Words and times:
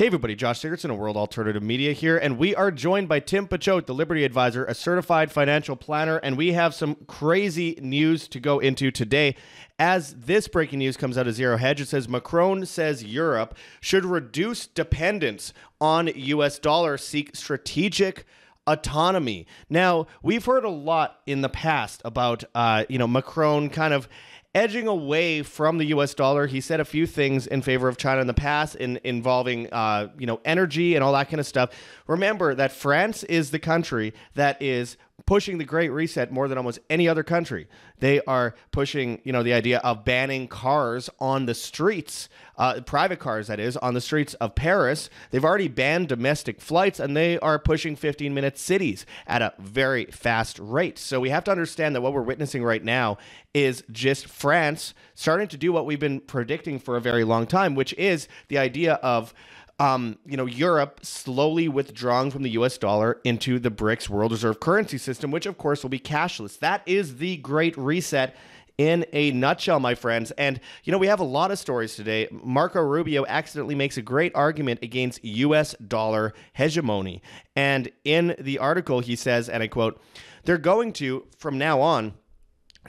Hey 0.00 0.06
everybody, 0.06 0.34
Josh 0.34 0.62
Sigurdson 0.62 0.90
of 0.90 0.96
World 0.96 1.18
Alternative 1.18 1.62
Media 1.62 1.92
here, 1.92 2.16
and 2.16 2.38
we 2.38 2.54
are 2.54 2.70
joined 2.70 3.06
by 3.06 3.20
Tim 3.20 3.46
Picciott, 3.46 3.84
the 3.84 3.92
Liberty 3.92 4.24
Advisor, 4.24 4.64
a 4.64 4.72
certified 4.74 5.30
financial 5.30 5.76
planner, 5.76 6.16
and 6.16 6.38
we 6.38 6.54
have 6.54 6.74
some 6.74 6.94
crazy 7.06 7.78
news 7.82 8.26
to 8.28 8.40
go 8.40 8.60
into 8.60 8.90
today. 8.90 9.36
As 9.78 10.14
this 10.14 10.48
breaking 10.48 10.78
news 10.78 10.96
comes 10.96 11.18
out 11.18 11.28
of 11.28 11.34
Zero 11.34 11.58
Hedge, 11.58 11.82
it 11.82 11.88
says 11.88 12.08
Macron 12.08 12.64
says 12.64 13.04
Europe 13.04 13.54
should 13.82 14.06
reduce 14.06 14.66
dependence 14.66 15.52
on 15.82 16.06
US 16.14 16.58
dollar, 16.58 16.96
seek 16.96 17.36
strategic 17.36 18.24
autonomy. 18.66 19.46
Now, 19.68 20.06
we've 20.22 20.46
heard 20.46 20.64
a 20.64 20.70
lot 20.70 21.20
in 21.26 21.42
the 21.42 21.50
past 21.50 22.00
about, 22.06 22.44
uh, 22.54 22.84
you 22.88 22.96
know, 22.96 23.06
Macron 23.06 23.68
kind 23.68 23.92
of 23.92 24.08
edging 24.54 24.88
away 24.88 25.42
from 25.42 25.78
the 25.78 25.86
U.S. 25.86 26.14
dollar. 26.14 26.46
He 26.46 26.60
said 26.60 26.80
a 26.80 26.84
few 26.84 27.06
things 27.06 27.46
in 27.46 27.62
favor 27.62 27.88
of 27.88 27.96
China 27.96 28.20
in 28.20 28.26
the 28.26 28.34
past, 28.34 28.74
in 28.76 28.98
involving 29.04 29.72
uh, 29.72 30.08
you 30.18 30.26
know 30.26 30.40
energy 30.44 30.94
and 30.94 31.04
all 31.04 31.12
that 31.12 31.28
kind 31.28 31.40
of 31.40 31.46
stuff. 31.46 31.70
Remember 32.06 32.54
that 32.54 32.72
France 32.72 33.22
is 33.24 33.50
the 33.50 33.58
country 33.58 34.12
that 34.34 34.60
is 34.60 34.96
pushing 35.26 35.58
the 35.58 35.64
Great 35.64 35.90
Reset 35.90 36.32
more 36.32 36.48
than 36.48 36.58
almost 36.58 36.78
any 36.88 37.08
other 37.08 37.22
country. 37.22 37.68
They 37.98 38.20
are 38.22 38.54
pushing, 38.70 39.20
you 39.24 39.32
know, 39.32 39.42
the 39.42 39.52
idea 39.52 39.78
of 39.78 40.04
banning 40.04 40.48
cars 40.48 41.10
on 41.18 41.46
the 41.46 41.54
streets, 41.54 42.28
uh, 42.56 42.80
private 42.80 43.18
cars, 43.18 43.46
that 43.48 43.60
is, 43.60 43.76
on 43.76 43.94
the 43.94 44.00
streets 44.00 44.34
of 44.34 44.54
Paris. 44.54 45.10
They've 45.30 45.44
already 45.44 45.68
banned 45.68 46.08
domestic 46.08 46.60
flights, 46.60 47.00
and 47.00 47.16
they 47.16 47.38
are 47.40 47.58
pushing 47.58 47.96
15-minute 47.96 48.58
cities 48.58 49.06
at 49.26 49.42
a 49.42 49.52
very 49.58 50.06
fast 50.06 50.58
rate. 50.58 50.98
So 50.98 51.20
we 51.20 51.30
have 51.30 51.44
to 51.44 51.50
understand 51.50 51.94
that 51.94 52.00
what 52.00 52.12
we're 52.12 52.22
witnessing 52.22 52.64
right 52.64 52.82
now 52.82 53.18
is 53.52 53.82
just 53.90 54.26
France 54.26 54.94
starting 55.14 55.48
to 55.48 55.56
do 55.56 55.72
what 55.72 55.84
we've 55.86 56.00
been 56.00 56.20
predicting 56.20 56.78
for 56.78 56.96
a 56.96 57.00
very 57.00 57.24
long 57.24 57.46
time, 57.46 57.74
which 57.74 57.92
is 57.94 58.28
the 58.48 58.58
idea 58.58 58.94
of 58.94 59.34
um, 59.80 60.18
you 60.26 60.36
know, 60.36 60.44
Europe 60.44 61.00
slowly 61.02 61.66
withdrawing 61.66 62.30
from 62.30 62.42
the 62.42 62.50
US 62.50 62.76
dollar 62.76 63.18
into 63.24 63.58
the 63.58 63.70
BRICS 63.70 64.10
world 64.10 64.30
reserve 64.30 64.60
currency 64.60 64.98
system, 64.98 65.30
which 65.30 65.46
of 65.46 65.56
course 65.56 65.82
will 65.82 65.90
be 65.90 65.98
cashless. 65.98 66.58
That 66.58 66.82
is 66.84 67.16
the 67.16 67.38
great 67.38 67.76
reset 67.78 68.36
in 68.76 69.06
a 69.14 69.30
nutshell, 69.30 69.80
my 69.80 69.94
friends. 69.94 70.32
And, 70.32 70.60
you 70.84 70.92
know, 70.92 70.98
we 70.98 71.06
have 71.06 71.20
a 71.20 71.24
lot 71.24 71.50
of 71.50 71.58
stories 71.58 71.96
today. 71.96 72.28
Marco 72.30 72.80
Rubio 72.80 73.24
accidentally 73.26 73.74
makes 73.74 73.96
a 73.96 74.02
great 74.02 74.32
argument 74.34 74.80
against 74.82 75.24
US 75.24 75.74
dollar 75.86 76.34
hegemony. 76.52 77.22
And 77.56 77.90
in 78.04 78.36
the 78.38 78.58
article, 78.58 79.00
he 79.00 79.16
says, 79.16 79.48
and 79.48 79.62
I 79.62 79.68
quote, 79.68 80.00
they're 80.44 80.58
going 80.58 80.92
to, 80.94 81.26
from 81.38 81.56
now 81.56 81.80
on, 81.80 82.14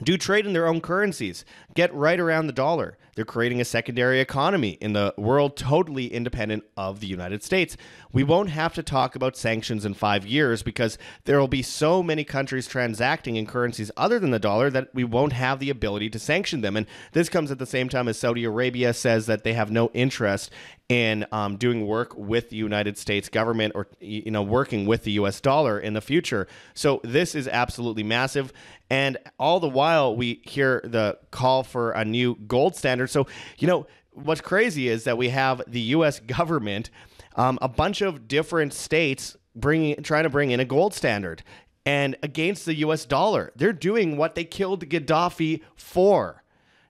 do 0.02 0.18
trade 0.18 0.46
in 0.46 0.52
their 0.52 0.66
own 0.66 0.82
currencies, 0.82 1.44
get 1.74 1.94
right 1.94 2.20
around 2.20 2.46
the 2.46 2.52
dollar. 2.52 2.98
They're 3.14 3.24
creating 3.24 3.60
a 3.60 3.64
secondary 3.64 4.20
economy 4.20 4.78
in 4.80 4.94
the 4.94 5.14
world 5.18 5.56
totally 5.56 6.06
independent 6.06 6.64
of 6.76 7.00
the 7.00 7.06
United 7.06 7.42
States. 7.42 7.76
We 8.12 8.24
won't 8.24 8.50
have 8.50 8.74
to 8.74 8.82
talk 8.82 9.14
about 9.14 9.36
sanctions 9.36 9.84
in 9.84 9.94
five 9.94 10.26
years 10.26 10.62
because 10.62 10.96
there 11.24 11.38
will 11.38 11.48
be 11.48 11.62
so 11.62 12.02
many 12.02 12.24
countries 12.24 12.66
transacting 12.66 13.36
in 13.36 13.46
currencies 13.46 13.90
other 13.96 14.18
than 14.18 14.30
the 14.30 14.38
dollar 14.38 14.70
that 14.70 14.94
we 14.94 15.04
won't 15.04 15.34
have 15.34 15.58
the 15.58 15.70
ability 15.70 16.08
to 16.10 16.18
sanction 16.18 16.62
them. 16.62 16.76
And 16.76 16.86
this 17.12 17.28
comes 17.28 17.50
at 17.50 17.58
the 17.58 17.66
same 17.66 17.88
time 17.88 18.08
as 18.08 18.18
Saudi 18.18 18.44
Arabia 18.44 18.94
says 18.94 19.26
that 19.26 19.44
they 19.44 19.52
have 19.52 19.70
no 19.70 19.90
interest 19.92 20.50
in 20.92 21.24
um, 21.32 21.56
doing 21.56 21.86
work 21.86 22.14
with 22.18 22.50
the 22.50 22.56
United 22.56 22.98
States 22.98 23.30
government 23.30 23.72
or 23.74 23.86
you 23.98 24.30
know 24.30 24.42
working 24.42 24.84
with 24.84 25.04
the 25.04 25.12
U.S. 25.12 25.40
dollar 25.40 25.78
in 25.78 25.94
the 25.94 26.02
future. 26.02 26.46
So 26.74 27.00
this 27.02 27.34
is 27.34 27.48
absolutely 27.48 28.02
massive, 28.02 28.52
and 28.90 29.16
all 29.38 29.58
the 29.58 29.70
while 29.70 30.14
we 30.14 30.42
hear 30.44 30.82
the 30.84 31.18
call 31.30 31.62
for 31.62 31.92
a 31.92 32.04
new 32.04 32.36
gold 32.46 32.76
standard. 32.76 33.01
So 33.06 33.26
you 33.58 33.66
know 33.66 33.86
what's 34.10 34.40
crazy 34.40 34.88
is 34.88 35.04
that 35.04 35.16
we 35.16 35.30
have 35.30 35.62
the 35.66 35.80
U.S. 35.80 36.20
government, 36.20 36.90
um, 37.36 37.58
a 37.62 37.68
bunch 37.68 38.02
of 38.02 38.28
different 38.28 38.72
states 38.72 39.36
bringing 39.54 40.02
trying 40.02 40.24
to 40.24 40.30
bring 40.30 40.50
in 40.50 40.60
a 40.60 40.64
gold 40.64 40.94
standard. 40.94 41.42
And 41.84 42.16
against 42.22 42.64
the 42.64 42.74
US 42.76 43.04
dollar, 43.04 43.52
they're 43.56 43.72
doing 43.72 44.16
what 44.16 44.34
they 44.34 44.44
killed 44.44 44.88
Gaddafi 44.88 45.62
for. 45.74 46.41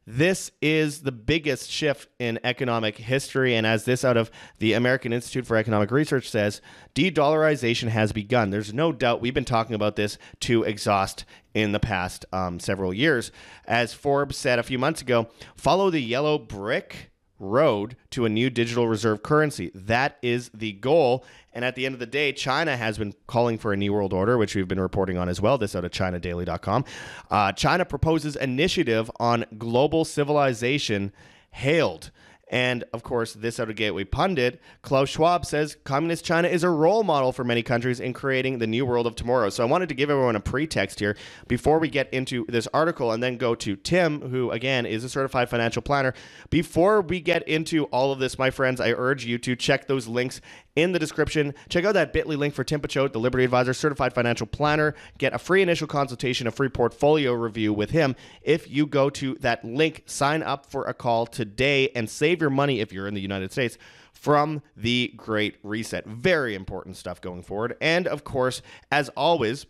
This 0.07 0.51
is 0.61 1.03
the 1.03 1.13
biggest 1.13 1.71
shift 1.71 2.09
in 2.19 2.41
economic 2.43 2.99
history. 2.99 3.55
And 3.55 3.67
as 3.67 3.85
this 3.85 4.05
out 4.05 4.17
of 4.17 4.31
the 4.59 4.73
American 4.73 5.13
Institute 5.13 5.47
for 5.47 5.57
Economic 5.57 5.91
Research 5.91 6.29
says, 6.29 6.61
de 6.95 7.11
dollarization 7.11 7.89
has 7.89 8.13
begun. 8.13 8.51
There's 8.51 8.75
no 8.75 8.91
doubt 8.91 9.21
we've 9.21 9.33
been 9.33 9.45
talking 9.45 9.75
about 9.75 9.97
this 9.97 10.19
to 10.41 10.65
exhaust 10.65 11.25
in 11.55 11.73
the 11.73 11.81
past 11.81 12.25
um, 12.33 12.59
several 12.59 12.93
years. 12.93 13.31
As 13.65 13.95
Forbes 13.95 14.37
said 14.37 14.59
a 14.59 14.65
few 14.65 14.79
months 14.79 15.03
ago, 15.03 15.29
follow 15.57 15.91
the 15.91 16.03
yellow 16.03 16.37
brick 16.39 17.12
road 17.43 17.97
to 18.11 18.25
a 18.25 18.29
new 18.29 18.49
digital 18.49 18.89
reserve 18.89 19.23
currency. 19.23 19.71
That 19.75 20.17
is 20.23 20.51
the 20.55 20.73
goal. 20.73 21.25
And 21.53 21.65
at 21.65 21.75
the 21.75 21.85
end 21.85 21.95
of 21.95 21.99
the 21.99 22.07
day, 22.07 22.33
China 22.33 22.77
has 22.77 22.97
been 22.97 23.15
calling 23.27 23.59
for 23.59 23.73
a 23.73 23.77
new 23.77 23.93
world 23.93 24.13
order, 24.13 24.39
which 24.39 24.55
we've 24.55 24.69
been 24.69 24.81
reporting 24.81 25.19
on 25.19 25.29
as 25.29 25.41
well. 25.41 25.59
This 25.59 25.77
out 25.77 25.85
of 25.85 25.91
ChinaDaily.com. 25.91 26.85
Uh, 27.31 27.53
China 27.53 27.85
proposes 27.85 28.37
initiative 28.37 29.11
on 29.19 29.45
global 29.59 30.05
civilization 30.05 31.13
hailed. 31.51 32.11
And 32.53 32.85
of 32.93 33.03
course, 33.03 33.33
this 33.33 33.59
out 33.59 33.71
of 33.71 33.77
Gateway 33.77 34.05
Pundit, 34.05 34.61
Klaus 34.83 35.09
Schwab 35.09 35.47
says 35.47 35.79
Communist 35.85 36.23
China 36.23 36.49
is 36.49 36.63
a 36.63 36.69
role 36.69 37.03
model 37.03 37.33
for 37.33 37.45
many 37.45 37.63
countries 37.63 37.99
in 37.99 38.13
creating 38.13 38.59
the 38.59 38.67
new 38.67 38.85
world 38.85 39.07
of 39.07 39.17
tomorrow. 39.17 39.49
So 39.49 39.63
I 39.63 39.67
wanted 39.67 39.89
to 39.89 39.95
give 39.95 40.11
everyone 40.11 40.37
a 40.37 40.41
pretext 40.41 41.01
here 41.01 41.17
before 41.49 41.79
we 41.79 41.89
get 41.89 42.13
into 42.13 42.45
this 42.49 42.69
article 42.75 43.11
and 43.13 43.23
then 43.23 43.39
go 43.39 43.55
to 43.55 43.75
Tim, 43.75 44.21
who 44.21 44.51
again 44.51 44.85
is 44.85 45.03
a 45.03 45.09
certified 45.09 45.49
financial 45.49 45.81
planner. 45.81 46.13
Before 46.51 47.01
we 47.01 47.21
get 47.21 47.49
into 47.49 47.85
all 47.85 48.13
of 48.13 48.19
this, 48.19 48.39
my 48.39 48.51
friends, 48.51 48.83
I 48.83 48.91
urge 48.91 49.25
you 49.25 49.39
to 49.39 49.57
check 49.57 49.87
those 49.87 50.07
links 50.07 50.43
in 50.77 50.93
the 50.93 50.99
description. 50.99 51.55
Check 51.69 51.85
out 51.85 51.95
that 51.95 52.13
bit.ly 52.13 52.35
link 52.35 52.55
for 52.55 52.65
Tim 52.65 52.81
Picciott, 52.81 53.13
the 53.13 53.21
Liberty 53.21 53.45
Advisor, 53.45 53.75
certified 53.75 54.15
financial 54.15 54.47
planner. 54.47 54.95
Get 55.19 55.35
a 55.35 55.39
free 55.39 55.63
initial 55.63 55.87
consultation, 55.87 56.47
a 56.47 56.51
free 56.51 56.69
portfolio 56.69 57.33
review 57.33 57.73
with 57.73 57.91
him. 57.91 58.17
If 58.43 58.71
you 58.71 58.87
go 58.87 59.11
to 59.11 59.35
that 59.41 59.65
link, 59.65 60.05
sign 60.07 60.43
up 60.43 60.67
for 60.67 60.85
a 60.85 60.95
call 60.95 61.27
today 61.27 61.91
and 61.95 62.09
save 62.09 62.41
your 62.41 62.51
money 62.51 62.81
if 62.81 62.93
you're 62.93 63.07
in 63.07 63.15
the 63.15 63.21
United 63.21 63.53
States 63.53 63.77
from 64.13 64.63
the 64.77 65.13
Great 65.17 65.57
Reset. 65.63 66.07
Very 66.07 66.55
important 66.55 66.97
stuff 66.97 67.21
going 67.21 67.43
forward. 67.43 67.77
And 67.81 68.07
of 68.07 68.25
course, 68.25 68.63
as 68.91 69.09
always, 69.11 69.67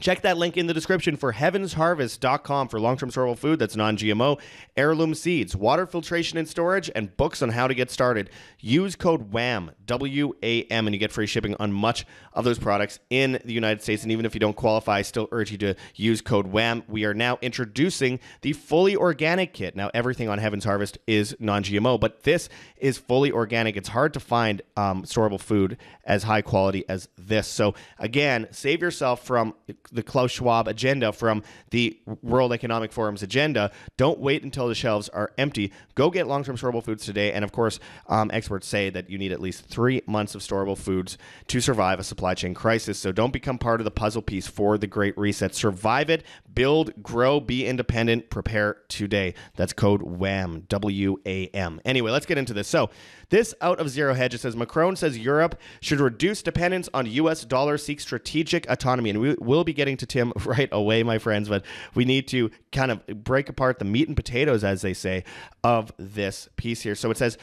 Check 0.00 0.22
that 0.22 0.36
link 0.36 0.56
in 0.56 0.66
the 0.66 0.74
description 0.74 1.16
for 1.16 1.32
heavensharvest.com 1.32 2.68
for 2.68 2.80
long 2.80 2.96
term 2.96 3.10
storable 3.10 3.38
food 3.38 3.58
that's 3.58 3.76
non 3.76 3.96
GMO, 3.96 4.40
heirloom 4.76 5.14
seeds, 5.14 5.54
water 5.54 5.86
filtration 5.86 6.36
and 6.36 6.48
storage, 6.48 6.90
and 6.94 7.16
books 7.16 7.42
on 7.42 7.50
how 7.50 7.68
to 7.68 7.74
get 7.74 7.90
started. 7.90 8.28
Use 8.58 8.96
code 8.96 9.32
WHAM, 9.32 9.70
W 9.86 10.34
A 10.42 10.64
M, 10.64 10.86
and 10.86 10.94
you 10.94 10.98
get 10.98 11.12
free 11.12 11.26
shipping 11.26 11.54
on 11.60 11.72
much 11.72 12.06
of 12.32 12.44
those 12.44 12.58
products 12.58 12.98
in 13.08 13.38
the 13.44 13.52
United 13.52 13.82
States. 13.82 14.02
And 14.02 14.10
even 14.10 14.26
if 14.26 14.34
you 14.34 14.40
don't 14.40 14.56
qualify, 14.56 14.98
I 14.98 15.02
still 15.02 15.28
urge 15.30 15.52
you 15.52 15.58
to 15.58 15.76
use 15.94 16.20
code 16.20 16.48
WHAM. 16.48 16.82
We 16.88 17.04
are 17.04 17.14
now 17.14 17.38
introducing 17.40 18.18
the 18.42 18.52
fully 18.52 18.96
organic 18.96 19.52
kit. 19.52 19.76
Now, 19.76 19.90
everything 19.94 20.28
on 20.28 20.38
Heaven's 20.38 20.64
Harvest 20.64 20.98
is 21.06 21.36
non 21.38 21.62
GMO, 21.62 22.00
but 22.00 22.24
this 22.24 22.48
is 22.76 22.98
fully 22.98 23.30
organic. 23.30 23.76
It's 23.76 23.88
hard 23.88 24.12
to 24.14 24.20
find 24.20 24.60
um, 24.76 25.04
storable 25.04 25.40
food 25.40 25.78
as 26.04 26.24
high 26.24 26.42
quality 26.42 26.84
as 26.88 27.08
this. 27.16 27.46
So, 27.46 27.74
again, 27.98 28.48
save 28.50 28.82
yourself 28.82 29.24
from 29.24 29.54
the 29.92 30.02
Klaus 30.02 30.30
Schwab 30.30 30.68
agenda, 30.68 31.12
from 31.12 31.42
the 31.70 31.98
World 32.22 32.52
Economic 32.52 32.92
Forum's 32.92 33.22
agenda. 33.22 33.70
Don't 33.96 34.18
wait 34.18 34.42
until 34.42 34.68
the 34.68 34.74
shelves 34.74 35.08
are 35.08 35.32
empty. 35.38 35.72
Go 35.94 36.10
get 36.10 36.26
long 36.26 36.44
term 36.44 36.56
storable 36.56 36.82
foods 36.82 37.04
today. 37.04 37.32
And 37.32 37.44
of 37.44 37.52
course, 37.52 37.78
um, 38.08 38.30
experts 38.32 38.66
say 38.66 38.90
that 38.90 39.10
you 39.10 39.18
need 39.18 39.32
at 39.32 39.40
least 39.40 39.66
three 39.66 40.02
months 40.06 40.34
of 40.34 40.40
storable 40.40 40.76
foods 40.76 41.18
to 41.48 41.60
survive 41.60 41.98
a 41.98 42.04
supply 42.04 42.34
chain 42.34 42.54
crisis. 42.54 42.98
So 42.98 43.12
don't 43.12 43.32
become 43.32 43.58
part 43.58 43.80
of 43.80 43.84
the 43.84 43.90
puzzle 43.90 44.22
piece 44.22 44.46
for 44.46 44.78
the 44.78 44.86
Great 44.86 45.16
Reset. 45.16 45.54
Survive 45.54 46.10
it, 46.10 46.24
build, 46.52 47.02
grow, 47.02 47.40
be 47.40 47.66
independent, 47.66 48.30
prepare 48.30 48.78
today. 48.88 49.34
That's 49.56 49.72
code 49.72 50.02
WHAM, 50.02 50.66
W 50.68 51.16
A 51.26 51.46
M. 51.48 51.80
Anyway, 51.84 52.10
let's 52.10 52.26
get 52.26 52.38
into 52.38 52.54
this. 52.54 52.68
So, 52.68 52.90
this 53.30 53.54
out 53.60 53.80
of 53.80 53.88
Zero 53.88 54.14
Hedge, 54.14 54.34
it 54.34 54.40
says 54.40 54.56
Macron 54.56 54.96
says 54.96 55.18
Europe 55.18 55.58
should 55.80 56.00
reduce 56.00 56.42
dependence 56.42 56.88
on 56.94 57.06
U.S. 57.06 57.44
dollar, 57.44 57.78
seek 57.78 58.00
strategic 58.00 58.68
autonomy. 58.68 59.10
And 59.10 59.20
we 59.20 59.34
will 59.40 59.64
be 59.64 59.72
getting 59.72 59.96
to 59.98 60.06
Tim 60.06 60.32
right 60.44 60.68
away, 60.72 61.02
my 61.02 61.18
friends, 61.18 61.48
but 61.48 61.64
we 61.94 62.04
need 62.04 62.28
to 62.28 62.50
kind 62.72 62.90
of 62.90 63.06
break 63.06 63.48
apart 63.48 63.78
the 63.78 63.84
meat 63.84 64.08
and 64.08 64.16
potatoes, 64.16 64.64
as 64.64 64.82
they 64.82 64.94
say, 64.94 65.24
of 65.62 65.92
this 65.96 66.48
piece 66.56 66.82
here. 66.82 66.94
So 66.94 67.10
it 67.10 67.16
says, 67.16 67.38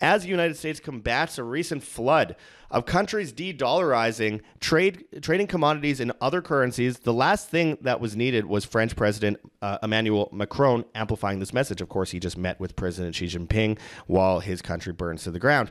as 0.00 0.22
the 0.22 0.28
United 0.28 0.56
States 0.56 0.80
combats 0.80 1.38
a 1.38 1.44
recent 1.44 1.82
flood 1.82 2.36
of 2.70 2.86
countries 2.86 3.32
de-dollarizing 3.32 4.40
trade 4.60 5.04
trading 5.22 5.46
commodities 5.46 6.00
in 6.00 6.12
other 6.20 6.42
currencies, 6.42 6.98
the 6.98 7.12
last 7.12 7.48
thing 7.48 7.78
that 7.82 8.00
was 8.00 8.16
needed 8.16 8.46
was 8.46 8.64
French 8.64 8.96
President 8.96 9.38
uh, 9.62 9.78
Emmanuel 9.82 10.28
Macron 10.32 10.84
amplifying 10.94 11.38
this 11.38 11.52
message. 11.52 11.80
Of 11.80 11.88
course, 11.88 12.10
he 12.10 12.18
just 12.18 12.36
met 12.36 12.58
with 12.58 12.74
President 12.76 13.14
Xi 13.14 13.26
Jinping 13.26 13.78
while 14.06 14.40
his 14.40 14.60
country 14.60 14.92
burns 14.92 15.24
to 15.24 15.30
the 15.30 15.38
ground. 15.38 15.70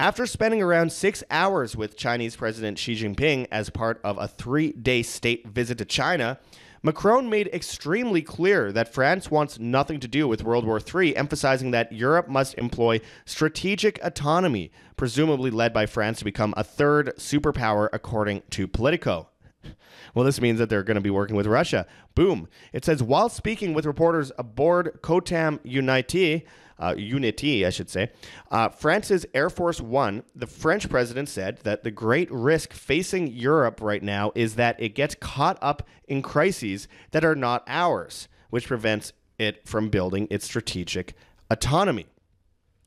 After 0.00 0.26
spending 0.26 0.62
around 0.62 0.92
six 0.92 1.24
hours 1.28 1.74
with 1.74 1.96
Chinese 1.96 2.36
President 2.36 2.78
Xi 2.78 2.94
Jinping 2.94 3.48
as 3.50 3.68
part 3.68 4.00
of 4.04 4.16
a 4.16 4.28
three 4.28 4.70
day 4.70 5.02
state 5.02 5.48
visit 5.48 5.78
to 5.78 5.84
China, 5.84 6.38
Macron 6.82 7.28
made 7.28 7.48
extremely 7.48 8.22
clear 8.22 8.72
that 8.72 8.92
France 8.92 9.30
wants 9.30 9.58
nothing 9.58 10.00
to 10.00 10.08
do 10.08 10.28
with 10.28 10.44
World 10.44 10.64
War 10.64 10.80
III, 10.80 11.16
emphasizing 11.16 11.70
that 11.72 11.92
Europe 11.92 12.28
must 12.28 12.54
employ 12.54 13.00
strategic 13.24 13.98
autonomy, 14.02 14.70
presumably 14.96 15.50
led 15.50 15.72
by 15.72 15.86
France 15.86 16.18
to 16.18 16.24
become 16.24 16.54
a 16.56 16.64
third 16.64 17.12
superpower, 17.16 17.88
according 17.92 18.42
to 18.50 18.68
Politico. 18.68 19.28
Well, 20.14 20.24
this 20.24 20.40
means 20.40 20.58
that 20.58 20.68
they're 20.68 20.82
going 20.82 20.96
to 20.96 21.00
be 21.00 21.10
working 21.10 21.36
with 21.36 21.46
Russia. 21.46 21.86
Boom. 22.14 22.48
It 22.72 22.84
says 22.84 23.02
while 23.02 23.28
speaking 23.28 23.74
with 23.74 23.86
reporters 23.86 24.32
aboard 24.38 25.00
Cotam 25.02 25.58
Unité, 25.60 26.44
uh, 26.78 26.94
Unity, 26.96 27.66
I 27.66 27.70
should 27.70 27.90
say, 27.90 28.10
uh, 28.50 28.68
France's 28.68 29.26
Air 29.34 29.50
Force 29.50 29.80
One, 29.80 30.22
the 30.34 30.46
French 30.46 30.88
president 30.88 31.28
said 31.28 31.58
that 31.64 31.82
the 31.82 31.90
great 31.90 32.30
risk 32.30 32.72
facing 32.72 33.28
Europe 33.28 33.80
right 33.80 34.02
now 34.02 34.32
is 34.34 34.54
that 34.54 34.80
it 34.80 34.94
gets 34.94 35.14
caught 35.14 35.58
up 35.60 35.86
in 36.06 36.22
crises 36.22 36.88
that 37.10 37.24
are 37.24 37.34
not 37.34 37.64
ours, 37.66 38.28
which 38.50 38.66
prevents 38.66 39.12
it 39.38 39.66
from 39.66 39.88
building 39.88 40.26
its 40.30 40.44
strategic 40.44 41.14
autonomy. 41.50 42.06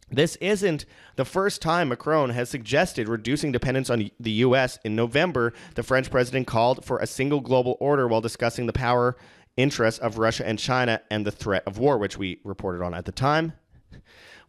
This 0.10 0.36
isn't 0.38 0.86
the 1.16 1.24
first 1.24 1.62
time 1.62 1.88
Macron 1.88 2.32
has 2.32 2.50
suggested 2.50 3.08
reducing 3.08 3.54
dependence 3.54 3.90
on 3.90 4.12
the 4.20 4.32
U.S. 4.32 4.78
In 4.84 4.94
November, 4.94 5.54
the 5.76 5.84
French 5.84 6.12
president 6.12 6.48
called 6.48 6.84
for 6.84 7.00
a 7.00 7.08
single 7.08 7.40
global 7.40 7.78
order 7.80 8.08
while 8.10 8.20
discussing 8.20 8.66
the 8.66 8.74
power 8.74 9.16
interests 9.56 10.00
of 10.00 10.18
Russia 10.18 10.46
and 10.46 10.60
China 10.60 11.02
and 11.10 11.26
the 11.26 11.32
threat 11.32 11.64
of 11.66 11.78
war, 11.78 11.98
which 11.98 12.18
we 12.18 12.40
reported 12.44 12.84
on 12.84 12.94
at 12.94 13.06
the 13.06 13.12
time. 13.12 13.54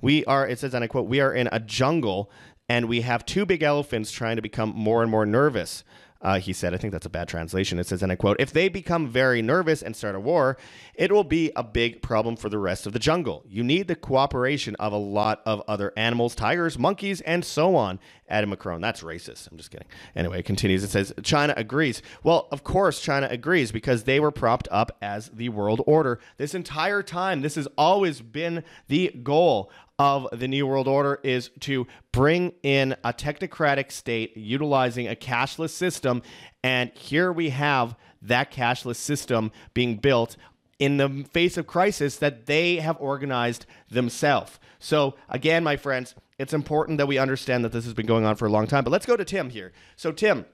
We 0.02 0.24
are, 0.26 0.46
it 0.46 0.58
says, 0.58 0.74
and 0.74 0.84
I 0.84 0.88
quote, 0.88 1.08
we 1.08 1.20
are 1.20 1.32
in 1.32 1.48
a 1.50 1.60
jungle 1.60 2.30
and 2.68 2.88
we 2.88 3.00
have 3.00 3.24
two 3.24 3.46
big 3.46 3.62
elephants 3.62 4.12
trying 4.12 4.36
to 4.36 4.42
become 4.42 4.72
more 4.74 5.02
and 5.02 5.10
more 5.10 5.24
nervous. 5.24 5.84
Uh, 6.22 6.38
he 6.38 6.52
said, 6.52 6.72
I 6.72 6.76
think 6.76 6.92
that's 6.92 7.06
a 7.06 7.10
bad 7.10 7.26
translation. 7.26 7.80
It 7.80 7.86
says, 7.86 8.00
and 8.02 8.12
I 8.12 8.14
quote, 8.14 8.36
if 8.38 8.52
they 8.52 8.68
become 8.68 9.08
very 9.08 9.42
nervous 9.42 9.82
and 9.82 9.96
start 9.96 10.14
a 10.14 10.20
war, 10.20 10.56
it 10.94 11.10
will 11.10 11.24
be 11.24 11.50
a 11.56 11.64
big 11.64 12.00
problem 12.00 12.36
for 12.36 12.48
the 12.48 12.58
rest 12.58 12.86
of 12.86 12.92
the 12.92 13.00
jungle. 13.00 13.44
You 13.48 13.64
need 13.64 13.88
the 13.88 13.96
cooperation 13.96 14.76
of 14.76 14.92
a 14.92 14.98
lot 14.98 15.42
of 15.44 15.62
other 15.66 15.92
animals, 15.96 16.36
tigers, 16.36 16.78
monkeys, 16.78 17.20
and 17.22 17.44
so 17.44 17.74
on. 17.74 17.98
Adam 18.28 18.50
Macron, 18.50 18.80
that's 18.80 19.02
racist. 19.02 19.50
I'm 19.50 19.58
just 19.58 19.72
kidding. 19.72 19.88
Anyway, 20.14 20.38
it 20.38 20.44
continues. 20.44 20.84
It 20.84 20.90
says, 20.90 21.12
China 21.24 21.54
agrees. 21.56 22.02
Well, 22.22 22.46
of 22.52 22.62
course, 22.62 23.00
China 23.00 23.26
agrees 23.28 23.72
because 23.72 24.04
they 24.04 24.20
were 24.20 24.30
propped 24.30 24.68
up 24.70 24.96
as 25.02 25.28
the 25.30 25.48
world 25.48 25.82
order 25.88 26.20
this 26.36 26.54
entire 26.54 27.02
time. 27.02 27.42
This 27.42 27.56
has 27.56 27.66
always 27.76 28.20
been 28.20 28.62
the 28.86 29.08
goal 29.24 29.72
of 30.02 30.26
the 30.32 30.48
New 30.48 30.66
World 30.66 30.88
Order 30.88 31.20
is 31.22 31.50
to 31.60 31.86
bring 32.10 32.54
in 32.64 32.96
a 33.04 33.12
technocratic 33.12 33.92
state 33.92 34.36
utilizing 34.36 35.06
a 35.06 35.14
cashless 35.14 35.70
system. 35.70 36.22
And 36.64 36.90
here 36.94 37.30
we 37.30 37.50
have 37.50 37.94
that 38.20 38.50
cashless 38.50 38.96
system 38.96 39.52
being 39.74 39.98
built 39.98 40.36
in 40.80 40.96
the 40.96 41.24
face 41.30 41.56
of 41.56 41.68
crisis 41.68 42.16
that 42.16 42.46
they 42.46 42.76
have 42.76 42.96
organized 43.00 43.64
themselves. 43.90 44.58
So, 44.80 45.14
again, 45.28 45.62
my 45.62 45.76
friends, 45.76 46.16
it's 46.36 46.52
important 46.52 46.98
that 46.98 47.06
we 47.06 47.18
understand 47.18 47.64
that 47.64 47.70
this 47.70 47.84
has 47.84 47.94
been 47.94 48.06
going 48.06 48.24
on 48.24 48.34
for 48.34 48.46
a 48.46 48.50
long 48.50 48.66
time. 48.66 48.82
But 48.82 48.90
let's 48.90 49.06
go 49.06 49.16
to 49.16 49.24
Tim 49.24 49.50
here. 49.50 49.70
So, 49.94 50.10
Tim, 50.10 50.46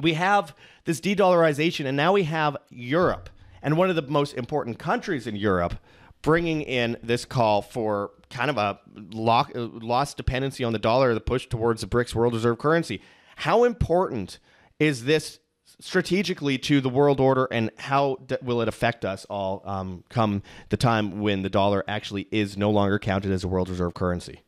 we 0.00 0.14
have 0.14 0.56
this 0.86 0.98
de 0.98 1.14
dollarization, 1.14 1.84
and 1.84 1.94
now 1.94 2.14
we 2.14 2.22
have 2.22 2.56
Europe. 2.70 3.28
And 3.60 3.76
one 3.76 3.90
of 3.90 3.96
the 3.96 4.02
most 4.02 4.32
important 4.32 4.78
countries 4.78 5.26
in 5.26 5.36
Europe 5.36 5.74
bringing 6.22 6.62
in 6.62 6.96
this 7.02 7.24
call 7.24 7.60
for 7.60 8.12
kind 8.32 8.50
of 8.50 8.56
a 8.56 8.80
lock, 9.12 9.52
lost 9.54 10.16
dependency 10.16 10.64
on 10.64 10.72
the 10.72 10.78
dollar, 10.78 11.14
the 11.14 11.20
push 11.20 11.46
towards 11.46 11.82
the 11.82 11.86
BRICS 11.86 12.14
world 12.14 12.34
reserve 12.34 12.58
currency. 12.58 13.00
How 13.36 13.64
important 13.64 14.38
is 14.80 15.04
this 15.04 15.38
strategically 15.80 16.58
to 16.58 16.80
the 16.80 16.88
world 16.88 17.20
order, 17.20 17.46
and 17.50 17.70
how 17.76 18.16
d- 18.26 18.36
will 18.42 18.60
it 18.60 18.68
affect 18.68 19.04
us 19.04 19.24
all 19.26 19.62
um, 19.64 20.04
come 20.08 20.42
the 20.70 20.76
time 20.76 21.20
when 21.20 21.42
the 21.42 21.50
dollar 21.50 21.84
actually 21.86 22.28
is 22.30 22.56
no 22.56 22.70
longer 22.70 22.98
counted 22.98 23.30
as 23.30 23.44
a 23.44 23.48
world 23.48 23.68
reserve 23.68 23.94
currency? 23.94 24.42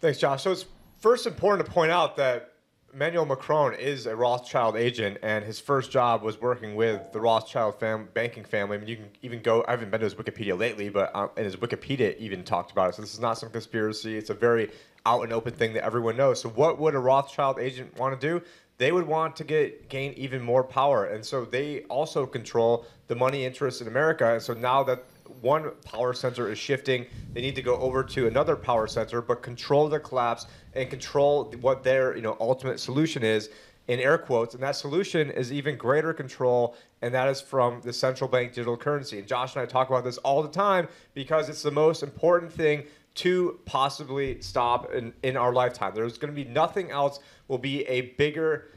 Thanks, 0.00 0.18
Josh. 0.18 0.42
So 0.42 0.52
it's 0.52 0.66
first 0.98 1.26
important 1.26 1.66
to 1.66 1.72
point 1.72 1.90
out 1.90 2.16
that 2.16 2.52
Emmanuel 2.98 3.26
Macron 3.26 3.74
is 3.74 4.06
a 4.06 4.16
Rothschild 4.16 4.74
agent, 4.74 5.18
and 5.22 5.44
his 5.44 5.60
first 5.60 5.92
job 5.92 6.20
was 6.20 6.40
working 6.40 6.74
with 6.74 7.00
the 7.12 7.20
Rothschild 7.20 7.78
fam- 7.78 8.08
banking 8.12 8.42
family. 8.42 8.76
I 8.76 8.80
mean, 8.80 8.88
you 8.88 8.96
can 8.96 9.08
even 9.22 9.40
go. 9.40 9.64
I 9.68 9.70
haven't 9.70 9.92
been 9.92 10.00
to 10.00 10.04
his 10.06 10.16
Wikipedia 10.16 10.58
lately, 10.58 10.88
but 10.88 11.14
um, 11.14 11.30
and 11.36 11.44
his 11.44 11.54
Wikipedia 11.54 12.18
even 12.18 12.42
talked 12.42 12.72
about 12.72 12.88
it. 12.88 12.94
So 12.96 13.02
this 13.02 13.14
is 13.14 13.20
not 13.20 13.38
some 13.38 13.50
conspiracy. 13.50 14.18
It's 14.18 14.30
a 14.30 14.34
very 14.34 14.72
out 15.06 15.22
and 15.22 15.32
open 15.32 15.54
thing 15.54 15.74
that 15.74 15.84
everyone 15.84 16.16
knows. 16.16 16.40
So 16.40 16.48
what 16.48 16.80
would 16.80 16.96
a 16.96 16.98
Rothschild 16.98 17.60
agent 17.60 17.96
want 17.96 18.20
to 18.20 18.28
do? 18.28 18.44
They 18.78 18.90
would 18.90 19.06
want 19.06 19.36
to 19.36 19.44
get 19.44 19.88
gain 19.88 20.12
even 20.14 20.42
more 20.42 20.64
power, 20.64 21.04
and 21.04 21.24
so 21.24 21.44
they 21.44 21.82
also 21.82 22.26
control 22.26 22.84
the 23.06 23.14
money 23.14 23.44
interests 23.44 23.80
in 23.80 23.86
America. 23.86 24.32
And 24.32 24.42
so 24.42 24.54
now 24.54 24.82
that 24.82 25.04
one 25.40 25.70
power 25.84 26.12
center 26.12 26.50
is 26.50 26.58
shifting. 26.58 27.06
They 27.32 27.40
need 27.40 27.54
to 27.56 27.62
go 27.62 27.76
over 27.76 28.02
to 28.04 28.26
another 28.26 28.56
power 28.56 28.86
center, 28.86 29.20
but 29.22 29.42
control 29.42 29.88
the 29.88 30.00
collapse 30.00 30.46
and 30.74 30.88
control 30.90 31.52
what 31.60 31.82
their 31.82 32.16
you 32.16 32.22
know 32.22 32.36
ultimate 32.40 32.80
solution 32.80 33.22
is 33.22 33.50
in 33.88 34.00
air 34.00 34.18
quotes. 34.18 34.54
And 34.54 34.62
that 34.62 34.76
solution 34.76 35.30
is 35.30 35.52
even 35.52 35.76
greater 35.76 36.12
control, 36.12 36.76
and 37.02 37.12
that 37.14 37.28
is 37.28 37.40
from 37.40 37.80
the 37.82 37.92
central 37.92 38.28
bank 38.28 38.52
digital 38.52 38.76
currency. 38.76 39.18
And 39.18 39.26
Josh 39.26 39.54
and 39.54 39.62
I 39.62 39.66
talk 39.66 39.88
about 39.88 40.04
this 40.04 40.18
all 40.18 40.42
the 40.42 40.50
time 40.50 40.88
because 41.14 41.48
it's 41.48 41.62
the 41.62 41.70
most 41.70 42.02
important 42.02 42.52
thing 42.52 42.84
to 43.16 43.58
possibly 43.64 44.40
stop 44.40 44.92
in, 44.92 45.12
in 45.22 45.36
our 45.36 45.52
lifetime. 45.52 45.92
There's 45.94 46.18
going 46.18 46.32
to 46.32 46.44
be 46.44 46.48
nothing 46.48 46.90
else 46.90 47.18
will 47.48 47.58
be 47.58 47.82
a 47.88 48.02
bigger 48.16 48.68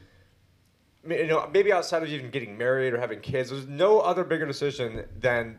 you 1.07 1.27
know, 1.27 1.49
maybe 1.51 1.71
outside 1.71 2.03
of 2.03 2.09
even 2.09 2.29
getting 2.29 2.57
married 2.57 2.93
or 2.93 2.99
having 2.99 3.19
kids, 3.21 3.49
there's 3.49 3.67
no 3.67 3.99
other 3.99 4.23
bigger 4.23 4.45
decision 4.45 5.03
than 5.19 5.57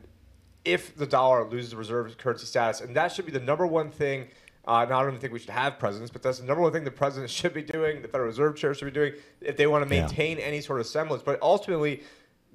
if 0.64 0.97
the 0.97 1.06
dollar 1.06 1.49
loses 1.49 1.75
reserve 1.75 2.17
currency 2.19 2.47
status. 2.47 2.81
And 2.81 2.97
that 2.97 3.12
should 3.12 3.26
be 3.26 3.32
the 3.32 3.41
number 3.41 3.67
one 3.67 3.91
thing. 3.91 4.29
Uh, 4.64 4.85
not 4.85 5.05
only 5.05 5.19
think 5.19 5.32
we 5.32 5.41
should 5.41 5.50
have 5.50 5.79
presidents, 5.79 6.12
but 6.12 6.23
that's 6.23 6.38
the 6.38 6.44
number 6.44 6.62
one 6.62 6.73
thing 6.73 6.85
the 6.85 6.91
president 6.91 7.31
should 7.38 7.53
be 7.53 7.62
doing, 7.62 8.00
the 8.00 8.09
Federal 8.09 8.29
Reserve 8.29 8.56
Chair 8.56 8.75
should 8.75 8.85
be 8.85 8.93
doing, 8.93 9.12
if 9.41 9.56
they 9.56 9.67
want 9.67 9.82
to 9.82 9.91
maintain 9.91 10.38
yeah. 10.38 10.44
any 10.44 10.61
sort 10.61 10.81
of 10.81 10.87
semblance. 10.87 11.23
But 11.23 11.43
ultimately, 11.43 12.03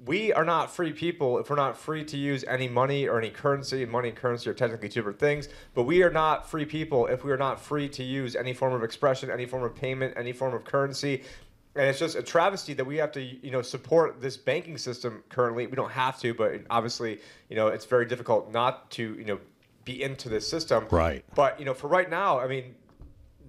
we 0.06 0.32
are 0.32 0.44
not 0.44 0.70
free 0.70 0.92
people 0.92 1.38
if 1.38 1.50
we're 1.50 1.56
not 1.56 1.76
free 1.76 2.04
to 2.04 2.16
use 2.16 2.44
any 2.44 2.68
money 2.68 3.08
or 3.08 3.18
any 3.18 3.30
currency. 3.30 3.84
Money 3.84 4.08
and 4.08 4.16
currency 4.16 4.48
are 4.48 4.54
technically 4.54 4.88
two 4.88 5.00
different 5.00 5.18
things, 5.18 5.48
but 5.74 5.82
we 5.82 6.02
are 6.02 6.10
not 6.10 6.48
free 6.48 6.64
people 6.64 7.06
if 7.06 7.24
we 7.24 7.32
are 7.32 7.36
not 7.36 7.60
free 7.60 7.88
to 7.90 8.04
use 8.04 8.36
any 8.36 8.54
form 8.54 8.72
of 8.72 8.84
expression, 8.84 9.30
any 9.30 9.44
form 9.44 9.64
of 9.64 9.74
payment, 9.74 10.14
any 10.16 10.32
form 10.32 10.54
of 10.54 10.64
currency 10.64 11.24
and 11.78 11.86
it's 11.86 11.98
just 11.98 12.16
a 12.16 12.22
travesty 12.22 12.74
that 12.74 12.84
we 12.84 12.96
have 12.96 13.12
to 13.12 13.22
you 13.22 13.50
know 13.50 13.62
support 13.62 14.20
this 14.20 14.36
banking 14.36 14.76
system 14.76 15.22
currently. 15.28 15.66
We 15.66 15.76
don't 15.76 15.92
have 15.92 16.18
to 16.20 16.34
but 16.34 16.60
obviously 16.68 17.20
you 17.48 17.56
know 17.56 17.68
it's 17.68 17.86
very 17.86 18.04
difficult 18.04 18.52
not 18.52 18.90
to 18.92 19.14
you 19.14 19.24
know 19.24 19.38
be 19.84 20.02
into 20.02 20.28
this 20.28 20.46
system. 20.46 20.86
Right. 20.90 21.24
But 21.34 21.58
you 21.58 21.64
know 21.64 21.74
for 21.74 21.86
right 21.86 22.10
now 22.10 22.40
i 22.40 22.46
mean 22.46 22.74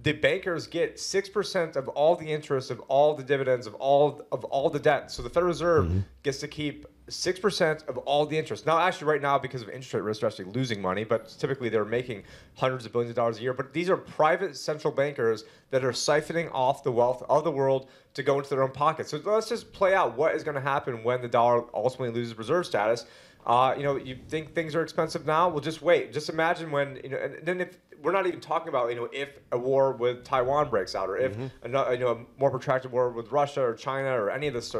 the 0.02 0.12
bankers 0.12 0.66
get 0.66 0.96
6% 0.96 1.76
of 1.76 1.88
all 1.88 2.16
the 2.16 2.26
interest 2.26 2.70
of 2.70 2.80
all 2.88 3.14
the 3.14 3.22
dividends 3.22 3.66
of 3.66 3.74
all 3.74 4.22
of 4.32 4.44
all 4.44 4.70
the 4.70 4.78
debt 4.78 5.10
so 5.10 5.22
the 5.22 5.28
federal 5.28 5.50
reserve 5.50 5.86
mm-hmm. 5.86 6.00
gets 6.22 6.38
to 6.38 6.48
keep 6.48 6.86
six 7.10 7.38
percent 7.38 7.84
of 7.88 7.98
all 7.98 8.24
the 8.24 8.38
interest. 8.38 8.66
Now, 8.66 8.78
actually, 8.78 9.08
right 9.08 9.20
now, 9.20 9.38
because 9.38 9.62
of 9.62 9.68
interest 9.68 9.92
rate 9.92 10.02
risk, 10.02 10.20
they're 10.20 10.28
actually 10.28 10.52
losing 10.52 10.80
money. 10.80 11.04
But 11.04 11.28
typically, 11.38 11.68
they're 11.68 11.84
making 11.84 12.24
hundreds 12.56 12.86
of 12.86 12.92
billions 12.92 13.10
of 13.10 13.16
dollars 13.16 13.38
a 13.38 13.42
year. 13.42 13.52
But 13.52 13.72
these 13.72 13.90
are 13.90 13.96
private 13.96 14.56
central 14.56 14.92
bankers 14.92 15.44
that 15.70 15.84
are 15.84 15.92
siphoning 15.92 16.50
off 16.52 16.82
the 16.82 16.92
wealth 16.92 17.22
of 17.28 17.44
the 17.44 17.50
world 17.50 17.88
to 18.14 18.22
go 18.22 18.38
into 18.38 18.50
their 18.50 18.62
own 18.62 18.72
pockets. 18.72 19.10
So 19.10 19.20
let's 19.24 19.48
just 19.48 19.72
play 19.72 19.94
out 19.94 20.16
what 20.16 20.34
is 20.34 20.44
going 20.44 20.54
to 20.54 20.60
happen 20.60 21.02
when 21.04 21.20
the 21.20 21.28
dollar 21.28 21.64
ultimately 21.74 22.14
loses 22.14 22.36
reserve 22.38 22.66
status. 22.66 23.06
Uh, 23.46 23.74
you 23.76 23.82
know, 23.82 23.96
you 23.96 24.18
think 24.28 24.54
things 24.54 24.74
are 24.74 24.82
expensive 24.82 25.26
now? 25.26 25.48
Well, 25.48 25.60
just 25.60 25.80
wait. 25.80 26.12
Just 26.12 26.28
imagine 26.28 26.70
when 26.70 27.00
you 27.02 27.10
know, 27.10 27.16
and 27.16 27.36
then 27.42 27.60
if 27.60 27.78
we're 28.02 28.12
not 28.12 28.26
even 28.26 28.40
talking 28.40 28.68
about 28.68 28.90
you 28.90 28.96
know 28.96 29.08
if 29.12 29.28
a 29.52 29.58
war 29.58 29.92
with 29.92 30.24
Taiwan 30.24 30.70
breaks 30.70 30.94
out, 30.94 31.08
or 31.08 31.16
if 31.16 31.36
mm-hmm. 31.36 31.74
a, 31.74 31.92
you 31.92 31.98
know 31.98 32.12
a 32.12 32.40
more 32.40 32.50
protracted 32.50 32.92
war 32.92 33.10
with 33.10 33.30
Russia 33.32 33.62
or 33.62 33.74
China 33.74 34.10
or 34.10 34.30
any 34.30 34.46
of 34.46 34.54
this 34.54 34.70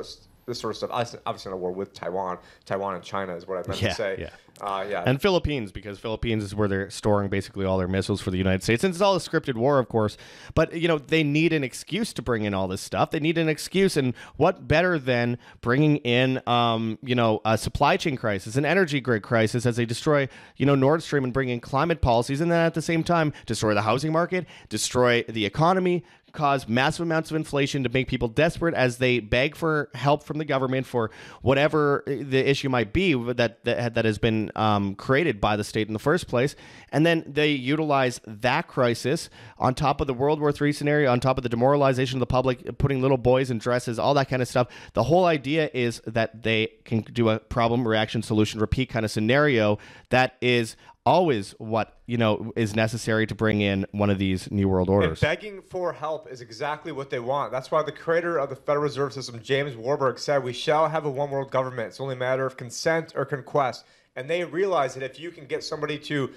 this 0.47 0.59
sort 0.59 0.73
of 0.73 0.77
stuff. 0.77 0.91
Obviously, 1.27 1.51
in 1.51 1.53
a 1.53 1.57
war 1.57 1.73
with 1.73 1.93
Taiwan, 1.93 2.39
Taiwan 2.65 2.95
and 2.95 3.05
China 3.05 3.35
is 3.35 3.47
what 3.47 3.59
I 3.59 3.69
meant 3.69 3.81
yeah, 3.83 3.89
to 3.89 3.95
say. 3.95 4.17
Yeah. 4.21 4.31
Uh, 4.61 4.87
yeah. 4.89 5.03
And 5.07 5.21
Philippines, 5.21 5.73
because 5.73 5.99
Philippines 5.99 6.45
is 6.45 6.55
where 6.55 6.69
they're 6.69 6.91
storing 6.91 7.29
basically 7.29 7.65
all 7.65 7.79
their 7.79 7.89
missiles 7.89 8.21
for 8.21 8.31
the 8.31 8.39
United 8.39 8.63
States. 8.63 8.85
And 8.85 8.93
it's 8.93 9.01
all 9.01 9.17
a 9.17 9.19
scripted 9.19 9.55
war, 9.55 9.79
of 9.79 9.89
course. 9.89 10.17
But, 10.55 10.75
you 10.75 10.89
know, 10.89 10.99
they 10.99 11.23
need 11.23 11.53
an 11.53 11.65
excuse 11.65 12.13
to 12.15 12.23
bring 12.23 12.45
in 12.45 12.55
all 12.55 12.69
this 12.69 12.81
stuff. 12.81 13.11
They 13.11 13.21
need 13.21 13.39
an 13.39 13.49
excuse. 13.49 13.97
And 13.97 14.15
what 14.37 14.69
better 14.69 14.99
than 14.99 15.39
bringing 15.61 15.97
in, 15.99 16.43
um, 16.47 16.99
you 17.03 17.15
know, 17.15 17.41
a 17.45 17.57
supply 17.57 17.97
chain 17.97 18.17
crisis, 18.17 18.57
an 18.57 18.65
energy 18.65 19.01
grid 19.01 19.23
crisis 19.23 19.65
as 19.65 19.77
they 19.77 19.87
destroy, 19.87 20.29
you 20.57 20.67
know, 20.67 20.75
Nord 20.75 21.03
Stream 21.03 21.25
and 21.25 21.33
bring 21.33 21.49
in 21.49 21.61
climate 21.61 22.01
policies. 22.01 22.41
And 22.41 22.51
then 22.51 22.65
at 22.65 22.75
the 22.75 22.83
same 22.83 23.03
time, 23.03 23.33
destroy 23.47 23.75
the 23.75 23.83
housing 23.83 24.13
market, 24.13 24.47
destroy 24.69 25.23
the 25.29 25.47
economy, 25.47 26.05
cause 26.33 26.69
massive 26.69 27.03
amounts 27.03 27.31
of 27.31 27.37
inflation 27.37 27.83
to 27.83 27.89
make 27.89 28.09
people 28.09 28.29
desperate 28.29 28.75
as 28.75 28.99
they 28.99 29.21
beg 29.21 29.57
for 29.57 29.91
help 29.95 30.23
from 30.23 30.39
the 30.39 30.45
government 30.45 30.87
for 30.87 31.11
whatever 31.43 32.03
the 32.07 32.49
issue 32.49 32.69
might 32.69 32.93
be 32.93 33.15
that 33.35 33.65
that, 33.65 33.95
that 33.95 34.05
has 34.05 34.19
been 34.19 34.51
um, 34.57 34.95
created 34.95 35.41
by 35.41 35.57
the 35.57 35.65
state 35.65 35.89
in 35.89 35.93
the 35.93 35.99
first 35.99 36.29
place. 36.29 36.55
And 36.93 37.05
then 37.07 37.25
they 37.27 37.51
utilize 37.51 38.21
that 38.27 38.69
crisis 38.69 39.31
on 39.59 39.75
top 39.75 40.01
of 40.01 40.07
the 40.07 40.15
World 40.15 40.41
War 40.41 40.53
III 40.59 40.73
scenario, 40.73 41.11
on 41.11 41.21
top 41.21 41.39
of 41.39 41.43
the 41.43 41.49
demoralization 41.49 42.17
of 42.17 42.21
the 42.21 42.27
public, 42.27 42.79
putting 42.79 43.01
little 43.03 43.19
boys 43.19 43.51
in 43.51 43.59
dresses, 43.59 43.99
all 43.99 44.15
that 44.15 44.29
kind 44.29 44.43
of 44.43 44.49
stuff. 44.49 44.69
The 44.95 45.05
whole 45.05 45.25
idea 45.25 45.71
is 45.73 46.01
that 46.07 46.43
they 46.43 46.69
can 46.85 47.01
do 47.01 47.29
a 47.29 47.39
problem, 47.39 47.87
reaction, 47.87 48.23
solution, 48.23 48.61
repeat 48.61 48.89
kind 48.89 49.05
of 49.05 49.11
scenario 49.11 49.79
that 50.11 50.37
is 50.41 50.77
always 51.07 51.53
what 51.53 51.99
you 52.07 52.17
know 52.17 52.53
is 52.57 52.75
necessary 52.77 53.27
to 53.27 53.35
bring 53.35 53.61
in 53.61 53.87
one 53.93 54.11
of 54.11 54.19
these 54.19 54.51
new 54.51 54.69
world 54.69 54.89
orders. 54.89 55.23
And 55.23 55.29
begging 55.29 55.63
for 55.63 55.93
help 55.93 56.31
is 56.31 56.41
exactly 56.41 56.93
what 56.93 57.11
they 57.11 57.21
want. 57.21 57.53
That's 57.53 57.71
why 57.71 57.83
the 57.83 57.93
creator 57.93 58.39
of 58.39 58.51
the 58.51 58.57
Federal 58.57 58.85
Reserve 58.85 59.13
System, 59.13 59.41
James 59.43 59.77
Warburg, 59.77 60.19
said 60.19 60.43
we 60.43 60.53
shall 60.53 60.89
have 60.89 61.05
a 61.05 61.11
one 61.11 61.31
world 61.31 61.51
government. 61.51 61.89
It's 61.89 62.01
only 62.01 62.15
a 62.15 62.19
matter 62.19 62.47
of 62.47 62.57
consent 62.57 63.13
or 63.15 63.25
conquest. 63.25 63.85
And 64.17 64.29
they 64.29 64.45
realize 64.45 64.95
that 64.95 65.03
if 65.03 65.21
you 65.21 65.31
can 65.31 65.47
get 65.47 65.63
somebody 65.63 65.99
to 66.01 66.31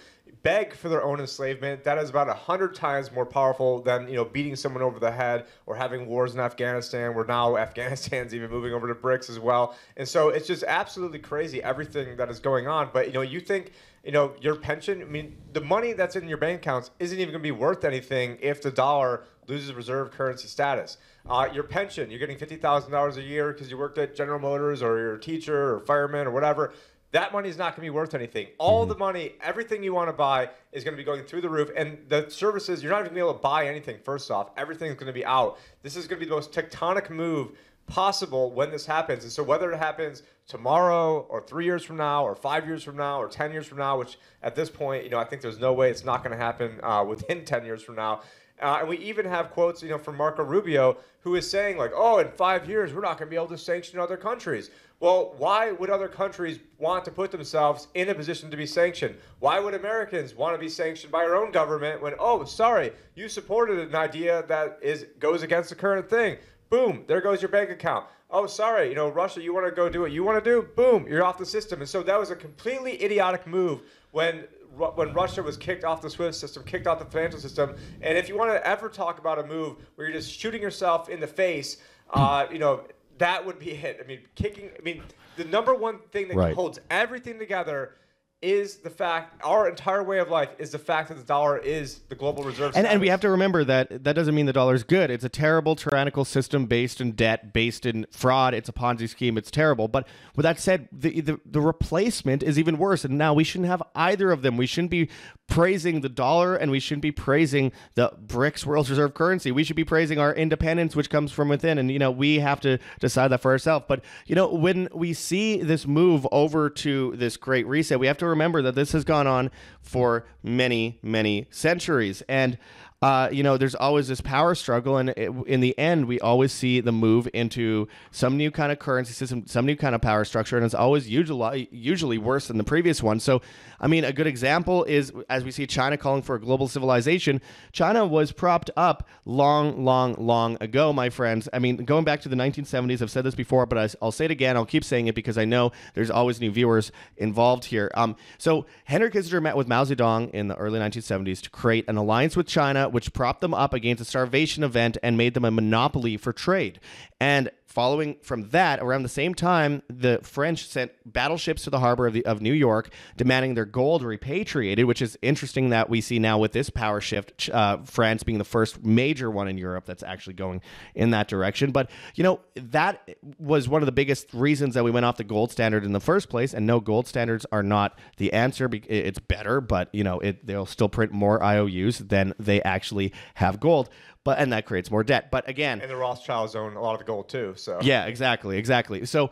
beg 0.43 0.75
for 0.75 0.89
their 0.89 1.03
own 1.03 1.19
enslavement, 1.19 1.83
that 1.85 1.97
is 1.97 2.09
about 2.09 2.29
a 2.29 2.33
hundred 2.33 2.75
times 2.75 3.11
more 3.11 3.25
powerful 3.25 3.81
than 3.81 4.07
you 4.07 4.15
know 4.15 4.25
beating 4.25 4.55
someone 4.55 4.83
over 4.83 4.99
the 4.99 5.11
head 5.11 5.45
or 5.65 5.75
having 5.75 6.05
wars 6.05 6.33
in 6.33 6.39
Afghanistan. 6.39 7.15
Where 7.15 7.25
now 7.25 7.57
Afghanistan's 7.63 8.35
even 8.35 8.51
moving 8.51 8.73
over 8.73 8.87
to 8.87 8.95
BRICS 8.95 9.29
as 9.29 9.39
well, 9.39 9.75
and 9.97 10.07
so 10.07 10.29
it's 10.29 10.47
just 10.47 10.63
absolutely 10.63 11.19
crazy 11.19 11.63
everything 11.63 12.17
that 12.17 12.29
is 12.29 12.39
going 12.39 12.67
on. 12.67 12.89
But 12.93 13.07
you 13.07 13.13
know, 13.13 13.21
you 13.21 13.39
think 13.39 13.71
you 14.03 14.11
know, 14.11 14.33
your 14.41 14.55
pension, 14.55 15.01
I 15.01 15.05
mean, 15.05 15.37
the 15.53 15.61
money 15.61 15.93
that's 15.93 16.17
in 16.17 16.27
your 16.27 16.37
bank 16.37 16.59
accounts 16.59 16.91
isn't 16.99 17.17
even 17.17 17.31
going 17.31 17.41
to 17.41 17.43
be 17.43 17.51
worth 17.51 17.85
anything 17.85 18.37
if 18.41 18.61
the 18.61 18.69
dollar 18.69 19.23
loses 19.47 19.73
reserve 19.73 20.11
currency 20.11 20.47
status. 20.47 20.97
Uh, 21.25 21.47
your 21.53 21.63
pension, 21.63 22.09
you're 22.11 22.19
getting 22.19 22.37
$50,000 22.37 23.17
a 23.17 23.21
year 23.21 23.53
because 23.53 23.71
you 23.71 23.77
worked 23.77 23.97
at 23.97 24.13
General 24.13 24.39
Motors 24.39 24.83
or 24.83 24.99
you're 24.99 25.15
a 25.15 25.19
teacher 25.19 25.75
or 25.75 25.79
fireman 25.79 26.27
or 26.27 26.31
whatever. 26.31 26.73
That 27.13 27.31
money 27.31 27.47
is 27.47 27.57
not 27.57 27.75
going 27.75 27.75
to 27.75 27.81
be 27.81 27.89
worth 27.91 28.15
anything. 28.15 28.47
All 28.57 28.81
mm-hmm. 28.81 28.89
the 28.89 28.97
money, 28.97 29.33
everything 29.39 29.83
you 29.83 29.93
want 29.93 30.09
to 30.09 30.13
buy 30.13 30.49
is 30.71 30.83
going 30.83 30.95
to 30.95 30.97
be 30.97 31.03
going 31.03 31.23
through 31.23 31.41
the 31.41 31.49
roof. 31.49 31.69
And 31.77 31.99
the 32.09 32.27
services, 32.29 32.81
you're 32.81 32.91
not 32.91 33.01
even 33.01 33.13
going 33.13 33.15
to 33.15 33.21
be 33.23 33.27
able 33.29 33.35
to 33.35 33.39
buy 33.39 33.67
anything, 33.67 33.97
first 34.03 34.31
off. 34.31 34.49
Everything's 34.57 34.95
going 34.95 35.07
to 35.07 35.13
be 35.13 35.23
out. 35.23 35.59
This 35.83 35.95
is 35.95 36.07
going 36.07 36.19
to 36.19 36.25
be 36.25 36.29
the 36.29 36.35
most 36.35 36.51
tectonic 36.51 37.11
move 37.11 37.51
possible 37.85 38.51
when 38.51 38.71
this 38.71 38.85
happens. 38.85 39.23
And 39.23 39.31
so 39.31 39.43
whether 39.43 39.71
it 39.71 39.77
happens 39.77 40.23
tomorrow 40.47 41.27
or 41.29 41.41
three 41.41 41.65
years 41.65 41.83
from 41.83 41.97
now 41.97 42.25
or 42.25 42.35
five 42.35 42.65
years 42.65 42.83
from 42.83 42.97
now 42.97 43.21
or 43.21 43.27
10 43.27 43.51
years 43.51 43.67
from 43.67 43.77
now, 43.77 43.99
which 43.99 44.17
at 44.41 44.55
this 44.55 44.71
point, 44.71 45.03
you 45.03 45.11
know, 45.11 45.19
I 45.19 45.23
think 45.25 45.43
there's 45.43 45.59
no 45.59 45.73
way 45.73 45.91
it's 45.91 46.03
not 46.03 46.23
going 46.23 46.35
to 46.35 46.43
happen 46.43 46.79
uh, 46.81 47.03
within 47.07 47.45
10 47.45 47.63
years 47.63 47.83
from 47.83 47.95
now. 47.95 48.21
Uh, 48.61 48.77
and 48.79 48.87
we 48.87 48.97
even 48.97 49.25
have 49.25 49.51
quotes, 49.51 49.81
you 49.81 49.89
know, 49.89 49.97
from 49.97 50.15
Marco 50.15 50.43
Rubio, 50.43 50.97
who 51.21 51.35
is 51.35 51.49
saying 51.49 51.77
like, 51.77 51.91
"Oh, 51.95 52.19
in 52.19 52.29
five 52.29 52.69
years, 52.69 52.93
we're 52.93 53.01
not 53.01 53.17
going 53.17 53.27
to 53.27 53.29
be 53.29 53.35
able 53.35 53.47
to 53.47 53.57
sanction 53.57 53.99
other 53.99 54.17
countries." 54.17 54.69
Well, 54.99 55.33
why 55.37 55.71
would 55.71 55.89
other 55.89 56.07
countries 56.07 56.59
want 56.77 57.03
to 57.05 57.11
put 57.11 57.29
themselves 57.29 57.87
in 57.93 58.07
a 58.07 58.15
position 58.15 58.49
to 58.51 58.55
be 58.55 58.65
sanctioned? 58.65 59.15
Why 59.39 59.59
would 59.59 59.73
Americans 59.73 60.33
want 60.33 60.55
to 60.55 60.57
be 60.57 60.69
sanctioned 60.69 61.11
by 61.11 61.25
our 61.25 61.35
own 61.35 61.51
government 61.51 62.01
when, 62.01 62.13
oh, 62.19 62.45
sorry, 62.45 62.93
you 63.15 63.27
supported 63.27 63.79
an 63.79 63.95
idea 63.95 64.45
that 64.47 64.79
is 64.81 65.07
goes 65.19 65.43
against 65.43 65.69
the 65.69 65.75
current 65.75 66.09
thing? 66.09 66.37
Boom, 66.69 67.03
there 67.07 67.19
goes 67.19 67.41
your 67.41 67.49
bank 67.49 67.69
account. 67.69 68.05
Oh, 68.31 68.47
sorry, 68.47 68.87
you 68.87 68.95
know, 68.95 69.09
Russia, 69.09 69.41
you 69.41 69.53
want 69.53 69.67
to 69.67 69.71
go 69.71 69.89
do 69.89 70.01
what 70.01 70.11
you 70.11 70.23
want 70.23 70.43
to 70.43 70.49
do? 70.49 70.67
Boom, 70.75 71.05
you're 71.07 71.23
off 71.23 71.37
the 71.37 71.45
system. 71.45 71.81
And 71.81 71.89
so 71.89 72.01
that 72.01 72.17
was 72.17 72.29
a 72.29 72.35
completely 72.35 73.03
idiotic 73.03 73.45
move 73.45 73.81
when 74.11 74.45
when 74.77 75.13
Russia 75.13 75.43
was 75.43 75.57
kicked 75.57 75.83
off 75.83 76.01
the 76.01 76.09
SWIFT 76.09 76.35
system, 76.35 76.63
kicked 76.63 76.87
off 76.87 76.99
the 76.99 77.05
financial 77.05 77.39
system. 77.39 77.75
And 78.01 78.17
if 78.17 78.27
you 78.27 78.37
want 78.37 78.51
to 78.51 78.67
ever 78.67 78.89
talk 78.89 79.19
about 79.19 79.39
a 79.39 79.45
move 79.45 79.77
where 79.95 80.07
you're 80.07 80.15
just 80.15 80.31
shooting 80.31 80.61
yourself 80.61 81.09
in 81.09 81.19
the 81.19 81.27
face, 81.27 81.77
uh, 82.11 82.47
you 82.51 82.59
know, 82.59 82.83
that 83.17 83.45
would 83.45 83.59
be 83.59 83.71
it. 83.71 83.99
I 84.03 84.07
mean, 84.07 84.21
kicking. 84.35 84.71
I 84.77 84.81
mean, 84.81 85.03
the 85.35 85.45
number 85.45 85.73
one 85.73 85.99
thing 86.11 86.27
that 86.29 86.37
right. 86.37 86.55
holds 86.55 86.79
everything 86.89 87.39
together 87.39 87.95
is 88.43 88.77
the 88.77 88.89
fact 88.89 89.41
our 89.43 89.69
entire 89.69 90.03
way 90.03 90.19
of 90.19 90.29
life 90.29 90.49
is 90.59 90.71
the 90.71 90.77
fact 90.77 91.07
that 91.07 91.15
the 91.15 91.23
dollar 91.23 91.57
is 91.57 91.99
the 92.09 92.15
global 92.15 92.43
reserve. 92.43 92.73
And, 92.75 92.85
and 92.85 92.99
we 92.99 93.07
have 93.07 93.21
to 93.21 93.29
remember 93.29 93.63
that 93.63 94.03
that 94.03 94.13
doesn't 94.13 94.35
mean 94.35 94.45
the 94.45 94.53
dollar 94.53 94.75
is 94.75 94.83
good. 94.83 95.09
It's 95.09 95.23
a 95.23 95.29
terrible 95.29 95.75
tyrannical 95.75 96.25
system 96.25 96.65
based 96.65 96.99
in 96.99 97.13
debt, 97.13 97.53
based 97.53 97.85
in 97.85 98.05
fraud. 98.11 98.53
It's 98.53 98.67
a 98.67 98.73
Ponzi 98.73 99.07
scheme. 99.07 99.37
It's 99.37 99.49
terrible. 99.49 99.87
But 99.87 100.07
with 100.35 100.43
that 100.43 100.59
said, 100.59 100.89
the, 100.91 101.21
the, 101.21 101.39
the 101.45 101.61
replacement 101.61 102.43
is 102.43 102.59
even 102.59 102.77
worse. 102.77 103.05
And 103.05 103.17
now 103.17 103.33
we 103.33 103.45
shouldn't 103.45 103.69
have 103.69 103.81
either 103.95 104.31
of 104.31 104.41
them. 104.41 104.57
We 104.57 104.67
shouldn't 104.67 104.91
be 104.91 105.09
praising 105.47 106.01
the 106.01 106.09
dollar 106.09 106.55
and 106.55 106.71
we 106.71 106.79
shouldn't 106.79 107.01
be 107.01 107.11
praising 107.11 107.71
the 107.95 108.11
BRICS 108.25 108.65
world 108.65 108.89
reserve 108.89 109.13
currency. 109.13 109.51
We 109.51 109.63
should 109.63 109.75
be 109.75 109.83
praising 109.85 110.19
our 110.19 110.33
independence, 110.33 110.95
which 110.95 111.09
comes 111.09 111.31
from 111.31 111.47
within. 111.47 111.77
And, 111.77 111.89
you 111.89 111.99
know, 111.99 112.11
we 112.11 112.39
have 112.39 112.59
to 112.61 112.79
decide 112.99 113.29
that 113.29 113.41
for 113.41 113.51
ourselves. 113.51 113.85
But, 113.87 114.03
you 114.25 114.35
know, 114.35 114.47
when 114.47 114.89
we 114.93 115.13
see 115.13 115.61
this 115.61 115.87
move 115.87 116.27
over 116.31 116.69
to 116.69 117.15
this 117.15 117.37
great 117.37 117.67
reset, 117.67 117.99
we 117.99 118.07
have 118.07 118.17
to 118.17 118.25
remember 118.33 118.61
that 118.63 118.75
this 118.75 118.91
has 118.91 119.03
gone 119.03 119.27
on 119.27 119.51
for 119.81 120.25
many, 120.43 120.99
many 121.01 121.47
centuries. 121.49 122.23
And 122.27 122.57
uh, 123.03 123.27
you 123.33 123.43
know, 123.43 123.57
there's 123.57 123.75
always 123.75 124.07
this 124.07 124.21
power 124.21 124.55
struggle, 124.55 124.95
and 124.95 125.09
it, 125.09 125.29
in 125.45 125.59
the 125.59 125.77
end, 125.77 126.05
we 126.05 126.21
always 126.21 126.53
see 126.53 126.79
the 126.79 126.93
move 126.93 127.27
into 127.33 127.85
some 128.11 128.37
new 128.37 128.49
kind 128.49 128.71
of 128.71 128.79
currency 128.79 129.11
system, 129.11 129.45
some 129.45 129.65
new 129.65 129.75
kind 129.75 129.93
of 129.93 129.99
power 129.99 130.23
structure, 130.23 130.55
and 130.55 130.65
it's 130.65 130.73
always 130.73 131.09
usually 131.09 131.67
usually 131.69 132.17
worse 132.17 132.47
than 132.47 132.57
the 132.57 132.63
previous 132.63 133.03
one. 133.03 133.19
So, 133.19 133.41
I 133.81 133.87
mean, 133.87 134.05
a 134.05 134.13
good 134.13 134.25
example 134.25 134.85
is 134.85 135.11
as 135.29 135.43
we 135.43 135.51
see 135.51 135.67
China 135.67 135.97
calling 135.97 136.21
for 136.21 136.35
a 136.35 136.39
global 136.39 136.69
civilization. 136.69 137.41
China 137.73 138.05
was 138.05 138.31
propped 138.31 138.71
up 138.77 139.05
long, 139.25 139.83
long, 139.83 140.15
long 140.17 140.55
ago, 140.61 140.93
my 140.93 141.09
friends. 141.09 141.49
I 141.51 141.59
mean, 141.59 141.83
going 141.83 142.05
back 142.05 142.21
to 142.21 142.29
the 142.29 142.37
1970s, 142.37 143.01
I've 143.01 143.11
said 143.11 143.25
this 143.25 143.35
before, 143.35 143.65
but 143.65 143.77
I, 143.77 143.89
will 144.01 144.13
say 144.13 144.25
it 144.25 144.31
again. 144.31 144.55
I'll 144.55 144.65
keep 144.65 144.85
saying 144.85 145.07
it 145.07 145.15
because 145.15 145.37
I 145.37 145.43
know 145.43 145.73
there's 145.93 146.09
always 146.09 146.39
new 146.39 146.51
viewers 146.51 146.93
involved 147.17 147.65
here. 147.65 147.91
Um, 147.95 148.15
so 148.37 148.65
Henry 148.85 149.11
Kissinger 149.11 149.41
met 149.41 149.57
with 149.57 149.67
Mao 149.67 149.83
Zedong 149.83 150.29
in 150.31 150.47
the 150.47 150.55
early 150.55 150.79
1970s 150.79 151.41
to 151.41 151.49
create 151.49 151.83
an 151.89 151.97
alliance 151.97 152.37
with 152.37 152.47
China 152.47 152.91
which 152.93 153.11
propped 153.13 153.41
them 153.41 153.53
up 153.53 153.73
against 153.73 154.01
a 154.01 154.05
starvation 154.05 154.63
event 154.63 154.97
and 155.01 155.17
made 155.17 155.33
them 155.33 155.45
a 155.45 155.51
monopoly 155.51 156.15
for 156.15 156.31
trade. 156.31 156.79
And 157.19 157.49
following 157.73 158.15
from 158.21 158.49
that, 158.49 158.79
around 158.79 159.01
the 159.01 159.09
same 159.09 159.33
time, 159.33 159.81
the 159.89 160.19
French 160.21 160.67
sent 160.67 160.91
battleships 161.05 161.63
to 161.63 161.71
the 161.71 161.79
harbor 161.79 162.05
of, 162.05 162.13
the, 162.13 162.23
of 162.25 162.39
New 162.39 162.53
York, 162.53 162.91
demanding 163.17 163.55
their 163.55 163.65
gold 163.65 164.03
repatriated, 164.03 164.85
which 164.85 165.01
is 165.01 165.17
interesting 165.23 165.69
that 165.69 165.89
we 165.89 165.99
see 165.99 166.19
now 166.19 166.37
with 166.37 166.51
this 166.51 166.69
power 166.69 167.01
shift, 167.01 167.49
uh, 167.51 167.77
France 167.83 168.21
being 168.21 168.37
the 168.37 168.43
first 168.43 168.85
major 168.85 169.31
one 169.31 169.47
in 169.47 169.57
Europe 169.57 169.85
that's 169.85 170.03
actually 170.03 170.35
going 170.35 170.61
in 170.93 171.09
that 171.09 171.27
direction. 171.27 171.71
But, 171.71 171.89
you 172.13 172.23
know, 172.23 172.41
that 172.55 173.17
was 173.39 173.67
one 173.67 173.81
of 173.81 173.87
the 173.87 173.91
biggest 173.91 174.31
reasons 174.33 174.75
that 174.75 174.83
we 174.83 174.91
went 174.91 175.05
off 175.05 175.17
the 175.17 175.23
gold 175.23 175.51
standard 175.51 175.83
in 175.83 175.93
the 175.93 175.99
first 175.99 176.29
place. 176.29 176.53
And 176.53 176.67
no, 176.67 176.79
gold 176.79 177.07
standards 177.07 177.43
are 177.51 177.63
not 177.63 177.97
the 178.17 178.31
answer. 178.33 178.69
It's 178.71 179.19
better, 179.19 179.61
but, 179.61 179.89
you 179.93 180.03
know, 180.03 180.19
it, 180.19 180.45
they'll 180.45 180.67
still 180.67 180.89
print 180.89 181.11
more 181.11 181.43
IOUs 181.43 181.97
than 181.97 182.35
they 182.37 182.61
actually 182.61 183.11
have 183.33 183.59
gold 183.59 183.89
but 184.23 184.39
and 184.39 184.53
that 184.53 184.65
creates 184.65 184.89
more 184.89 185.03
debt. 185.03 185.31
But 185.31 185.47
again, 185.47 185.81
and 185.81 185.89
the 185.89 185.95
Rothschilds 185.95 186.55
own 186.55 186.75
a 186.75 186.81
lot 186.81 186.93
of 186.93 186.99
the 186.99 187.05
gold 187.05 187.29
too. 187.29 187.53
So 187.57 187.79
yeah, 187.81 188.05
exactly, 188.05 188.57
exactly. 188.57 189.05
So 189.05 189.31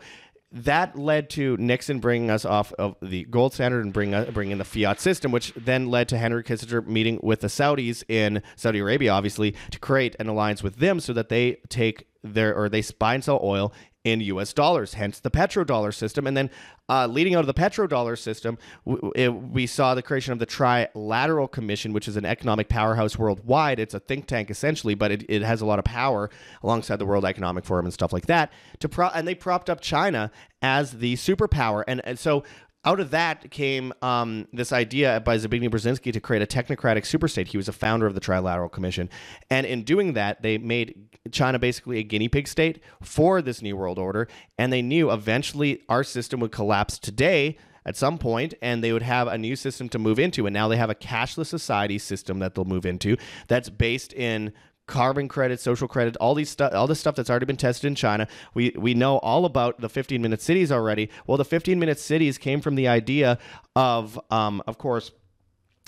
that 0.52 0.98
led 0.98 1.30
to 1.30 1.56
Nixon 1.56 1.98
bringing 1.98 2.30
us 2.30 2.44
off 2.44 2.72
of 2.74 2.96
the 3.00 3.24
gold 3.24 3.54
standard 3.54 3.84
and 3.84 3.92
bring, 3.92 4.14
uh, 4.14 4.30
bringing 4.32 4.52
in 4.52 4.58
the 4.58 4.64
fiat 4.64 5.00
system, 5.00 5.32
which 5.32 5.52
then 5.54 5.88
led 5.88 6.08
to 6.10 6.18
Henry 6.18 6.44
Kissinger 6.44 6.86
meeting 6.86 7.18
with 7.22 7.40
the 7.40 7.46
Saudis 7.46 8.04
in 8.08 8.42
Saudi 8.54 8.80
Arabia, 8.80 9.12
obviously, 9.12 9.54
to 9.70 9.78
create 9.78 10.14
an 10.20 10.28
alliance 10.28 10.62
with 10.62 10.76
them 10.76 11.00
so 11.00 11.12
that 11.14 11.30
they 11.30 11.56
take 11.68 12.06
their 12.22 12.54
or 12.54 12.68
they 12.68 12.82
buy 12.98 13.14
and 13.14 13.24
sell 13.24 13.40
oil 13.42 13.72
in 14.04 14.20
US 14.20 14.52
dollars, 14.52 14.94
hence 14.94 15.20
the 15.20 15.30
petrodollar 15.30 15.94
system. 15.94 16.26
And 16.26 16.36
then 16.36 16.50
uh, 16.88 17.06
leading 17.06 17.34
out 17.34 17.40
of 17.40 17.46
the 17.46 17.54
petrodollar 17.54 18.18
system, 18.18 18.58
w- 18.84 19.12
it, 19.14 19.28
we 19.28 19.66
saw 19.66 19.94
the 19.94 20.02
creation 20.02 20.32
of 20.32 20.38
the 20.38 20.46
Trilateral 20.46 21.50
Commission, 21.50 21.92
which 21.92 22.08
is 22.08 22.16
an 22.16 22.24
economic 22.24 22.68
powerhouse 22.68 23.16
worldwide. 23.16 23.78
It's 23.78 23.94
a 23.94 24.00
think 24.00 24.26
tank 24.26 24.50
essentially, 24.50 24.94
but 24.94 25.12
it, 25.12 25.24
it 25.28 25.42
has 25.42 25.60
a 25.60 25.66
lot 25.66 25.78
of 25.78 25.84
power 25.84 26.30
alongside 26.62 26.96
the 26.96 27.06
World 27.06 27.24
Economic 27.24 27.64
Forum 27.64 27.86
and 27.86 27.92
stuff 27.92 28.12
like 28.12 28.26
that. 28.26 28.52
To 28.80 28.88
pro- 28.88 29.08
and 29.08 29.26
they 29.26 29.34
propped 29.34 29.70
up 29.70 29.80
China 29.80 30.32
as 30.60 30.92
the 30.92 31.14
superpower. 31.14 31.84
And, 31.86 32.00
and 32.04 32.18
so 32.18 32.42
out 32.84 32.98
of 32.98 33.10
that 33.12 33.50
came 33.50 33.92
um, 34.02 34.48
this 34.52 34.72
idea 34.72 35.20
by 35.20 35.36
Zbigniew 35.36 35.70
Brzezinski 35.70 36.12
to 36.12 36.20
create 36.20 36.42
a 36.42 36.46
technocratic 36.46 37.02
superstate. 37.02 37.48
He 37.48 37.56
was 37.56 37.68
a 37.68 37.72
founder 37.72 38.06
of 38.06 38.14
the 38.14 38.20
Trilateral 38.20 38.70
Commission. 38.70 39.08
And 39.50 39.66
in 39.66 39.84
doing 39.84 40.14
that, 40.14 40.42
they 40.42 40.58
made 40.58 41.18
China 41.30 41.58
basically 41.58 41.98
a 41.98 42.02
guinea 42.02 42.28
pig 42.28 42.48
state 42.48 42.82
for 43.00 43.40
this 43.40 43.62
New 43.62 43.76
World 43.76 43.98
Order. 43.98 44.26
And 44.58 44.72
they 44.72 44.82
knew 44.82 45.12
eventually 45.12 45.82
our 45.88 46.02
system 46.02 46.40
would 46.40 46.50
collapse 46.50 46.98
today 46.98 47.56
at 47.84 47.96
some 47.96 48.18
point 48.18 48.54
and 48.62 48.82
they 48.82 48.92
would 48.92 49.02
have 49.02 49.28
a 49.28 49.38
new 49.38 49.56
system 49.56 49.88
to 49.88 49.98
move 49.98 50.18
into 50.18 50.46
and 50.46 50.54
now 50.54 50.68
they 50.68 50.76
have 50.76 50.90
a 50.90 50.94
cashless 50.94 51.46
society 51.46 51.98
system 51.98 52.38
that 52.38 52.54
they'll 52.54 52.64
move 52.64 52.86
into 52.86 53.16
that's 53.48 53.68
based 53.68 54.12
in 54.12 54.52
carbon 54.92 55.26
credit, 55.26 55.58
social 55.58 55.88
credit, 55.88 56.16
all 56.18 56.34
these 56.34 56.50
stuff, 56.50 56.74
all 56.74 56.86
the 56.86 56.94
stuff 56.94 57.14
that's 57.14 57.30
already 57.30 57.46
been 57.46 57.56
tested 57.56 57.88
in 57.88 57.94
China. 57.94 58.28
We 58.52 58.74
we 58.76 58.92
know 58.92 59.16
all 59.18 59.46
about 59.46 59.80
the 59.80 59.88
15 59.88 60.20
minute 60.20 60.42
cities 60.42 60.70
already. 60.70 61.08
Well, 61.26 61.38
the 61.38 61.46
15 61.46 61.78
minute 61.78 61.98
cities 61.98 62.36
came 62.36 62.60
from 62.60 62.74
the 62.74 62.86
idea 62.86 63.38
of, 63.74 64.20
um, 64.30 64.62
of 64.66 64.76
course, 64.76 65.10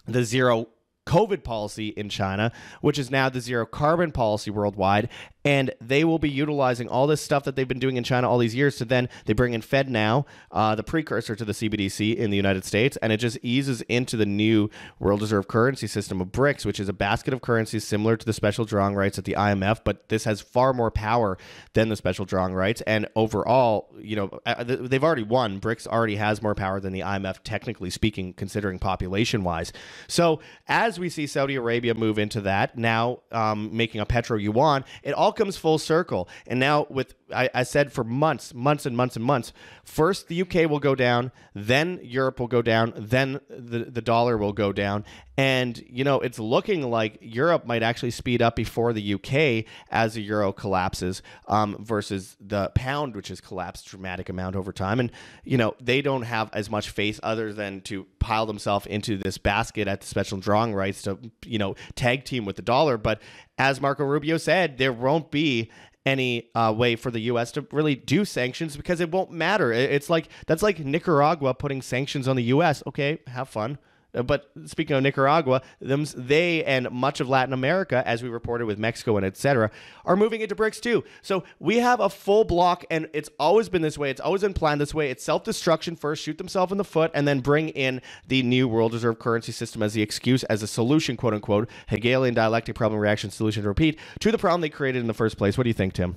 the 0.06 0.24
zero 0.24 0.68
COVID 1.06 1.44
policy 1.44 1.88
in 1.88 2.08
China, 2.08 2.50
which 2.80 2.98
is 2.98 3.10
now 3.10 3.28
the 3.28 3.42
zero 3.42 3.66
carbon 3.66 4.10
policy 4.10 4.50
worldwide. 4.50 5.10
And 5.44 5.72
they 5.80 6.04
will 6.04 6.18
be 6.18 6.30
utilizing 6.30 6.88
all 6.88 7.06
this 7.06 7.20
stuff 7.20 7.44
that 7.44 7.54
they've 7.56 7.68
been 7.68 7.78
doing 7.78 7.96
in 7.96 8.04
China 8.04 8.30
all 8.30 8.38
these 8.38 8.54
years. 8.54 8.76
So 8.76 8.84
then 8.84 9.08
they 9.26 9.32
bring 9.32 9.52
in 9.52 9.60
FedNow, 9.60 10.24
uh, 10.50 10.74
the 10.74 10.82
precursor 10.82 11.36
to 11.36 11.44
the 11.44 11.52
CBDC 11.52 12.16
in 12.16 12.30
the 12.30 12.36
United 12.36 12.64
States, 12.64 12.96
and 12.98 13.12
it 13.12 13.18
just 13.18 13.38
eases 13.42 13.82
into 13.82 14.16
the 14.16 14.26
new 14.26 14.70
world 14.98 15.20
reserve 15.20 15.48
currency 15.48 15.86
system 15.86 16.20
of 16.20 16.28
BRICS, 16.28 16.64
which 16.64 16.80
is 16.80 16.88
a 16.88 16.92
basket 16.92 17.34
of 17.34 17.42
currencies 17.42 17.86
similar 17.86 18.16
to 18.16 18.24
the 18.24 18.32
special 18.32 18.64
drawing 18.64 18.94
rights 18.94 19.18
at 19.18 19.24
the 19.24 19.34
IMF, 19.34 19.80
but 19.84 20.08
this 20.08 20.24
has 20.24 20.40
far 20.40 20.72
more 20.72 20.90
power 20.90 21.36
than 21.74 21.88
the 21.88 21.96
special 21.96 22.24
drawing 22.24 22.54
rights. 22.54 22.80
And 22.82 23.06
overall, 23.14 23.94
you 24.00 24.16
know, 24.16 24.38
uh, 24.46 24.64
they've 24.64 25.04
already 25.04 25.22
won. 25.22 25.60
BRICS 25.60 25.86
already 25.86 26.16
has 26.16 26.40
more 26.42 26.54
power 26.54 26.80
than 26.80 26.92
the 26.92 27.00
IMF, 27.00 27.40
technically 27.44 27.90
speaking, 27.90 28.32
considering 28.32 28.78
population 28.78 29.44
wise. 29.44 29.72
So 30.08 30.40
as 30.68 30.98
we 30.98 31.10
see 31.10 31.26
Saudi 31.26 31.56
Arabia 31.56 31.94
move 31.94 32.18
into 32.18 32.40
that, 32.42 32.78
now 32.78 33.20
um, 33.30 33.76
making 33.76 34.00
a 34.00 34.06
petro 34.06 34.38
yuan, 34.38 34.84
it 35.02 35.12
all 35.12 35.32
comes 35.36 35.56
full 35.56 35.78
circle. 35.78 36.28
And 36.46 36.60
now 36.60 36.86
with 36.88 37.14
I, 37.32 37.48
I, 37.54 37.62
said 37.62 37.92
for 37.92 38.04
months, 38.04 38.52
months 38.54 38.86
and 38.86 38.96
months 38.96 39.16
and 39.16 39.24
months, 39.24 39.52
first 39.84 40.28
the 40.28 40.42
UK 40.42 40.68
will 40.68 40.80
go 40.80 40.94
down, 40.94 41.32
then 41.54 42.00
Europe 42.02 42.40
will 42.40 42.48
go 42.48 42.62
down, 42.62 42.92
then 42.96 43.40
the, 43.48 43.84
the 43.84 44.02
dollar 44.02 44.36
will 44.36 44.52
go 44.52 44.72
down. 44.72 45.04
And, 45.36 45.82
you 45.88 46.04
know, 46.04 46.20
it's 46.20 46.38
looking 46.38 46.88
like 46.90 47.18
Europe 47.20 47.66
might 47.66 47.82
actually 47.82 48.12
speed 48.12 48.40
up 48.40 48.54
before 48.54 48.92
the 48.92 49.14
UK 49.14 49.64
as 49.90 50.14
the 50.14 50.22
euro 50.22 50.52
collapses 50.52 51.22
um, 51.48 51.76
versus 51.80 52.36
the 52.40 52.70
pound, 52.74 53.16
which 53.16 53.28
has 53.28 53.40
collapsed 53.40 53.86
dramatic 53.86 54.28
amount 54.28 54.54
over 54.54 54.72
time. 54.72 55.00
And, 55.00 55.10
you 55.42 55.58
know, 55.58 55.74
they 55.80 56.02
don't 56.02 56.22
have 56.22 56.50
as 56.52 56.70
much 56.70 56.90
faith 56.90 57.18
other 57.22 57.52
than 57.52 57.80
to 57.82 58.06
pile 58.20 58.46
themselves 58.46 58.86
into 58.86 59.16
this 59.16 59.38
basket 59.38 59.88
at 59.88 60.02
the 60.02 60.06
special 60.06 60.38
drawing 60.38 60.72
rights 60.72 61.02
to, 61.02 61.18
you 61.44 61.58
know, 61.58 61.74
tag 61.96 62.24
team 62.24 62.44
with 62.44 62.56
the 62.56 62.62
dollar. 62.62 62.96
But 62.96 63.20
as 63.58 63.80
Marco 63.80 64.04
Rubio 64.04 64.36
said, 64.36 64.78
there 64.78 64.92
won't 64.92 65.30
be 65.32 65.70
any 66.06 66.50
uh, 66.54 66.74
way 66.76 66.96
for 66.96 67.10
the 67.10 67.20
U.S. 67.20 67.52
to 67.52 67.66
really 67.72 67.94
do 67.94 68.24
sanctions 68.24 68.76
because 68.76 69.00
it 69.00 69.10
won't 69.10 69.30
matter. 69.30 69.72
It's 69.72 70.10
like 70.10 70.28
that's 70.46 70.62
like 70.62 70.78
Nicaragua 70.78 71.54
putting 71.54 71.82
sanctions 71.82 72.28
on 72.28 72.36
the 72.36 72.44
U.S. 72.44 72.82
Okay, 72.86 73.20
have 73.28 73.48
fun. 73.48 73.78
Uh, 74.14 74.22
but 74.22 74.50
speaking 74.66 74.96
of 74.96 75.02
Nicaragua, 75.02 75.62
them, 75.80 76.06
they 76.16 76.64
and 76.64 76.90
much 76.90 77.20
of 77.20 77.28
Latin 77.28 77.52
America, 77.52 78.02
as 78.06 78.22
we 78.22 78.28
reported 78.28 78.66
with 78.66 78.78
Mexico 78.78 79.16
and 79.16 79.26
etc., 79.26 79.70
are 80.04 80.16
moving 80.16 80.40
into 80.40 80.54
BRICS 80.54 80.80
too. 80.80 81.04
So 81.22 81.44
we 81.58 81.78
have 81.78 82.00
a 82.00 82.08
full 82.08 82.44
block, 82.44 82.84
and 82.90 83.08
it's 83.12 83.30
always 83.38 83.68
been 83.68 83.82
this 83.82 83.98
way. 83.98 84.10
It's 84.10 84.20
always 84.20 84.42
been 84.42 84.54
planned 84.54 84.80
this 84.80 84.94
way. 84.94 85.10
It's 85.10 85.24
self 85.24 85.44
destruction 85.44 85.96
first, 85.96 86.22
shoot 86.22 86.38
themselves 86.38 86.72
in 86.72 86.78
the 86.78 86.84
foot, 86.84 87.10
and 87.14 87.26
then 87.26 87.40
bring 87.40 87.70
in 87.70 88.00
the 88.28 88.42
new 88.42 88.68
world 88.68 88.92
reserve 88.92 89.18
currency 89.18 89.52
system 89.52 89.82
as 89.82 89.94
the 89.94 90.02
excuse, 90.02 90.44
as 90.44 90.62
a 90.62 90.66
solution, 90.66 91.16
quote 91.16 91.34
unquote, 91.34 91.68
Hegelian 91.88 92.34
dialectic 92.34 92.74
problem 92.74 93.00
reaction 93.00 93.30
solution 93.30 93.62
to 93.62 93.68
repeat 93.68 93.98
to 94.20 94.30
the 94.30 94.38
problem 94.38 94.60
they 94.60 94.68
created 94.68 95.00
in 95.00 95.06
the 95.06 95.14
first 95.14 95.36
place. 95.36 95.58
What 95.58 95.64
do 95.64 95.70
you 95.70 95.74
think, 95.74 95.94
Tim? 95.94 96.16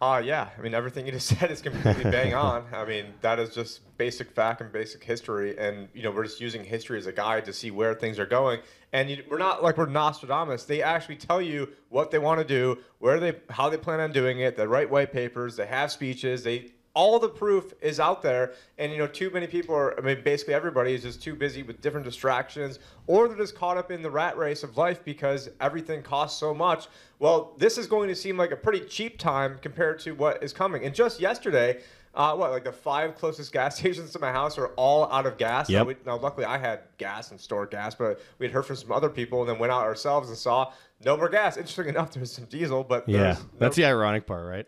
Uh, 0.00 0.22
yeah. 0.24 0.48
I 0.56 0.62
mean, 0.62 0.72
everything 0.72 1.04
you 1.04 1.12
just 1.12 1.28
said 1.38 1.50
is 1.50 1.60
completely 1.60 2.04
bang 2.04 2.32
on. 2.32 2.64
I 2.72 2.84
mean, 2.86 3.12
that 3.20 3.38
is 3.38 3.54
just 3.54 3.80
basic 3.98 4.30
fact 4.30 4.62
and 4.62 4.72
basic 4.72 5.04
history. 5.04 5.58
And, 5.58 5.88
you 5.92 6.02
know, 6.02 6.10
we're 6.10 6.24
just 6.24 6.40
using 6.40 6.64
history 6.64 6.98
as 6.98 7.06
a 7.06 7.12
guide 7.12 7.44
to 7.44 7.52
see 7.52 7.70
where 7.70 7.94
things 7.94 8.18
are 8.18 8.26
going. 8.26 8.60
And 8.92 9.10
you, 9.10 9.22
we're 9.30 9.38
not 9.38 9.62
like 9.62 9.76
we're 9.76 9.86
Nostradamus. 9.86 10.64
They 10.64 10.82
actually 10.82 11.16
tell 11.16 11.42
you 11.42 11.68
what 11.90 12.10
they 12.10 12.18
want 12.18 12.40
to 12.40 12.46
do, 12.46 12.78
where 12.98 13.20
they, 13.20 13.34
how 13.50 13.68
they 13.68 13.76
plan 13.76 14.00
on 14.00 14.12
doing 14.12 14.40
it, 14.40 14.56
the 14.56 14.66
right 14.66 14.90
white 14.90 15.12
papers, 15.12 15.56
they 15.56 15.66
have 15.66 15.92
speeches, 15.92 16.44
they 16.44 16.72
all 16.94 17.18
the 17.18 17.28
proof 17.28 17.72
is 17.80 18.00
out 18.00 18.22
there 18.22 18.52
and 18.78 18.90
you 18.90 18.98
know 18.98 19.06
too 19.06 19.30
many 19.30 19.46
people 19.46 19.74
are 19.74 19.98
i 19.98 20.02
mean 20.02 20.22
basically 20.24 20.54
everybody 20.54 20.92
is 20.92 21.02
just 21.02 21.22
too 21.22 21.34
busy 21.34 21.62
with 21.62 21.80
different 21.80 22.04
distractions 22.04 22.78
or 23.06 23.28
they're 23.28 23.36
just 23.36 23.54
caught 23.54 23.76
up 23.76 23.90
in 23.90 24.02
the 24.02 24.10
rat 24.10 24.36
race 24.36 24.62
of 24.62 24.76
life 24.76 25.04
because 25.04 25.48
everything 25.60 26.02
costs 26.02 26.38
so 26.38 26.52
much 26.52 26.88
well 27.18 27.54
this 27.58 27.78
is 27.78 27.86
going 27.86 28.08
to 28.08 28.14
seem 28.14 28.36
like 28.36 28.50
a 28.50 28.56
pretty 28.56 28.80
cheap 28.86 29.18
time 29.18 29.58
compared 29.62 29.98
to 29.98 30.12
what 30.12 30.42
is 30.42 30.52
coming 30.52 30.84
and 30.84 30.94
just 30.94 31.20
yesterday 31.20 31.80
uh, 32.14 32.34
what 32.34 32.50
like 32.50 32.64
the 32.64 32.72
five 32.72 33.14
closest 33.14 33.52
gas 33.52 33.78
stations 33.78 34.10
to 34.12 34.18
my 34.18 34.32
house 34.32 34.58
are 34.58 34.68
all 34.76 35.10
out 35.12 35.26
of 35.26 35.38
gas. 35.38 35.70
Yep. 35.70 35.80
Now, 35.80 35.86
we, 35.86 35.96
now, 36.06 36.16
luckily, 36.18 36.44
I 36.44 36.58
had 36.58 36.80
gas 36.98 37.30
and 37.30 37.40
stored 37.40 37.70
gas, 37.70 37.94
but 37.94 38.20
we 38.38 38.46
had 38.46 38.52
heard 38.52 38.66
from 38.66 38.76
some 38.76 38.90
other 38.90 39.08
people 39.08 39.40
and 39.40 39.48
then 39.48 39.58
went 39.58 39.72
out 39.72 39.84
ourselves 39.84 40.28
and 40.28 40.36
saw 40.36 40.72
no 41.04 41.16
more 41.16 41.28
gas. 41.28 41.56
Interesting 41.56 41.88
enough, 41.94 42.12
there's 42.12 42.32
some 42.32 42.46
diesel, 42.46 42.82
but 42.82 43.08
yeah, 43.08 43.34
no, 43.34 43.38
that's 43.58 43.76
the 43.76 43.84
ironic 43.84 44.26
part, 44.26 44.46
right? 44.46 44.66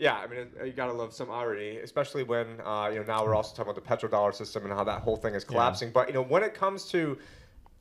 Yeah, 0.00 0.14
I 0.14 0.26
mean, 0.28 0.46
you 0.64 0.72
gotta 0.72 0.94
love 0.94 1.12
some 1.12 1.30
irony, 1.30 1.76
especially 1.76 2.22
when 2.22 2.46
uh, 2.64 2.88
you 2.90 3.00
know 3.00 3.04
now 3.04 3.22
we're 3.22 3.34
also 3.34 3.54
talking 3.54 3.70
about 3.70 3.84
the 3.84 4.08
petrodollar 4.08 4.34
system 4.34 4.64
and 4.64 4.72
how 4.72 4.82
that 4.84 5.02
whole 5.02 5.16
thing 5.16 5.34
is 5.34 5.44
collapsing. 5.44 5.88
Yeah. 5.88 5.92
But 5.92 6.08
you 6.08 6.14
know, 6.14 6.22
when 6.22 6.42
it 6.42 6.54
comes 6.54 6.86
to 6.86 7.18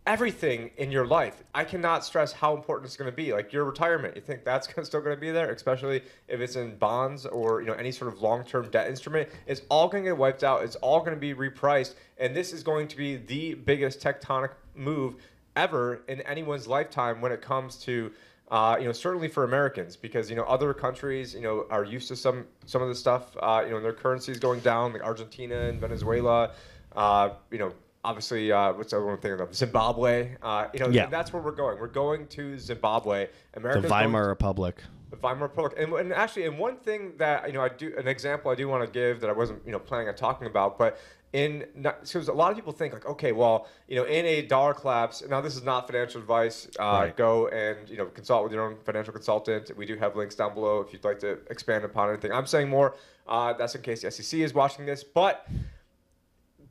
everything 0.06 0.72
in 0.76 0.92
your 0.92 1.08
life, 1.08 1.44
I 1.56 1.64
cannot 1.64 2.04
stress 2.04 2.34
how 2.34 2.54
important 2.58 2.88
it's 2.88 2.98
going 2.98 3.10
to 3.10 3.16
be. 3.16 3.32
Like 3.32 3.54
your 3.54 3.64
retirement, 3.64 4.18
you 4.18 4.22
think 4.22 4.44
that's 4.44 4.68
still 4.86 5.00
going 5.00 5.16
to 5.16 5.20
be 5.22 5.32
there, 5.32 5.50
especially 5.50 6.02
if 6.28 6.42
it's 6.42 6.58
in 6.58 6.76
bonds 6.76 7.26
or 7.26 7.62
you 7.62 7.68
know 7.68 7.74
any 7.74 7.94
sort 7.94 8.12
of 8.14 8.22
long-term 8.22 8.70
debt 8.70 8.90
instrument. 8.90 9.30
It's 9.48 9.62
all 9.70 9.88
going 9.88 10.04
to 10.04 10.10
get 10.10 10.18
wiped 10.18 10.44
out. 10.44 10.62
It's 10.64 10.76
all 10.78 11.00
going 11.00 11.14
to 11.14 11.16
be 11.16 11.34
repriced, 11.34 11.96
and 12.18 12.36
this 12.36 12.52
is 12.52 12.64
going 12.64 12.90
to 12.90 12.98
be 12.98 13.16
the 13.16 13.54
biggest 13.54 14.02
tectonic 14.02 14.52
move 14.76 15.16
ever 15.56 16.02
in 16.10 16.20
anyone's 16.22 16.68
lifetime 16.68 17.22
when 17.22 17.32
it 17.32 17.42
comes 17.42 17.78
to 17.78 18.12
uh, 18.52 18.78
you 18.80 18.86
know, 18.86 18.92
certainly 18.92 19.28
for 19.28 19.44
Americans, 19.44 19.96
because 19.96 20.30
you 20.30 20.36
know 20.36 20.44
other 20.44 20.74
countries, 20.74 21.36
you 21.36 21.42
know, 21.42 21.66
are 21.70 21.84
used 21.84 22.08
to 22.08 22.16
some 22.16 22.46
some 22.66 22.82
of 22.82 22.88
the 22.88 22.96
stuff. 22.96 23.36
Uh, 23.40 23.64
you 23.66 23.72
know, 23.72 23.80
their 23.80 23.94
currencies 23.94 24.40
going 24.40 24.60
down, 24.62 24.94
like 24.94 25.04
Argentina 25.04 25.56
and 25.62 25.80
Venezuela. 25.80 26.52
Uh, 26.96 27.30
you 27.52 27.60
know, 27.60 27.72
obviously, 28.04 28.52
uh, 28.52 28.74
what's 28.74 28.92
the 28.92 28.98
other 28.98 29.06
one 29.06 29.18
thing 29.20 29.34
of 29.34 29.54
Zimbabwe? 29.54 30.36
Uh, 30.42 30.68
you 30.74 30.80
know, 30.80 30.90
yeah. 30.90 31.06
that's 31.06 31.32
where 31.32 31.42
we're 31.42 31.52
going. 31.52 31.80
We're 31.80 31.88
going 31.88 32.26
to 32.28 32.58
Zimbabwe. 32.58 33.28
America. 33.54 33.82
The 33.82 33.88
Weimar 33.88 34.28
Republic. 34.28 34.82
The 35.12 35.18
Weimar 35.18 35.44
Republic, 35.44 35.74
and, 35.78 35.94
and 35.94 36.14
actually, 36.14 36.46
and 36.46 36.58
one 36.58 36.78
thing 36.78 37.14
that 37.18 37.48
you 37.48 37.54
know, 37.54 37.62
I 37.62 37.70
do 37.70 37.94
an 37.98 38.08
example 38.08 38.52
I 38.52 38.56
do 38.56 38.68
want 38.68 38.84
to 38.84 38.92
give 38.92 39.22
that 39.22 39.30
I 39.30 39.34
wasn't 39.34 39.64
you 39.66 39.72
know 39.72 39.80
planning 39.80 40.08
on 40.08 40.16
talking 40.16 40.48
about, 40.48 40.80
but 40.80 41.00
in 41.34 41.66
because 41.76 42.28
a 42.28 42.34
lot 42.34 42.50
of 42.50 42.58
people 42.58 42.74
think 42.74 42.92
like 42.92 43.06
okay 43.06 43.32
well 43.32 43.68
you 43.88 43.96
know 43.96 44.04
in 44.06 44.26
a 44.26 44.42
dollar 44.42 44.74
collapse 44.74 45.22
now 45.30 45.40
this 45.40 45.56
is 45.56 45.64
not 45.64 45.86
financial 45.86 46.20
advice 46.20 46.68
uh, 46.80 46.84
right. 46.84 47.18
go 47.18 47.48
and 47.50 47.88
you 47.88 47.98
know 47.98 48.06
consult 48.06 48.44
with 48.44 48.52
your 48.52 48.64
own 48.64 48.76
financial 48.84 49.14
consultant 49.14 49.70
we 49.78 49.86
do 49.86 49.96
have 49.96 50.16
links 50.16 50.34
down 50.34 50.54
below 50.56 50.82
if 50.82 50.92
you'd 50.92 51.04
like 51.04 51.20
to 51.20 51.38
expand 51.52 51.86
upon 51.86 52.10
anything 52.10 52.32
i'm 52.32 52.48
saying 52.48 52.68
more 52.68 52.96
uh, 53.28 53.54
that's 53.54 53.76
in 53.76 53.82
case 53.82 54.02
the 54.02 54.10
sec 54.10 54.40
is 54.40 54.56
watching 54.56 54.88
this 54.88 55.04
but 55.04 55.48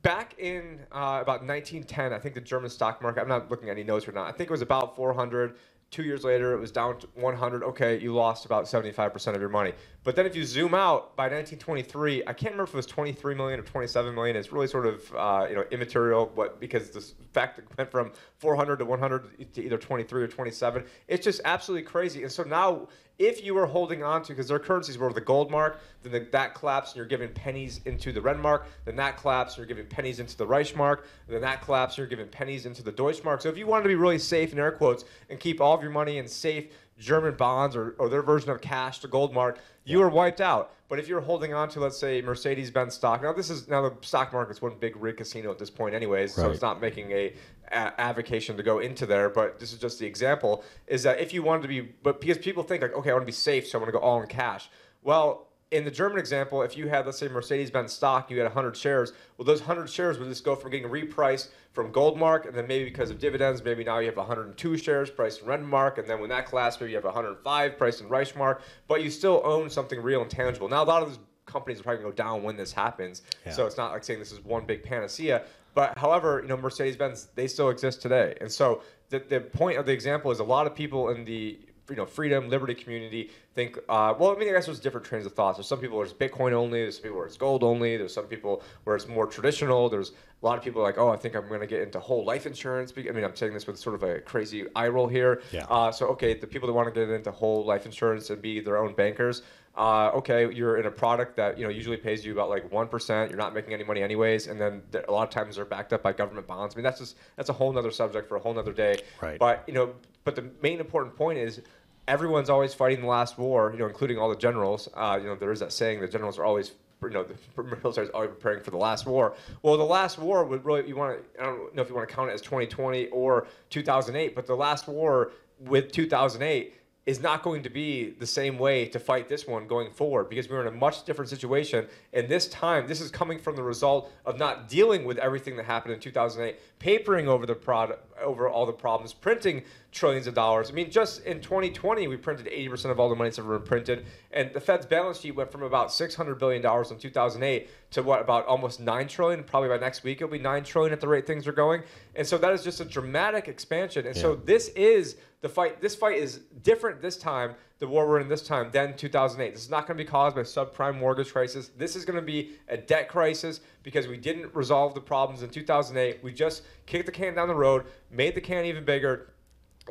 back 0.01 0.37
in 0.39 0.79
uh, 0.91 1.19
about 1.21 1.45
1910 1.45 2.11
i 2.11 2.19
think 2.19 2.35
the 2.35 2.41
german 2.41 2.69
stock 2.69 3.01
market 3.01 3.21
i'm 3.21 3.29
not 3.29 3.49
looking 3.49 3.69
at 3.69 3.77
any 3.77 3.83
notes 3.83 4.07
right 4.07 4.15
now 4.15 4.23
i 4.23 4.31
think 4.31 4.49
it 4.49 4.51
was 4.51 4.61
about 4.61 4.93
400 4.97 5.55
Two 5.91 6.03
years 6.03 6.23
later, 6.23 6.53
it 6.53 6.59
was 6.59 6.71
down 6.71 6.99
to 6.99 7.07
100. 7.15 7.63
Okay, 7.63 7.99
you 7.99 8.13
lost 8.13 8.45
about 8.45 8.65
75% 8.65 9.33
of 9.33 9.41
your 9.41 9.49
money. 9.49 9.73
But 10.03 10.15
then 10.15 10.25
if 10.25 10.35
you 10.35 10.45
zoom 10.45 10.73
out, 10.73 11.15
by 11.15 11.23
1923, 11.23 12.23
I 12.25 12.33
can't 12.33 12.53
remember 12.53 12.63
if 12.63 12.73
it 12.73 12.77
was 12.77 12.85
23 12.85 13.35
million 13.35 13.59
or 13.59 13.63
27 13.63 14.15
million. 14.15 14.35
It's 14.35 14.51
really 14.51 14.67
sort 14.67 14.85
of 14.85 15.13
uh, 15.15 15.47
you 15.49 15.55
know 15.55 15.65
immaterial, 15.71 16.31
but 16.33 16.59
because 16.59 16.91
the 16.91 17.01
fact 17.33 17.59
it 17.59 17.65
went 17.77 17.91
from 17.91 18.11
400 18.37 18.79
to 18.79 18.85
100 18.85 19.53
to 19.53 19.63
either 19.63 19.77
23 19.77 20.23
or 20.23 20.27
27, 20.27 20.83
it's 21.07 21.23
just 21.23 21.41
absolutely 21.43 21.85
crazy. 21.85 22.23
And 22.23 22.31
so 22.31 22.43
now 22.43 22.87
if 23.19 23.43
you 23.43 23.53
were 23.53 23.65
holding 23.65 24.01
on 24.01 24.23
to, 24.23 24.29
because 24.29 24.47
their 24.47 24.59
currencies 24.59 24.97
were 24.97 25.11
the 25.11 25.19
gold 25.19 25.51
mark, 25.51 25.81
then 26.03 26.13
the, 26.13 26.19
that 26.31 26.55
collapsed 26.55 26.93
and 26.93 26.97
you're 26.97 27.05
giving 27.05 27.29
pennies 27.33 27.81
into 27.83 28.13
the 28.13 28.21
Renmark, 28.21 28.63
then 28.85 28.95
that 28.95 29.17
collapsed 29.17 29.57
and 29.57 29.67
you're 29.67 29.75
giving 29.75 29.89
pennies 29.89 30.21
into 30.21 30.37
the 30.37 30.47
Reichsmark, 30.47 31.03
then 31.27 31.41
that 31.41 31.61
collapsed 31.61 31.97
and 31.97 32.03
you're 32.03 32.09
giving 32.09 32.29
pennies 32.31 32.65
into 32.65 32.81
the 32.81 32.93
Deutschmark. 32.93 33.41
So 33.41 33.49
if 33.49 33.57
you 33.57 33.67
wanted 33.67 33.83
to 33.83 33.89
be 33.89 33.95
really 33.95 34.19
safe, 34.19 34.53
in 34.53 34.59
air 34.59 34.71
quotes, 34.71 35.03
and 35.29 35.37
keep 35.37 35.59
all 35.59 35.75
of 35.75 35.81
your 35.81 35.91
money 35.91 36.17
in 36.17 36.29
safe 36.29 36.71
German 36.99 37.35
bonds 37.35 37.75
or, 37.75 37.95
or 37.97 38.09
their 38.09 38.21
version 38.21 38.49
of 38.49 38.61
cash, 38.61 38.99
the 38.99 39.07
gold 39.07 39.33
mark, 39.33 39.59
you 39.85 40.01
are 40.01 40.09
wiped 40.09 40.41
out. 40.41 40.73
But 40.89 40.99
if 40.99 41.07
you're 41.07 41.21
holding 41.21 41.53
on 41.53 41.69
to, 41.69 41.79
let's 41.79 41.97
say, 41.97 42.21
Mercedes-Benz 42.21 42.95
stock, 42.95 43.21
now 43.21 43.31
this 43.31 43.49
is 43.49 43.67
now 43.67 43.87
the 43.87 43.95
stock 44.01 44.33
market's 44.33 44.61
one 44.61 44.75
big 44.79 44.95
rig 44.97 45.17
casino 45.17 45.51
at 45.51 45.59
this 45.59 45.69
point, 45.69 45.95
anyways. 45.95 46.37
Right. 46.37 46.45
So 46.45 46.51
it's 46.51 46.61
not 46.61 46.81
making 46.81 47.11
a, 47.11 47.33
a 47.71 48.01
avocation 48.01 48.57
to 48.57 48.63
go 48.63 48.79
into 48.79 49.05
there. 49.05 49.29
But 49.29 49.59
this 49.59 49.71
is 49.71 49.79
just 49.79 49.99
the 49.99 50.07
example: 50.07 50.63
is 50.87 51.03
that 51.03 51.19
if 51.19 51.33
you 51.33 51.43
wanted 51.43 51.61
to 51.63 51.67
be, 51.67 51.81
but 51.81 52.19
because 52.19 52.39
people 52.39 52.63
think 52.63 52.81
like, 52.81 52.95
okay, 52.95 53.11
I 53.11 53.13
want 53.13 53.21
to 53.23 53.27
be 53.27 53.31
safe, 53.31 53.67
so 53.67 53.77
I 53.77 53.81
want 53.81 53.89
to 53.93 53.99
go 53.99 54.03
all 54.03 54.21
in 54.21 54.27
cash. 54.27 54.69
Well, 55.03 55.48
in 55.71 55.85
the 55.85 55.91
German 55.91 56.17
example, 56.17 56.63
if 56.63 56.75
you 56.75 56.87
had, 56.87 57.05
let's 57.05 57.19
say, 57.19 57.27
Mercedes 57.27 57.69
Benz 57.69 57.93
stock, 57.93 58.31
you 58.31 58.37
had 58.37 58.45
100 58.45 58.75
shares, 58.75 59.13
well, 59.37 59.45
those 59.45 59.59
100 59.59 59.87
shares 59.87 60.17
would 60.17 60.27
just 60.27 60.43
go 60.43 60.55
from 60.55 60.71
getting 60.71 60.89
repriced 60.89 61.49
from 61.73 61.93
Goldmark, 61.93 62.47
and 62.47 62.55
then 62.55 62.67
maybe 62.67 62.85
because 62.85 63.11
of 63.11 63.19
dividends, 63.19 63.63
maybe 63.63 63.83
now 63.83 63.99
you 63.99 64.07
have 64.07 64.17
102 64.17 64.77
shares 64.77 65.11
priced 65.11 65.41
in 65.41 65.47
Renmark, 65.47 65.99
and 65.99 66.09
then 66.09 66.19
when 66.19 66.29
that 66.29 66.47
collapsed, 66.47 66.81
maybe 66.81 66.91
you 66.91 66.97
have 66.97 67.05
105 67.05 67.77
priced 67.77 68.01
in 68.01 68.09
Reichsmark, 68.09 68.61
but 68.87 69.03
you 69.03 69.11
still 69.11 69.41
own 69.45 69.69
something 69.69 70.01
real 70.01 70.21
and 70.23 70.31
tangible. 70.31 70.67
Now, 70.67 70.83
a 70.83 70.85
lot 70.85 71.03
of 71.03 71.09
those 71.09 71.19
companies 71.45 71.79
are 71.79 71.83
probably 71.83 72.01
going 72.01 72.15
to 72.15 72.17
go 72.17 72.23
down 72.23 72.41
when 72.41 72.57
this 72.57 72.71
happens, 72.71 73.21
yeah. 73.45 73.51
so 73.51 73.67
it's 73.67 73.77
not 73.77 73.91
like 73.91 74.03
saying 74.03 74.17
this 74.17 74.31
is 74.31 74.43
one 74.43 74.65
big 74.65 74.81
panacea. 74.81 75.43
But 75.75 75.97
however, 75.99 76.39
you 76.41 76.47
know, 76.47 76.57
Mercedes 76.57 76.97
Benz, 76.97 77.27
they 77.35 77.47
still 77.47 77.69
exist 77.69 78.01
today. 78.01 78.35
And 78.41 78.51
so 78.51 78.81
the, 79.09 79.19
the 79.19 79.39
point 79.39 79.77
of 79.77 79.85
the 79.85 79.91
example 79.91 80.31
is 80.31 80.39
a 80.39 80.43
lot 80.43 80.65
of 80.65 80.73
people 80.73 81.09
in 81.09 81.25
the 81.25 81.59
you 81.89 81.95
know 81.95 82.05
freedom, 82.05 82.49
liberty, 82.49 82.73
community. 82.73 83.31
Think 83.55 83.77
uh, 83.89 84.13
well. 84.17 84.35
I 84.35 84.39
mean, 84.39 84.49
I 84.49 84.53
guess 84.53 84.65
there's 84.65 84.79
different 84.79 85.05
trains 85.05 85.25
of 85.25 85.33
thoughts. 85.33 85.57
There's 85.57 85.67
some 85.67 85.79
people 85.79 85.97
where 85.97 86.05
it's 86.05 86.13
Bitcoin 86.13 86.53
only. 86.53 86.81
There's 86.81 86.95
some 86.95 87.03
people 87.03 87.17
where 87.17 87.27
it's 87.27 87.37
gold 87.37 87.63
only. 87.63 87.97
There's 87.97 88.13
some 88.13 88.25
people 88.25 88.63
where 88.83 88.95
it's 88.95 89.07
more 89.07 89.27
traditional. 89.27 89.89
There's 89.89 90.11
a 90.41 90.45
lot 90.45 90.57
of 90.57 90.63
people 90.63 90.81
like, 90.81 90.97
oh, 90.97 91.09
I 91.09 91.17
think 91.17 91.35
I'm 91.35 91.47
going 91.47 91.59
to 91.59 91.67
get 91.67 91.81
into 91.81 91.99
whole 91.99 92.23
life 92.23 92.45
insurance. 92.45 92.93
I 92.97 93.11
mean, 93.11 93.23
I'm 93.23 93.35
saying 93.35 93.53
this 93.53 93.67
with 93.67 93.77
sort 93.77 93.95
of 93.95 94.03
a 94.03 94.19
crazy 94.21 94.65
eye 94.75 94.87
roll 94.87 95.07
here. 95.07 95.41
Yeah. 95.51 95.65
Uh, 95.69 95.91
so 95.91 96.07
okay, 96.07 96.33
the 96.33 96.47
people 96.47 96.67
that 96.67 96.73
want 96.73 96.93
to 96.93 96.97
get 96.97 97.09
into 97.09 97.31
whole 97.31 97.65
life 97.65 97.85
insurance 97.85 98.29
and 98.29 98.41
be 98.41 98.59
their 98.59 98.77
own 98.77 98.93
bankers. 98.93 99.41
Uh, 99.75 100.11
okay, 100.13 100.53
you're 100.53 100.77
in 100.77 100.87
a 100.87 100.91
product 100.91 101.37
that 101.37 101.57
you 101.57 101.63
know 101.63 101.69
usually 101.69 101.95
pays 101.95 102.25
you 102.25 102.33
about 102.33 102.49
like 102.49 102.69
one 102.71 102.87
percent. 102.87 103.29
You're 103.29 103.39
not 103.39 103.53
making 103.53 103.73
any 103.73 103.83
money 103.83 104.01
anyways, 104.01 104.47
and 104.47 104.59
then 104.59 104.81
th- 104.91 105.05
a 105.07 105.11
lot 105.11 105.23
of 105.23 105.29
times 105.29 105.55
they're 105.55 105.63
backed 105.63 105.93
up 105.93 106.03
by 106.03 106.11
government 106.11 106.47
bonds. 106.47 106.75
I 106.75 106.77
mean, 106.77 106.83
that's 106.83 106.99
just 106.99 107.17
that's 107.37 107.49
a 107.49 107.53
whole 107.53 107.71
nother 107.71 107.91
subject 107.91 108.27
for 108.27 108.35
a 108.35 108.39
whole 108.39 108.53
nother 108.53 108.73
day. 108.73 108.99
Right. 109.21 109.39
But 109.39 109.63
you 109.67 109.73
know, 109.73 109.93
but 110.25 110.35
the 110.35 110.49
main 110.61 110.79
important 110.79 111.15
point 111.15 111.37
is 111.37 111.61
everyone's 112.09 112.49
always 112.49 112.73
fighting 112.73 113.01
the 113.01 113.07
last 113.07 113.37
war. 113.37 113.71
You 113.71 113.79
know, 113.79 113.87
including 113.87 114.17
all 114.17 114.29
the 114.29 114.35
generals. 114.35 114.89
Uh, 114.93 115.17
you 115.21 115.27
know, 115.27 115.35
there 115.35 115.51
is 115.51 115.59
that 115.61 115.71
saying 115.71 116.01
the 116.01 116.07
generals 116.07 116.37
are 116.37 116.43
always 116.43 116.71
you 117.01 117.09
know, 117.11 117.23
the 117.55 117.63
military 117.63 118.07
is 118.07 118.11
always 118.13 118.29
preparing 118.31 118.61
for 118.61 118.71
the 118.71 118.77
last 118.77 119.05
war. 119.05 119.35
Well, 119.61 119.77
the 119.77 119.83
last 119.85 120.17
war 120.17 120.43
would 120.43 120.65
really, 120.65 120.87
you 120.87 120.95
want 120.95 121.19
to, 121.35 121.41
I 121.41 121.45
don't 121.45 121.73
know 121.75 121.81
if 121.81 121.89
you 121.89 121.95
want 121.95 122.09
to 122.09 122.13
count 122.13 122.29
it 122.29 122.33
as 122.33 122.41
2020 122.41 123.07
or 123.07 123.47
2008, 123.69 124.35
but 124.35 124.45
the 124.45 124.55
last 124.55 124.87
war 124.87 125.31
with 125.59 125.91
2008 125.91 126.73
is 127.05 127.21
not 127.21 127.41
going 127.41 127.63
to 127.63 127.69
be 127.71 128.11
the 128.19 128.27
same 128.27 128.59
way 128.59 128.85
to 128.85 128.99
fight 128.99 129.27
this 129.27 129.47
one 129.47 129.65
going 129.65 129.89
forward 129.89 130.29
because 130.29 130.47
we're 130.47 130.61
in 130.61 130.67
a 130.67 130.77
much 130.77 131.05
different 131.05 131.27
situation. 131.27 131.87
And 132.13 132.29
this 132.29 132.47
time, 132.49 132.87
this 132.87 133.01
is 133.01 133.09
coming 133.09 133.39
from 133.39 133.55
the 133.55 133.63
result 133.63 134.11
of 134.27 134.37
not 134.37 134.69
dealing 134.69 135.05
with 135.05 135.17
everything 135.17 135.55
that 135.57 135.65
happened 135.65 135.95
in 135.95 135.99
2008, 135.99 136.59
papering 136.77 137.27
over 137.27 137.47
the 137.47 137.55
product, 137.55 138.05
over 138.21 138.47
all 138.47 138.67
the 138.67 138.73
problems, 138.73 139.11
printing 139.11 139.63
trillions 139.91 140.27
of 140.27 140.33
dollars. 140.33 140.69
I 140.69 140.73
mean, 140.73 140.91
just 140.91 141.23
in 141.23 141.41
2020, 141.41 142.07
we 142.07 142.17
printed 142.17 142.45
80% 142.47 142.91
of 142.91 142.99
all 142.99 143.09
the 143.09 143.15
money 143.15 143.29
that's 143.29 143.39
ever 143.39 143.57
been 143.57 143.67
printed, 143.67 144.05
and 144.31 144.53
the 144.53 144.59
Fed's 144.59 144.85
balance 144.85 145.19
sheet 145.19 145.31
went 145.31 145.51
from 145.51 145.63
about 145.63 145.91
600 145.91 146.35
billion 146.37 146.61
dollars 146.61 146.91
in 146.91 146.97
2008 146.97 147.69
to 147.91 148.03
what 148.03 148.21
about 148.21 148.45
almost 148.45 148.79
nine 148.79 149.07
trillion. 149.07 149.43
Probably 149.43 149.69
by 149.69 149.77
next 149.77 150.03
week, 150.03 150.17
it'll 150.17 150.29
be 150.31 150.39
nine 150.39 150.63
trillion 150.63 150.93
at 150.93 151.01
the 151.01 151.07
rate 151.07 151.25
things 151.25 151.47
are 151.47 151.51
going. 151.51 151.81
And 152.15 152.25
so 152.25 152.37
that 152.37 152.53
is 152.53 152.63
just 152.63 152.79
a 152.81 152.85
dramatic 152.85 153.47
expansion. 153.47 154.05
And 154.05 154.15
so 154.15 154.35
this 154.35 154.69
is 154.69 155.17
the 155.41 155.49
fight. 155.49 155.81
This 155.81 155.95
fight 155.95 156.17
is 156.17 156.41
different 156.63 157.01
this 157.01 157.17
time. 157.17 157.55
The 157.79 157.87
war 157.87 158.07
we're 158.07 158.19
in 158.19 158.27
this 158.27 158.45
time 158.45 158.69
than 158.71 158.95
2008. 158.97 159.53
This 159.53 159.63
is 159.63 159.69
not 159.69 159.87
going 159.87 159.97
to 159.97 160.03
be 160.03 160.07
caused 160.07 160.35
by 160.35 160.41
subprime 160.41 160.99
mortgage 160.99 161.31
crisis. 161.31 161.71
This 161.77 161.95
is 161.95 162.03
going 162.03 162.19
to 162.19 162.25
be 162.25 162.51
a 162.67 162.75
debt 162.75 163.07
crisis 163.07 163.61
because 163.83 164.07
we 164.07 164.17
didn't 164.17 164.53
resolve 164.53 164.93
the 164.93 165.01
problems 165.01 165.43
in 165.43 165.49
2008. 165.49 166.21
We 166.21 166.33
just 166.33 166.63
kicked 166.85 167.05
the 167.05 167.11
can 167.11 167.35
down 167.35 167.47
the 167.47 167.55
road, 167.55 167.85
made 168.11 168.35
the 168.35 168.41
can 168.41 168.65
even 168.65 168.83
bigger. 168.83 169.29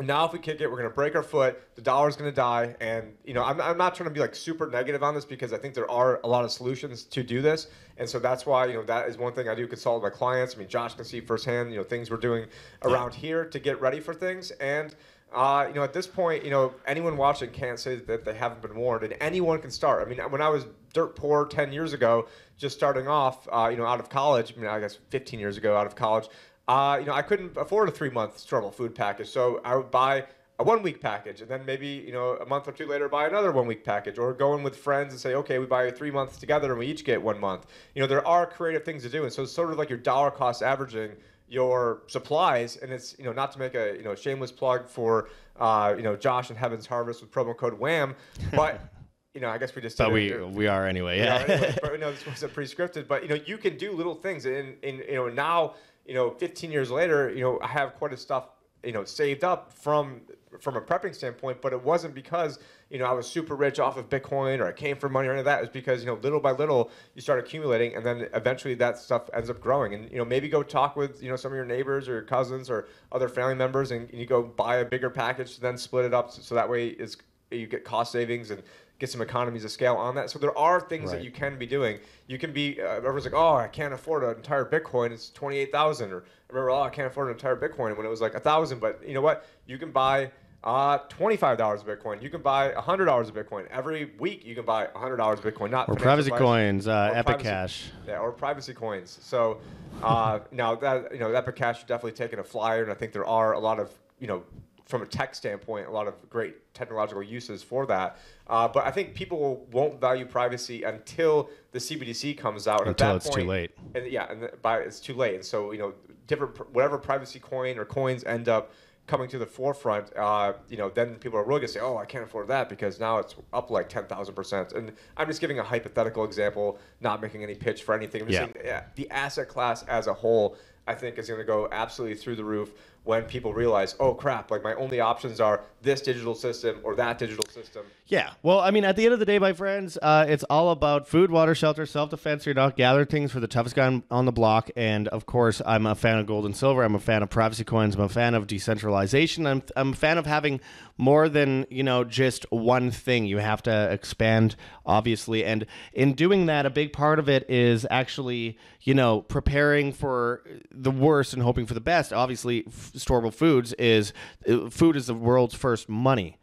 Now 0.03 0.25
if 0.25 0.33
we 0.33 0.39
kick 0.39 0.61
it, 0.61 0.71
we're 0.71 0.77
going 0.77 0.89
to 0.89 0.95
break 0.95 1.15
our 1.15 1.23
foot. 1.23 1.61
The 1.75 1.83
dollar's 1.83 2.17
going 2.17 2.31
to 2.31 2.35
die. 2.35 2.77
And, 2.81 3.15
you 3.25 3.35
know, 3.35 3.45
I'm, 3.45 3.61
I'm 3.61 3.79
not 3.79 3.95
trying 3.95 4.09
to 4.09 4.15
be 4.15 4.21
like 4.21 4.35
super 4.35 4.67
negative 4.67 5.03
on 5.03 5.15
this 5.15 5.25
because 5.25 5.53
I 5.53 5.59
think 5.59 5.75
there 5.75 5.91
are 5.91 6.21
a 6.25 6.29
lot 6.29 6.45
of 6.45 6.53
solutions 6.53 7.05
to 7.05 7.23
do 7.23 7.43
this. 7.43 7.69
And 7.97 8.09
so 8.09 8.19
that's 8.19 8.47
why, 8.47 8.67
you 8.67 8.75
know, 8.75 8.85
that 8.85 9.09
is 9.09 9.19
one 9.19 9.33
thing 9.33 9.49
I 9.49 9.55
do 9.55 9.67
consult 9.67 10.03
with 10.03 10.13
my 10.13 10.17
clients. 10.17 10.55
I 10.55 10.59
mean, 10.59 10.69
Josh 10.69 10.95
can 10.95 11.05
see 11.05 11.21
firsthand, 11.21 11.71
you 11.71 11.79
know, 11.79 11.85
things 11.85 12.11
we're 12.11 12.17
doing 12.17 12.47
around 12.83 13.15
here 13.15 13.45
to 13.45 13.59
get 13.59 13.81
ready 13.81 14.01
for 14.01 14.15
things. 14.15 14.51
And, 14.53 14.95
uh, 15.33 15.67
you 15.69 15.75
know, 15.75 15.83
at 15.83 15.93
this 15.93 16.07
point, 16.07 16.45
you 16.45 16.51
know, 16.51 16.73
anyone 16.87 17.17
watching 17.17 17.51
can't 17.51 17.79
say 17.79 17.97
that 17.97 18.25
they 18.25 18.35
haven't 18.35 18.63
been 18.63 18.75
warned, 18.75 19.05
and 19.05 19.15
anyone 19.21 19.61
can 19.61 19.71
start. 19.71 20.07
I 20.07 20.09
mean, 20.09 20.19
when 20.31 20.41
I 20.41 20.49
was 20.49 20.67
dirt 20.95 21.17
poor 21.17 21.45
10 21.45 21.73
years 21.73 21.93
ago, 21.93 22.29
just 22.57 22.77
starting 22.77 23.07
off, 23.07 23.47
uh, 23.53 23.69
you 23.71 23.77
know, 23.77 23.85
out 23.85 24.01
of 24.01 24.09
college, 24.09 24.55
I 24.57 24.61
mean, 24.61 24.71
I 24.71 24.81
guess 24.81 24.99
15 25.11 25.39
years 25.39 25.59
ago 25.59 25.77
out 25.77 25.87
of 25.87 25.95
college, 25.95 26.29
uh, 26.69 26.99
you 27.01 27.07
know, 27.07 27.15
I 27.15 27.23
couldn't 27.23 27.57
afford 27.57 27.89
a 27.89 27.93
three 27.93 28.11
month 28.11 28.39
struggle 28.39 28.71
food 28.71 28.95
package. 28.95 29.29
So 29.29 29.61
I 29.65 29.75
would 29.75 29.91
buy 29.91 30.27
a 30.61 30.65
one 30.65 30.83
week 30.83 31.01
package 31.01 31.41
and 31.41 31.51
then 31.51 31.65
maybe, 31.65 31.87
you 31.87 32.13
know, 32.13 32.37
a 32.37 32.47
month 32.47 32.69
or 32.69 32.73
two 32.73 32.87
later 32.87 33.09
buy 33.09 33.27
another 33.27 33.53
one 33.53 33.67
week 33.67 33.85
package 33.85 34.19
or 34.19 34.33
go 34.35 34.55
in 34.55 34.63
with 34.63 34.77
friends 34.77 35.13
and 35.13 35.21
say, 35.21 35.35
okay, 35.35 35.59
we 35.59 35.67
buy 35.67 35.91
three 35.91 36.11
months 36.11 36.37
together 36.37 36.71
and 36.71 36.79
we 36.79 36.87
each 36.87 37.05
get 37.05 37.23
one 37.23 37.41
month. 37.41 37.67
You 37.95 38.03
know, 38.03 38.07
there 38.07 38.27
are 38.27 38.45
creative 38.45 38.85
things 38.85 39.03
to 39.05 39.09
do. 39.09 39.25
And 39.25 39.33
so 39.33 39.45
it's 39.45 39.53
sort 39.53 39.71
of 39.71 39.79
like 39.79 39.89
your 39.89 39.99
dollar 39.99 40.31
cost 40.31 40.63
averaging 40.63 41.13
your 41.51 42.03
supplies 42.09 42.77
and 42.77 42.93
it's 42.93 43.17
you 43.19 43.25
know 43.25 43.33
not 43.33 43.51
to 43.51 43.59
make 43.59 43.75
a 43.75 43.97
you 43.97 44.03
know 44.03 44.15
shameless 44.15 44.53
plug 44.53 44.87
for 44.87 45.31
uh, 45.59 45.95
you 45.97 46.03
know 46.03 46.15
Josh 46.15 46.51
and 46.51 46.59
Heaven's 46.59 46.87
Harvest 46.87 47.23
with 47.23 47.31
promo 47.31 47.57
code 47.57 47.79
WHAM 47.79 48.15
but 48.53 48.81
you 49.35 49.41
know 49.41 49.49
I 49.49 49.57
guess 49.57 49.75
we 49.75 49.81
just 49.81 49.97
But 49.97 50.13
we 50.13 50.35
we 50.35 50.67
are 50.67 50.87
anyway. 50.87 51.19
Yeah, 51.19 51.39
Yeah. 51.39 51.55
anyway, 51.55 51.79
but 51.83 51.93
you 51.93 51.99
know, 51.99 52.11
this 52.11 52.27
wasn't 52.27 52.53
pre-scripted. 52.53 53.07
But 53.07 53.23
you 53.23 53.29
know, 53.29 53.39
you 53.47 53.57
can 53.57 53.77
do 53.77 53.93
little 53.93 54.15
things, 54.15 54.47
and, 54.47 54.75
and 54.83 54.99
you 54.99 55.15
know 55.15 55.29
now, 55.29 55.75
you 56.09 56.15
know, 56.15 56.31
15 56.31 56.73
years 56.73 56.91
later, 56.91 57.31
you 57.31 57.43
know, 57.43 57.61
I 57.63 57.69
have 57.69 57.95
quite 57.95 58.13
a 58.15 58.17
stuff, 58.17 58.49
you 58.83 58.93
know, 58.93 59.05
saved 59.05 59.45
up 59.45 59.73
from 59.73 60.23
from 60.61 60.77
a 60.77 60.81
prepping 60.81 61.15
standpoint. 61.15 61.61
But 61.61 61.75
it 61.75 61.83
wasn't 61.83 62.15
because 62.15 62.59
you 62.91 62.99
know 62.99 63.05
I 63.05 63.13
was 63.13 63.27
super 63.29 63.55
rich 63.55 63.79
off 63.79 63.99
of 63.99 64.09
Bitcoin 64.09 64.61
or 64.61 64.67
I 64.67 64.73
came 64.73 64.97
from 64.97 65.13
money 65.13 65.29
or 65.29 65.33
any 65.33 65.41
of 65.41 65.45
that. 65.45 65.59
It 65.59 65.61
was 65.61 65.71
because 65.71 66.01
you 66.01 66.07
know 66.07 66.15
little 66.15 66.41
by 66.41 66.53
little 66.53 66.91
you 67.15 67.21
start 67.21 67.39
accumulating, 67.39 67.95
and 67.95 68.05
then 68.05 68.29
eventually 68.33 68.75
that 68.77 68.97
stuff 68.99 69.29
ends 69.35 69.51
up 69.51 69.61
growing. 69.61 69.95
And 69.95 70.11
you 70.11 70.17
know 70.17 70.25
maybe 70.25 70.49
go 70.49 70.63
talk 70.63 70.97
with 70.97 71.23
you 71.23 71.29
know 71.29 71.37
some 71.37 71.53
of 71.53 71.57
your 71.57 71.67
neighbors 71.67 72.09
or 72.09 72.13
your 72.13 72.23
cousins 72.23 72.71
or 72.71 72.89
other 73.13 73.29
family 73.29 73.55
members, 73.55 73.91
and 73.91 74.09
you 74.13 74.25
go 74.25 74.43
buy 74.43 74.77
a 74.77 74.85
bigger 74.85 75.11
package, 75.11 75.59
then 75.59 75.77
split 75.77 76.07
it 76.07 76.15
up 76.15 76.31
so, 76.31 76.41
so 76.41 76.55
that 76.55 76.69
way 76.69 76.89
it's 76.89 77.17
you 77.51 77.67
get 77.67 77.85
cost 77.85 78.13
savings 78.13 78.51
and 78.51 78.63
get 78.99 79.11
some 79.11 79.21
economies 79.21 79.65
of 79.65 79.71
scale 79.71 79.95
on 79.97 80.15
that. 80.17 80.31
So 80.31 80.39
there 80.39 80.57
are 80.59 80.81
things 80.81 81.11
Right. 81.11 81.19
that 81.19 81.25
you 81.25 81.31
can 81.31 81.57
be 81.59 81.67
doing. 81.67 81.99
You 82.27 82.39
can 82.39 82.53
be 82.53 82.81
uh, 82.81 82.87
everyone's 82.97 83.25
like, 83.25 83.35
oh, 83.35 83.55
I 83.55 83.69
can't 83.69 83.95
afford 83.95 84.25
an 84.25 84.37
entire 84.37 84.65
Bitcoin. 84.65 85.11
It's 85.13 85.31
twenty 85.31 85.59
eight 85.59 85.71
thousand. 85.73 86.13
Or 86.13 86.19
I 86.19 86.53
remember, 86.53 86.71
oh, 86.71 86.83
I 86.83 86.91
can't 86.91 87.07
afford 87.07 87.29
an 87.29 87.35
entire 87.35 87.57
Bitcoin 87.57 87.97
when 87.97 88.05
it 88.07 88.09
was 88.09 88.21
like 88.21 88.35
a 88.35 88.41
thousand. 88.41 88.81
But 88.81 89.01
you 89.07 89.15
know 89.15 89.21
what? 89.21 89.47
You 89.67 89.79
can 89.79 89.91
buy. 89.93 90.31
Uh, 90.65 90.99
twenty-five 91.09 91.57
dollars 91.57 91.83
of 91.83 91.87
Bitcoin. 91.87 92.21
You 92.21 92.31
can 92.31 92.43
buy 92.43 92.73
hundred 92.73 93.05
dollars 93.05 93.29
of 93.29 93.35
Bitcoin 93.37 93.69
every 93.69 94.11
week. 94.19 94.45
You 94.45 94.57
can 94.57 94.65
buy 94.65 94.89
hundred 94.97 95.19
dollars 95.19 95.39
of 95.39 95.45
Bitcoin. 95.45 95.71
Not 95.71 95.89
Or 95.89 95.95
privacy 95.95 96.27
advice, 96.31 96.41
coins, 96.41 96.89
uh, 96.89 97.11
or 97.13 97.17
Epic 97.17 97.39
Cash. 97.39 97.91
yeah, 98.09 98.19
or 98.19 98.33
privacy 98.33 98.75
coins. 98.75 99.21
So 99.23 99.61
uh, 100.03 100.41
now 100.51 100.75
that 100.75 101.13
you 101.13 101.21
know, 101.21 101.31
Epic 101.33 101.55
Cash 101.55 101.79
is 101.79 101.85
definitely 101.85 102.13
taking 102.19 102.41
a 102.41 102.43
flyer, 102.45 102.83
and 102.83 102.91
I 102.91 102.97
think 102.97 103.13
there 103.13 103.25
are 103.25 103.53
a 103.53 103.59
lot 103.61 103.79
of 103.79 103.93
you 104.19 104.27
know, 104.27 104.43
from 104.89 105.03
a 105.03 105.07
tech 105.07 105.35
standpoint, 105.35 105.87
a 105.87 105.91
lot 105.91 106.09
of 106.09 106.15
great 106.31 106.73
technological 106.73 107.23
uses 107.23 107.63
for 107.63 107.85
that. 107.87 108.17
Uh, 108.47 108.67
but 108.67 108.87
I 108.87 108.91
think 108.91 109.15
people 109.15 109.67
won't 109.71 110.01
value 110.01 110.25
privacy 110.25 110.83
until 110.83 111.51
the 111.73 111.79
CBDC 111.79 112.39
comes 112.39 112.67
out. 112.67 112.81
And 112.81 112.89
Until 112.89 113.09
at 113.09 113.23
that 113.23 113.27
it's 113.27 113.37
too 113.37 113.45
late. 113.45 113.71
And 113.95 114.07
yeah, 114.11 114.31
and 114.31 114.43
the- 114.43 114.53
by 114.63 114.79
it's 114.79 114.99
too 114.99 115.13
late. 115.15 115.35
And 115.35 115.45
so 115.45 115.73
you 115.73 115.79
know, 115.79 115.93
different 116.27 116.73
whatever 116.73 116.97
privacy 116.97 117.39
coin 117.39 117.79
or 117.79 117.85
coins 117.85 118.25
end 118.25 118.49
up 118.49 118.73
coming 119.07 119.29
to 119.29 119.39
the 119.39 119.47
forefront, 119.47 120.15
uh, 120.17 120.53
you 120.69 120.77
know, 120.79 120.89
then 120.91 121.17
people 121.17 121.39
are 121.39 121.45
really 121.45 121.61
gonna 121.61 121.69
say, 121.69 121.81
"Oh, 121.81 121.97
I 121.99 122.07
can't 122.07 122.25
afford 122.25 122.49
that," 122.49 122.71
because 122.71 122.99
now 122.99 123.19
it's 123.19 123.35
up 123.53 123.71
like 123.71 123.91
ten 123.91 124.07
thousand 124.07 124.35
percent. 124.35 124.73
And 124.73 124.93
I'm 125.19 125.27
just 125.27 125.41
giving 125.43 125.59
a 125.59 125.63
hypothetical 125.63 126.25
example, 126.25 126.79
not 127.03 127.21
making 127.21 127.43
any 127.43 127.55
pitch 127.55 127.83
for 127.83 127.95
anything. 127.95 128.23
I'm 128.23 128.29
just 128.29 128.41
Yeah. 128.41 128.53
saying, 128.55 128.67
yeah, 128.67 128.85
the 128.97 129.11
asset 129.11 129.49
class 129.49 129.83
as 129.85 130.07
a 130.07 130.15
whole, 130.15 130.57
I 130.87 130.95
think, 130.95 131.19
is 131.19 131.29
going 131.29 131.41
to 131.41 131.45
go 131.47 131.69
absolutely 131.73 132.17
through 132.17 132.37
the 132.37 132.45
roof 132.45 132.73
when 133.05 133.25
people 133.25 133.53
realize, 133.53 133.97
"Oh 134.01 134.15
crap! 134.15 134.51
Like 134.51 134.63
my 134.63 134.75
only 134.75 135.01
options 135.01 135.41
are 135.41 135.63
this 135.83 136.01
digital 136.01 136.35
system 136.35 136.81
or 136.83 136.95
that 136.97 137.19
digital 137.19 137.47
system." 137.47 137.85
Yeah. 138.09 138.33
Well, 138.43 138.61
I 138.61 138.71
mean, 138.71 138.85
at 138.85 138.97
the 138.97 139.05
end 139.05 139.13
of 139.13 139.21
the 139.21 139.27
day, 139.27 139.39
my 139.39 139.53
friends, 139.53 139.99
uh, 140.01 140.25
it's 140.27 140.43
all 140.45 140.71
about 140.71 141.07
food, 141.07 141.31
water, 141.31 141.55
shelter, 141.55 141.85
self 141.85 142.09
defense. 142.09 142.47
You're 142.47 142.55
not 142.55 142.75
gathering 142.75 143.07
things 143.07 143.33
for 143.33 143.41
the 143.41 143.47
toughest 143.47 143.77
guy 143.77 143.87
on, 143.87 144.03
on 144.11 144.25
the 144.25 144.33
block. 144.33 144.71
And 144.77 145.09
of 145.09 145.27
course, 145.27 145.61
I'm 145.67 145.85
a 145.85 145.95
fan 145.95 146.19
of 146.19 146.27
gold 146.27 146.47
and 146.47 146.57
silver. 146.57 146.83
I'm 146.83 146.95
a 146.95 147.01
fan 147.01 147.23
of 147.23 147.29
privacy 147.29 147.65
coins. 147.65 147.97
I'm 147.97 148.01
a 148.01 148.09
fan 148.09 148.35
of 148.35 148.47
decentralization. 148.47 149.47
I'm, 149.47 149.63
I'm 149.77 149.93
a 149.93 149.97
fan 149.97 150.17
of 150.17 150.25
having 150.25 150.61
more 150.97 151.29
than, 151.29 151.67
you 151.69 151.83
know, 151.83 152.03
just 152.03 152.47
one 152.51 152.91
thing. 152.91 153.27
You 153.27 153.39
have 153.39 153.63
to 153.65 153.93
expand, 153.93 154.57
obviously. 154.87 155.45
And 155.45 155.67
in 155.93 156.15
doing 156.15 156.47
that, 156.47 156.65
a 156.65 156.71
big 156.71 156.95
part 156.95 157.19
of 157.19 157.29
it 157.29 157.49
is 157.51 157.87
actually, 157.91 158.57
you 158.81 158.95
know, 158.95 159.21
preparing 159.21 159.93
for 159.93 160.43
the 160.71 160.91
worst 160.91 161.35
and 161.35 161.43
hoping 161.43 161.67
for 161.67 161.75
the 161.75 161.81
best. 161.81 162.15
Obviously, 162.15 162.63
storable 162.93 163.33
foods 163.33 163.73
is 163.75 164.13
uh, 164.49 164.69
food 164.71 164.97
is 164.97 165.07
the 165.07 165.15
world's 165.15 165.55
first 165.55 165.89
money. 165.89 166.39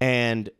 And 0.00 0.50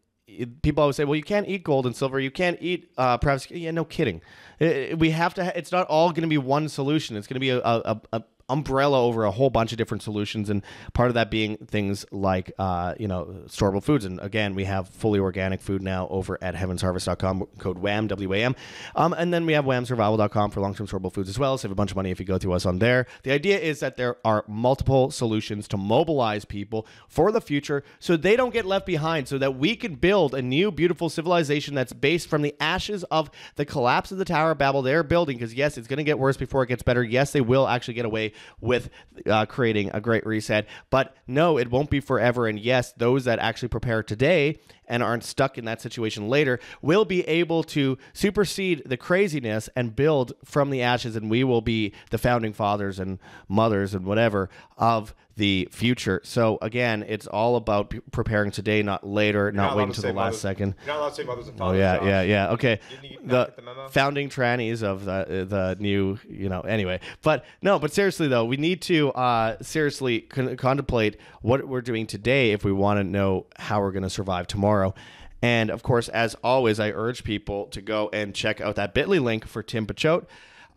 people 0.62 0.82
always 0.82 0.96
say, 0.96 1.04
"Well, 1.04 1.16
you 1.16 1.22
can't 1.22 1.48
eat 1.48 1.64
gold 1.64 1.86
and 1.86 1.94
silver. 1.96 2.20
You 2.20 2.30
can't 2.30 2.58
eat 2.60 2.90
uh, 2.96 3.18
perhaps." 3.18 3.50
Yeah, 3.50 3.70
no 3.72 3.84
kidding. 3.84 4.20
It- 4.58 4.98
we 4.98 5.10
have 5.10 5.34
to. 5.34 5.44
Ha- 5.44 5.52
it's 5.56 5.72
not 5.72 5.86
all 5.88 6.10
going 6.10 6.22
to 6.22 6.28
be 6.28 6.38
one 6.38 6.68
solution. 6.68 7.16
It's 7.16 7.26
going 7.26 7.36
to 7.36 7.40
be 7.40 7.50
a, 7.50 7.60
a, 7.60 8.00
a 8.12 8.22
umbrella 8.52 9.02
over 9.02 9.24
a 9.24 9.30
whole 9.30 9.50
bunch 9.50 9.72
of 9.72 9.78
different 9.78 10.02
solutions, 10.02 10.50
and 10.50 10.62
part 10.92 11.08
of 11.08 11.14
that 11.14 11.30
being 11.30 11.56
things 11.56 12.04
like 12.12 12.52
uh, 12.58 12.94
you 12.98 13.08
know 13.08 13.24
storable 13.46 13.82
foods. 13.82 14.04
And 14.04 14.20
again, 14.20 14.54
we 14.54 14.64
have 14.64 14.88
fully 14.88 15.18
organic 15.18 15.60
food 15.60 15.82
now 15.82 16.06
over 16.08 16.38
at 16.42 16.54
heavensharvest.com. 16.54 17.46
Code 17.58 17.78
WAM 17.78 18.06
W 18.08 18.32
A 18.34 18.44
M, 18.44 18.56
um, 18.94 19.12
and 19.14 19.32
then 19.32 19.46
we 19.46 19.54
have 19.54 19.64
whamsurvival.com 19.64 20.50
for 20.50 20.60
long 20.60 20.74
term 20.74 20.86
storable 20.86 21.12
foods 21.12 21.28
as 21.28 21.38
well. 21.38 21.56
Save 21.58 21.70
a 21.70 21.74
bunch 21.74 21.90
of 21.90 21.96
money 21.96 22.10
if 22.10 22.20
you 22.20 22.26
go 22.26 22.38
through 22.38 22.52
us 22.52 22.66
on 22.66 22.78
there. 22.78 23.06
The 23.22 23.32
idea 23.32 23.58
is 23.58 23.80
that 23.80 23.96
there 23.96 24.16
are 24.24 24.44
multiple 24.46 25.10
solutions 25.10 25.66
to 25.68 25.76
mobilize 25.76 26.44
people 26.44 26.86
for 27.08 27.32
the 27.32 27.40
future, 27.40 27.82
so 27.98 28.16
they 28.16 28.36
don't 28.36 28.52
get 28.52 28.66
left 28.66 28.86
behind. 28.86 29.28
So 29.28 29.38
that 29.38 29.56
we 29.56 29.76
can 29.76 29.94
build 29.94 30.34
a 30.34 30.42
new, 30.42 30.70
beautiful 30.70 31.08
civilization 31.08 31.74
that's 31.74 31.92
based 31.92 32.28
from 32.28 32.42
the 32.42 32.54
ashes 32.60 33.04
of 33.04 33.30
the 33.56 33.64
collapse 33.64 34.12
of 34.12 34.18
the 34.18 34.24
Tower 34.24 34.52
of 34.52 34.58
Babel 34.58 34.82
they're 34.82 35.02
building. 35.02 35.38
Because 35.38 35.54
yes, 35.54 35.78
it's 35.78 35.88
going 35.88 35.98
to 35.98 36.04
get 36.04 36.18
worse 36.18 36.36
before 36.36 36.62
it 36.62 36.68
gets 36.68 36.82
better. 36.82 37.02
Yes, 37.02 37.32
they 37.32 37.40
will 37.40 37.66
actually 37.66 37.94
get 37.94 38.04
away 38.04 38.32
with 38.60 38.90
uh, 39.26 39.46
creating 39.46 39.90
a 39.92 40.00
great 40.00 40.26
reset. 40.26 40.66
But 40.90 41.14
no, 41.26 41.58
it 41.58 41.70
won't 41.70 41.90
be 41.90 42.00
forever. 42.00 42.46
And 42.46 42.58
yes, 42.58 42.92
those 42.92 43.24
that 43.24 43.38
actually 43.38 43.68
prepare 43.68 44.02
today 44.02 44.58
and 44.86 45.02
aren't 45.02 45.24
stuck 45.24 45.56
in 45.56 45.64
that 45.64 45.80
situation 45.80 46.28
later 46.28 46.60
will 46.82 47.04
be 47.04 47.26
able 47.28 47.62
to 47.62 47.96
supersede 48.12 48.82
the 48.84 48.96
craziness 48.96 49.68
and 49.74 49.96
build 49.96 50.32
from 50.44 50.70
the 50.70 50.82
ashes. 50.82 51.16
And 51.16 51.30
we 51.30 51.44
will 51.44 51.62
be 51.62 51.92
the 52.10 52.18
founding 52.18 52.52
fathers 52.52 52.98
and 52.98 53.18
mothers 53.48 53.94
and 53.94 54.04
whatever 54.04 54.50
of 54.76 55.14
the 55.36 55.68
future. 55.70 56.20
So 56.24 56.58
again, 56.60 57.04
it's 57.08 57.26
all 57.26 57.56
about 57.56 57.90
p- 57.90 58.00
preparing 58.10 58.50
today, 58.50 58.82
not 58.82 59.06
later, 59.06 59.50
not, 59.52 59.68
not 59.68 59.76
waiting 59.76 59.92
to 59.94 60.00
the 60.02 60.08
last 60.08 60.14
mothers, 60.14 60.40
second. 60.40 60.74
You're 60.84 60.94
not 60.94 61.00
allowed 61.00 61.08
to 61.10 61.14
say 61.14 61.24
mothers 61.24 61.48
and 61.48 61.58
fathers. 61.58 61.76
Oh 61.76 61.80
yeah, 61.80 61.96
Josh. 61.96 62.06
yeah, 62.06 62.22
yeah. 62.22 62.50
Okay, 62.50 62.80
Didn't 62.90 63.04
you 63.04 63.18
not 63.22 63.56
the 63.56 63.62
the 63.62 63.88
founding 63.90 64.28
trannies 64.28 64.82
of 64.82 65.04
the 65.04 65.46
the 65.48 65.76
new, 65.80 66.18
you 66.28 66.48
know. 66.48 66.60
Anyway, 66.60 67.00
but 67.22 67.44
no, 67.62 67.78
but 67.78 67.92
seriously 67.92 68.28
though, 68.28 68.44
we 68.44 68.56
need 68.56 68.82
to 68.82 69.10
uh, 69.12 69.56
seriously 69.62 70.20
con- 70.20 70.56
contemplate 70.56 71.16
what 71.40 71.66
we're 71.66 71.80
doing 71.82 72.06
today 72.06 72.52
if 72.52 72.64
we 72.64 72.72
want 72.72 72.98
to 72.98 73.04
know 73.04 73.46
how 73.56 73.80
we're 73.80 73.92
going 73.92 74.02
to 74.02 74.10
survive 74.10 74.46
tomorrow. 74.46 74.94
And 75.40 75.70
of 75.70 75.82
course, 75.82 76.08
as 76.08 76.36
always, 76.44 76.78
I 76.78 76.90
urge 76.90 77.24
people 77.24 77.66
to 77.68 77.80
go 77.82 78.08
and 78.12 78.32
check 78.34 78.60
out 78.60 78.76
that 78.76 78.94
Bitly 78.94 79.20
link 79.20 79.46
for 79.46 79.62
Tim 79.62 79.86
Picciott 79.86 80.26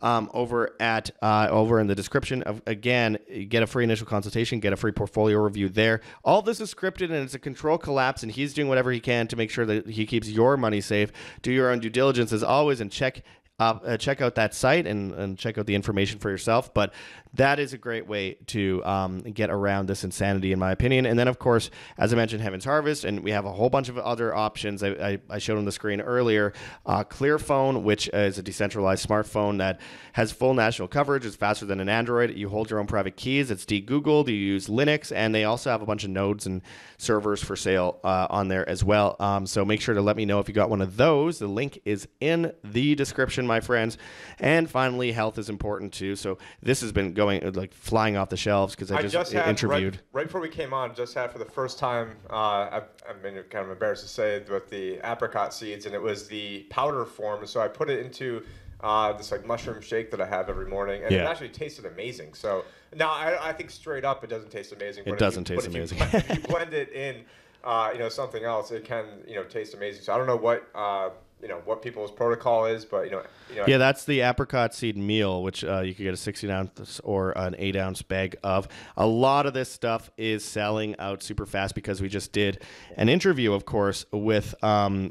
um, 0.02 0.30
over 0.34 0.74
at 0.80 1.10
uh, 1.22 1.48
over 1.50 1.80
in 1.80 1.86
the 1.86 1.94
description 1.94 2.42
of 2.42 2.62
again 2.66 3.18
get 3.48 3.62
a 3.62 3.66
free 3.66 3.84
initial 3.84 4.06
consultation 4.06 4.60
get 4.60 4.72
a 4.72 4.76
free 4.76 4.92
portfolio 4.92 5.38
review 5.38 5.68
there 5.68 6.00
all 6.24 6.42
this 6.42 6.60
is 6.60 6.72
scripted 6.72 7.04
and 7.04 7.14
it's 7.14 7.34
a 7.34 7.38
control 7.38 7.78
collapse 7.78 8.22
and 8.22 8.32
he's 8.32 8.54
doing 8.54 8.68
whatever 8.68 8.92
he 8.92 9.00
can 9.00 9.26
to 9.26 9.36
make 9.36 9.50
sure 9.50 9.66
that 9.66 9.86
he 9.88 10.06
keeps 10.06 10.28
your 10.28 10.56
money 10.56 10.80
safe 10.80 11.12
do 11.42 11.50
your 11.50 11.70
own 11.70 11.78
due 11.78 11.90
diligence 11.90 12.32
as 12.32 12.42
always 12.42 12.80
and 12.80 12.90
check 12.90 13.22
uh, 13.58 13.96
check 13.96 14.20
out 14.20 14.34
that 14.34 14.54
site 14.54 14.86
and, 14.86 15.12
and 15.12 15.38
check 15.38 15.56
out 15.56 15.66
the 15.66 15.74
information 15.74 16.18
for 16.18 16.30
yourself. 16.30 16.74
But 16.74 16.92
that 17.36 17.58
is 17.58 17.72
a 17.72 17.78
great 17.78 18.06
way 18.06 18.34
to 18.48 18.84
um, 18.84 19.20
get 19.20 19.50
around 19.50 19.86
this 19.86 20.04
insanity, 20.04 20.52
in 20.52 20.58
my 20.58 20.72
opinion. 20.72 21.06
And 21.06 21.18
then, 21.18 21.28
of 21.28 21.38
course, 21.38 21.70
as 21.98 22.12
I 22.12 22.16
mentioned, 22.16 22.42
Heaven's 22.42 22.64
Harvest, 22.64 23.04
and 23.04 23.22
we 23.22 23.30
have 23.30 23.44
a 23.44 23.52
whole 23.52 23.70
bunch 23.70 23.88
of 23.88 23.98
other 23.98 24.34
options. 24.34 24.82
I, 24.82 24.88
I, 24.88 25.18
I 25.30 25.38
showed 25.38 25.58
on 25.58 25.64
the 25.64 25.72
screen 25.72 26.00
earlier. 26.00 26.52
Uh, 26.84 27.04
Clearphone, 27.04 27.82
which 27.82 28.08
is 28.08 28.38
a 28.38 28.42
decentralized 28.42 29.06
smartphone 29.06 29.58
that 29.58 29.80
has 30.14 30.32
full 30.32 30.54
national 30.54 30.88
coverage, 30.88 31.26
It's 31.26 31.36
faster 31.36 31.66
than 31.66 31.80
an 31.80 31.88
Android. 31.88 32.36
You 32.36 32.48
hold 32.48 32.70
your 32.70 32.80
own 32.80 32.86
private 32.86 33.16
keys. 33.16 33.50
It's 33.50 33.66
de-Googled. 33.66 34.28
You 34.28 34.34
use 34.34 34.68
Linux, 34.68 35.12
and 35.14 35.34
they 35.34 35.44
also 35.44 35.70
have 35.70 35.82
a 35.82 35.86
bunch 35.86 36.04
of 36.04 36.10
nodes 36.10 36.46
and 36.46 36.62
servers 36.98 37.42
for 37.42 37.56
sale 37.56 38.00
uh, 38.02 38.26
on 38.30 38.48
there 38.48 38.66
as 38.68 38.82
well. 38.82 39.16
Um, 39.20 39.46
so 39.46 39.64
make 39.64 39.80
sure 39.80 39.94
to 39.94 40.00
let 40.00 40.16
me 40.16 40.24
know 40.24 40.40
if 40.40 40.48
you 40.48 40.54
got 40.54 40.70
one 40.70 40.80
of 40.80 40.96
those. 40.96 41.38
The 41.38 41.46
link 41.48 41.80
is 41.84 42.08
in 42.20 42.52
the 42.64 42.94
description, 42.94 43.46
my 43.46 43.60
friends. 43.60 43.98
And 44.38 44.70
finally, 44.70 45.12
health 45.12 45.38
is 45.38 45.50
important 45.50 45.92
too. 45.92 46.16
So 46.16 46.38
this 46.62 46.80
has 46.80 46.92
been 46.92 47.12
going 47.12 47.25
uh, 47.28 47.50
like 47.54 47.72
flying 47.74 48.16
off 48.16 48.28
the 48.28 48.36
shelves 48.36 48.74
because 48.74 48.90
I 48.90 48.98
I 48.98 49.02
just, 49.02 49.14
just 49.14 49.32
had 49.32 49.48
interviewed. 49.48 49.94
Right, 49.94 50.02
right 50.12 50.26
before 50.26 50.40
we 50.40 50.48
came 50.48 50.72
on. 50.72 50.94
Just 50.94 51.14
had 51.14 51.30
for 51.32 51.38
the 51.38 51.44
first 51.44 51.78
time. 51.78 52.16
Uh, 52.30 52.68
I've, 52.70 52.88
I've 53.08 53.22
been 53.22 53.34
kind 53.50 53.64
of 53.64 53.70
embarrassed 53.70 54.02
to 54.02 54.08
say 54.08 54.36
it, 54.36 54.46
but 54.48 54.68
the 54.68 54.98
apricot 55.04 55.52
seeds, 55.52 55.86
and 55.86 55.94
it 55.94 56.02
was 56.02 56.28
the 56.28 56.66
powder 56.70 57.04
form. 57.04 57.46
So 57.46 57.60
I 57.60 57.68
put 57.68 57.90
it 57.90 58.04
into 58.04 58.42
uh, 58.80 59.12
this 59.12 59.30
like 59.30 59.46
mushroom 59.46 59.80
shake 59.80 60.10
that 60.10 60.20
I 60.20 60.26
have 60.26 60.48
every 60.48 60.66
morning, 60.66 61.02
and 61.02 61.14
it 61.14 61.20
actually 61.20 61.48
tasted 61.48 61.86
amazing. 61.86 62.34
So 62.34 62.64
now 62.94 63.10
I, 63.10 63.50
I 63.50 63.52
think 63.52 63.70
straight 63.70 64.04
up 64.04 64.22
it 64.22 64.30
doesn't 64.30 64.50
taste 64.50 64.72
amazing. 64.72 65.04
It 65.06 65.18
doesn't 65.18 65.48
you, 65.48 65.56
taste 65.56 65.70
but 65.70 65.76
if 65.76 65.90
you 65.90 65.96
amazing. 65.96 66.20
blend- 66.20 66.30
if 66.30 66.36
you 66.36 66.48
blend 66.48 66.74
it 66.74 66.92
in, 66.92 67.24
uh, 67.64 67.90
you 67.92 67.98
know, 67.98 68.08
something 68.08 68.44
else, 68.44 68.70
it 68.70 68.84
can 68.84 69.06
you 69.26 69.34
know 69.34 69.44
taste 69.44 69.74
amazing. 69.74 70.02
So 70.02 70.14
I 70.14 70.18
don't 70.18 70.26
know 70.26 70.36
what 70.36 70.68
uh, 70.74 71.10
you 71.42 71.48
know 71.48 71.60
what 71.64 71.82
people's 71.82 72.10
protocol 72.10 72.64
is, 72.66 72.84
but 72.84 73.04
you 73.04 73.10
know, 73.10 73.22
you 73.50 73.56
know, 73.56 73.64
Yeah, 73.66 73.78
that's 73.78 74.04
the 74.04 74.20
apricot 74.20 74.74
seed 74.74 74.96
meal, 74.96 75.42
which 75.42 75.64
uh, 75.64 75.80
you 75.80 75.94
could 75.94 76.04
get 76.04 76.14
a 76.14 76.16
16 76.16 76.50
ounce 76.50 77.00
or 77.04 77.32
an 77.32 77.54
8 77.58 77.76
ounce 77.76 78.02
bag 78.02 78.36
of. 78.42 78.68
A 78.96 79.06
lot 79.06 79.46
of 79.46 79.54
this 79.54 79.70
stuff 79.70 80.10
is 80.16 80.44
selling 80.44 80.96
out 80.98 81.22
super 81.22 81.46
fast 81.46 81.74
because 81.74 82.00
we 82.00 82.08
just 82.08 82.32
did 82.32 82.62
an 82.96 83.08
interview, 83.08 83.52
of 83.52 83.64
course, 83.64 84.06
with 84.12 84.54
um, 84.64 85.08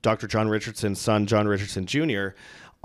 Dr. 0.00 0.26
John 0.26 0.48
Richardson's 0.48 1.00
son, 1.00 1.26
John 1.26 1.46
Richardson 1.46 1.86
Jr., 1.86 2.28